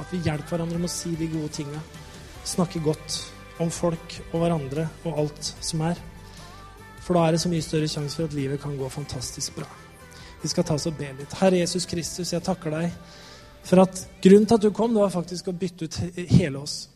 At 0.00 0.12
vi 0.12 0.22
hjelper 0.24 0.56
hverandre 0.56 0.80
med 0.80 0.88
å 0.88 0.92
si 0.92 1.12
de 1.18 1.28
gode 1.32 1.52
tinga. 1.54 1.82
Snakke 2.48 2.82
godt 2.84 3.18
om 3.60 3.70
folk 3.72 4.16
og 4.30 4.38
hverandre 4.40 4.86
og 5.04 5.18
alt 5.24 5.52
som 5.60 5.84
er. 5.88 6.00
For 7.00 7.16
da 7.16 7.26
er 7.26 7.36
det 7.36 7.42
så 7.42 7.50
mye 7.52 7.64
større 7.64 7.88
sjanse 7.90 8.16
for 8.16 8.28
at 8.28 8.36
livet 8.36 8.62
kan 8.62 8.76
gå 8.78 8.88
fantastisk 8.92 9.58
bra. 9.58 9.68
Vi 10.40 10.48
skal 10.48 10.64
ta 10.64 10.76
oss 10.78 10.88
og 10.88 10.96
be 10.96 11.10
litt. 11.18 11.34
Herre 11.40 11.60
Jesus 11.60 11.84
Kristus, 11.88 12.32
jeg 12.32 12.44
takker 12.44 12.72
deg 12.72 12.94
for 13.66 13.82
at 13.82 13.98
grunnen 14.24 14.46
til 14.48 14.56
at 14.56 14.64
du 14.64 14.70
kom, 14.72 14.94
det 14.94 15.02
var 15.02 15.12
faktisk 15.12 15.50
å 15.50 15.56
bytte 15.56 15.88
ut 15.88 15.98
hele 16.32 16.62
oss. 16.62 16.86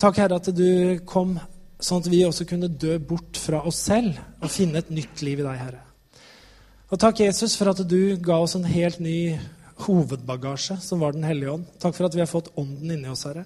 Takk, 0.00 0.18
Herre, 0.20 0.40
at 0.40 0.50
du 0.56 1.00
kom 1.08 1.38
sånn 1.80 2.02
at 2.02 2.10
vi 2.12 2.20
også 2.26 2.44
kunne 2.48 2.68
dø 2.68 2.98
bort 3.00 3.38
fra 3.40 3.62
oss 3.68 3.80
selv 3.88 4.18
og 4.40 4.52
finne 4.52 4.82
et 4.82 4.92
nytt 4.92 5.22
liv 5.24 5.40
i 5.40 5.46
deg, 5.46 5.60
Herre. 5.60 5.80
Og 6.90 7.00
takk, 7.00 7.22
Jesus, 7.22 7.54
for 7.56 7.70
at 7.72 7.80
du 7.88 8.16
ga 8.20 8.40
oss 8.42 8.56
en 8.58 8.66
helt 8.66 9.00
ny 9.00 9.38
hovedbagasje, 9.86 10.76
som 10.80 11.00
var 11.00 11.12
Den 11.12 11.24
hellige 11.24 11.52
ånd. 11.52 11.66
Takk 11.80 11.96
for 11.96 12.08
at 12.08 12.14
vi 12.14 12.22
har 12.22 12.30
fått 12.30 12.52
Ånden 12.60 12.90
inni 12.90 13.08
oss, 13.08 13.24
Herre. 13.28 13.44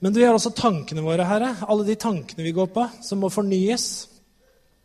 Men 0.00 0.14
du 0.14 0.20
gjør 0.22 0.38
også 0.38 0.54
tankene 0.56 1.04
våre, 1.04 1.26
Herre. 1.28 1.54
Alle 1.68 1.84
de 1.84 1.96
tankene 2.00 2.44
vi 2.46 2.54
går 2.56 2.70
på, 2.72 2.86
som 3.04 3.20
må 3.20 3.28
fornyes. 3.32 4.08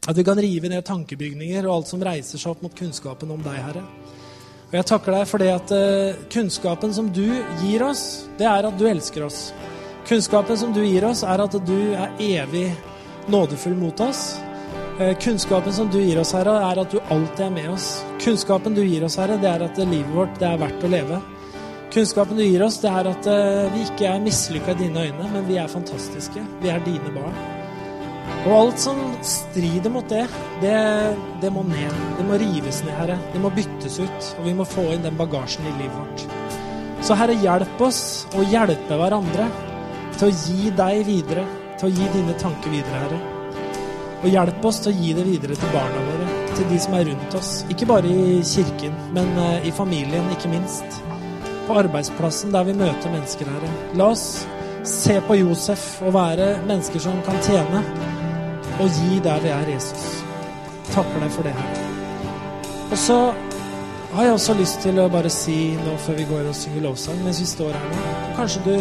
At 0.05 0.17
vi 0.17 0.25
kan 0.27 0.39
rive 0.39 0.69
ned 0.69 0.85
tankebygninger 0.85 1.65
og 1.65 1.75
alt 1.75 1.91
som 1.93 2.03
reiser 2.03 2.41
seg 2.41 2.51
opp 2.51 2.65
mot 2.65 2.75
kunnskapen 2.75 3.31
om 3.33 3.41
deg, 3.45 3.57
Herre. 3.57 3.85
Og 4.65 4.75
jeg 4.75 4.87
takker 4.89 5.15
deg 5.15 5.29
for 5.29 5.41
det 5.41 5.51
at 5.53 5.71
uh, 5.71 6.25
kunnskapen 6.33 6.93
som 6.93 7.07
du 7.13 7.25
gir 7.61 7.85
oss, 7.85 8.25
det 8.39 8.49
er 8.49 8.67
at 8.67 8.77
du 8.77 8.85
elsker 8.89 9.25
oss. 9.27 9.47
Kunnskapen 10.05 10.57
som 10.59 10.73
du 10.75 10.83
gir 10.83 11.05
oss, 11.07 11.23
er 11.23 11.41
at 11.41 11.55
du 11.65 11.77
er 11.95 12.11
evig 12.21 12.67
nådefull 13.31 13.77
mot 13.79 14.03
oss. 14.05 14.35
Uh, 14.95 15.11
kunnskapen 15.19 15.73
som 15.73 15.89
du 15.91 15.97
gir 15.99 16.19
oss, 16.21 16.31
Herre, 16.31 16.53
er 16.69 16.79
at 16.79 16.91
du 16.93 17.01
alltid 17.11 17.45
er 17.49 17.49
med 17.51 17.65
oss. 17.73 17.89
Kunnskapen 18.23 18.77
du 18.77 18.79
gir 18.85 19.03
oss, 19.03 19.17
Herre, 19.19 19.35
det 19.41 19.49
er 19.49 19.65
at 19.65 19.81
livet 19.81 20.13
vårt 20.15 20.37
det 20.39 20.47
er 20.47 20.61
verdt 20.61 20.85
å 20.87 20.91
leve. 20.93 21.19
Kunnskapen 21.91 22.39
du 22.39 22.43
gir 22.45 22.63
oss, 22.63 22.77
det 22.79 22.93
er 22.93 23.09
at 23.11 23.27
uh, 23.27 23.65
vi 23.73 23.83
ikke 23.83 24.07
er 24.07 24.23
mislykka 24.23 24.71
i 24.71 24.79
dine 24.85 25.03
øyne, 25.09 25.27
men 25.33 25.43
vi 25.49 25.59
er 25.59 25.67
fantastiske. 25.67 26.45
Vi 26.63 26.71
er 26.71 26.79
dine 26.87 27.11
barn. 27.11 27.35
Og 28.45 28.55
alt 28.55 28.79
som 28.85 29.03
strider 29.25 29.91
mot 29.91 30.07
det, 30.09 30.23
det, 30.63 30.79
det 31.43 31.51
må 31.51 31.67
ned. 31.67 31.99
Det 32.15 32.29
må 32.31 32.39
rives 32.39 32.81
ned, 32.87 32.95
Herre. 32.95 33.19
Det 33.35 33.43
må 33.43 33.51
byttes 33.51 33.99
ut. 33.99 34.33
Og 34.39 34.47
vi 34.47 34.55
må 34.55 34.63
få 34.69 34.87
inn 34.95 35.03
den 35.03 35.19
bagasjen 35.19 35.67
i 35.67 35.77
livet 35.81 35.99
vårt. 35.99 36.27
Så 37.03 37.19
Herre, 37.19 37.35
hjelp 37.43 37.83
oss 37.83 38.01
å 38.31 38.47
hjelpe 38.47 39.03
hverandre 39.03 39.51
til 40.15 40.29
å 40.31 40.35
gi 40.47 40.75
deg 40.79 41.03
videre. 41.11 41.47
Til 41.75 41.89
å 41.91 41.95
gi 41.99 42.13
dine 42.15 42.39
tanker 42.39 42.71
videre, 42.71 43.07
Herre. 43.09 43.34
Og 44.25 44.31
hjelp 44.33 44.63
oss 44.65 44.79
til 44.81 44.89
å 44.89 44.97
gi 44.97 45.11
det 45.13 45.23
videre 45.27 45.55
til 45.59 45.69
barna 45.69 46.01
våre, 46.07 46.27
til 46.57 46.65
de 46.71 46.79
som 46.81 46.95
er 46.97 47.05
rundt 47.11 47.35
oss. 47.37 47.51
Ikke 47.69 47.85
bare 47.89 48.09
i 48.09 48.39
kirken, 48.41 48.95
men 49.13 49.29
uh, 49.37 49.61
i 49.61 49.73
familien, 49.75 50.25
ikke 50.33 50.49
minst 50.49 50.97
på 51.67 51.77
arbeidsplassen 51.77 52.53
der 52.53 52.65
vi 52.65 52.73
møter 52.77 53.13
mennesker, 53.13 53.49
Herre. 53.53 53.69
La 53.97 54.09
oss 54.13 54.45
se 54.85 55.19
på 55.27 55.37
Josef 55.39 55.85
og 56.05 56.13
være 56.17 56.55
mennesker 56.65 57.01
som 57.01 57.21
kan 57.25 57.37
tjene 57.45 57.81
og 58.81 58.89
gi 58.99 59.21
der 59.23 59.41
vi 59.45 59.53
er, 59.53 59.69
Jesus. 59.73 60.23
Takker 60.91 61.21
deg 61.21 61.33
for 61.33 61.47
det, 61.47 61.53
Herre. 61.57 61.85
Og 62.91 62.97
så 63.01 63.19
har 64.15 64.23
jeg 64.23 64.33
også 64.33 64.57
lyst 64.59 64.81
til 64.85 64.99
å 65.01 65.09
bare 65.11 65.29
si 65.33 65.57
nå 65.85 65.95
før 66.01 66.19
vi 66.19 66.27
går 66.29 66.49
og 66.49 66.57
synger 66.57 66.85
lovsang, 66.85 67.17
mens 67.25 67.41
vi 67.41 67.47
står 67.49 67.73
her 67.75 67.89
nå 67.93 68.13
Kanskje 68.37 68.61
du, 68.65 68.75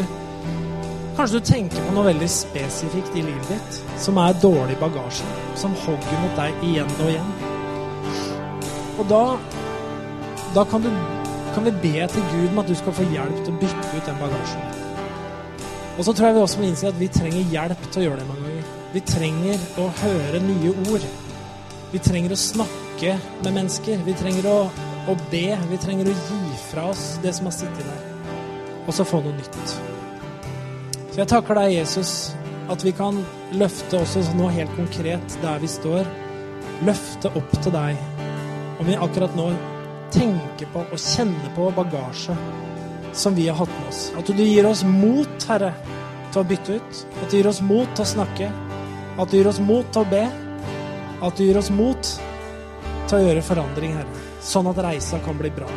kanskje 1.16 1.40
du 1.40 1.48
tenker 1.48 1.84
på 1.86 1.94
noe 1.94 2.08
veldig 2.08 2.28
spesifikt 2.30 3.16
i 3.18 3.24
livet 3.26 3.50
ditt 3.50 3.80
som 4.02 4.18
er 4.22 4.36
dårlig 4.42 4.78
bagasje, 4.80 5.26
som 5.58 5.74
hogger 5.84 6.22
mot 6.22 6.38
deg 6.38 6.64
igjen 6.66 6.94
og 6.98 7.10
igjen. 7.10 7.34
Og 8.94 9.06
da, 9.10 9.24
da 10.54 10.64
kan 10.70 10.86
du 10.86 10.90
kan 11.54 11.64
vi 11.64 11.70
be 11.70 12.06
til 12.10 12.22
Gud 12.32 12.48
om 12.48 12.58
at 12.58 12.68
du 12.68 12.74
skal 12.74 12.96
få 12.96 13.04
hjelp 13.12 13.36
til 13.44 13.52
å 13.54 13.60
bytte 13.60 13.90
ut 13.94 14.08
den 14.08 14.18
bagasjen. 14.18 14.80
Og 15.94 16.02
så 16.06 16.12
tror 16.12 16.26
jeg 16.26 16.34
vi 16.34 16.42
også 16.42 16.60
må 16.60 16.66
innse 16.66 16.90
at 16.90 16.98
vi 16.98 17.10
trenger 17.14 17.52
hjelp 17.52 17.86
til 17.92 18.00
å 18.00 18.06
gjøre 18.08 18.22
det 18.22 18.26
mange 18.26 18.48
ganger. 18.48 18.72
Vi 18.94 19.02
trenger 19.06 19.68
å 19.78 19.86
høre 20.00 20.42
nye 20.42 20.74
ord. 20.90 21.06
Vi 21.92 22.02
trenger 22.02 22.34
å 22.34 22.42
snakke 22.42 23.16
med 23.44 23.52
mennesker. 23.52 24.02
Vi 24.06 24.18
trenger 24.18 24.50
å, 24.50 24.58
å 25.06 25.18
be. 25.30 25.46
Vi 25.70 25.82
trenger 25.86 26.10
å 26.10 26.18
gi 26.18 26.60
fra 26.72 26.90
oss 26.90 27.12
det 27.22 27.38
som 27.38 27.50
har 27.50 27.54
sittet 27.54 27.86
der, 27.86 28.06
og 28.82 28.94
så 28.96 29.06
få 29.06 29.22
noe 29.22 29.38
nytt. 29.38 29.93
Så 31.14 31.20
jeg 31.20 31.30
takker 31.30 31.54
deg, 31.54 31.76
Jesus, 31.76 32.12
at 32.66 32.82
vi 32.82 32.90
kan 32.98 33.20
løfte 33.54 34.00
også 34.02 34.18
noe 34.34 34.48
helt 34.50 34.72
konkret 34.74 35.36
der 35.44 35.60
vi 35.62 35.68
står. 35.70 36.08
Løfte 36.82 37.30
opp 37.38 37.52
til 37.62 37.70
deg. 37.70 38.00
Om 38.82 38.88
vi 38.88 38.96
akkurat 38.98 39.36
nå 39.38 39.44
tenker 40.10 40.66
på 40.72 40.82
og 40.82 40.98
kjenner 40.98 41.52
på 41.54 41.68
bagasje 41.76 42.34
som 43.14 43.36
vi 43.38 43.46
har 43.46 43.60
hatt 43.60 43.70
med 43.76 43.92
oss. 43.92 44.00
At 44.18 44.26
du 44.26 44.42
gir 44.42 44.66
oss 44.66 44.82
mot, 44.82 45.46
Herre, 45.46 45.70
til 46.34 46.42
å 46.42 46.48
bytte 46.50 46.80
ut. 46.80 47.02
At 47.22 47.30
du 47.30 47.36
gir 47.38 47.50
oss 47.52 47.60
mot 47.62 47.94
til 47.94 48.02
å 48.02 48.10
snakke. 48.10 48.48
At 49.14 49.30
du 49.30 49.36
gir 49.38 49.50
oss 49.52 49.60
mot 49.62 49.92
til 49.94 50.02
å 50.02 50.10
be. 50.10 50.24
At 51.22 51.38
du 51.38 51.44
gir 51.44 51.60
oss 51.60 51.70
mot 51.70 52.10
til 53.06 53.20
å 53.20 53.22
gjøre 53.22 53.44
forandring, 53.52 53.94
Herre. 54.00 54.24
Sånn 54.42 54.66
at 54.72 54.82
reisa 54.82 55.22
kan 55.22 55.38
bli 55.38 55.54
bra. 55.54 55.70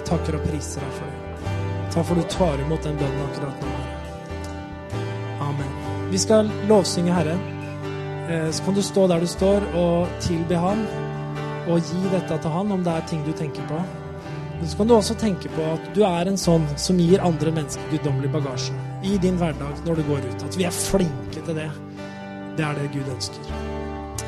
Jeg 0.00 0.08
takker 0.10 0.40
og 0.40 0.50
priser 0.50 0.82
deg 0.82 0.98
for 0.98 1.14
det. 1.14 1.54
Takk 1.94 2.10
for 2.10 2.18
du 2.18 2.26
tar 2.34 2.66
imot 2.66 2.90
den 2.90 2.98
bønnen 2.98 3.22
akkurat 3.28 3.62
nå. 3.68 3.79
Vi 6.10 6.18
skal 6.18 6.50
lovsynge 6.68 7.14
Herren. 7.14 7.40
Eh, 8.30 8.50
så 8.50 8.64
kan 8.64 8.74
du 8.74 8.82
stå 8.82 9.06
der 9.06 9.20
du 9.20 9.26
står, 9.26 9.66
og 9.74 10.08
tilbe 10.20 10.58
Han 10.58 10.86
og 11.68 11.80
gi 11.86 12.00
dette 12.10 12.38
til 12.40 12.50
han 12.50 12.72
om 12.72 12.84
det 12.84 12.92
er 12.92 13.08
ting 13.08 13.24
du 13.26 13.32
tenker 13.36 13.66
på. 13.68 13.80
Men 14.58 14.68
så 14.68 14.76
kan 14.76 14.88
du 14.88 14.94
også 14.96 15.14
tenke 15.20 15.52
på 15.54 15.66
at 15.72 15.86
du 15.96 16.02
er 16.04 16.28
en 16.28 16.40
sånn 16.40 16.66
som 16.80 16.98
gir 17.00 17.22
andre 17.24 17.52
mennesker 17.56 17.94
guddommelig 17.94 18.32
bagasje 18.34 18.74
i 19.06 19.16
din 19.22 19.38
hverdag 19.40 19.84
når 19.86 20.00
du 20.00 20.08
går 20.10 20.26
ut. 20.26 20.44
At 20.48 20.58
vi 20.58 20.66
er 20.68 20.76
flinke 20.76 21.44
til 21.46 21.56
det. 21.62 21.70
Det 22.58 22.66
er 22.66 22.76
det 22.76 22.90
Gud 22.96 23.08
ønsker. 23.14 23.54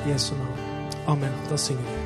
I 0.07 0.15
Jesu 0.15 0.33
navn. 0.39 0.65
Amen. 1.07 1.37
Da 1.51 1.61
synger 1.61 1.85
vi. 1.91 2.02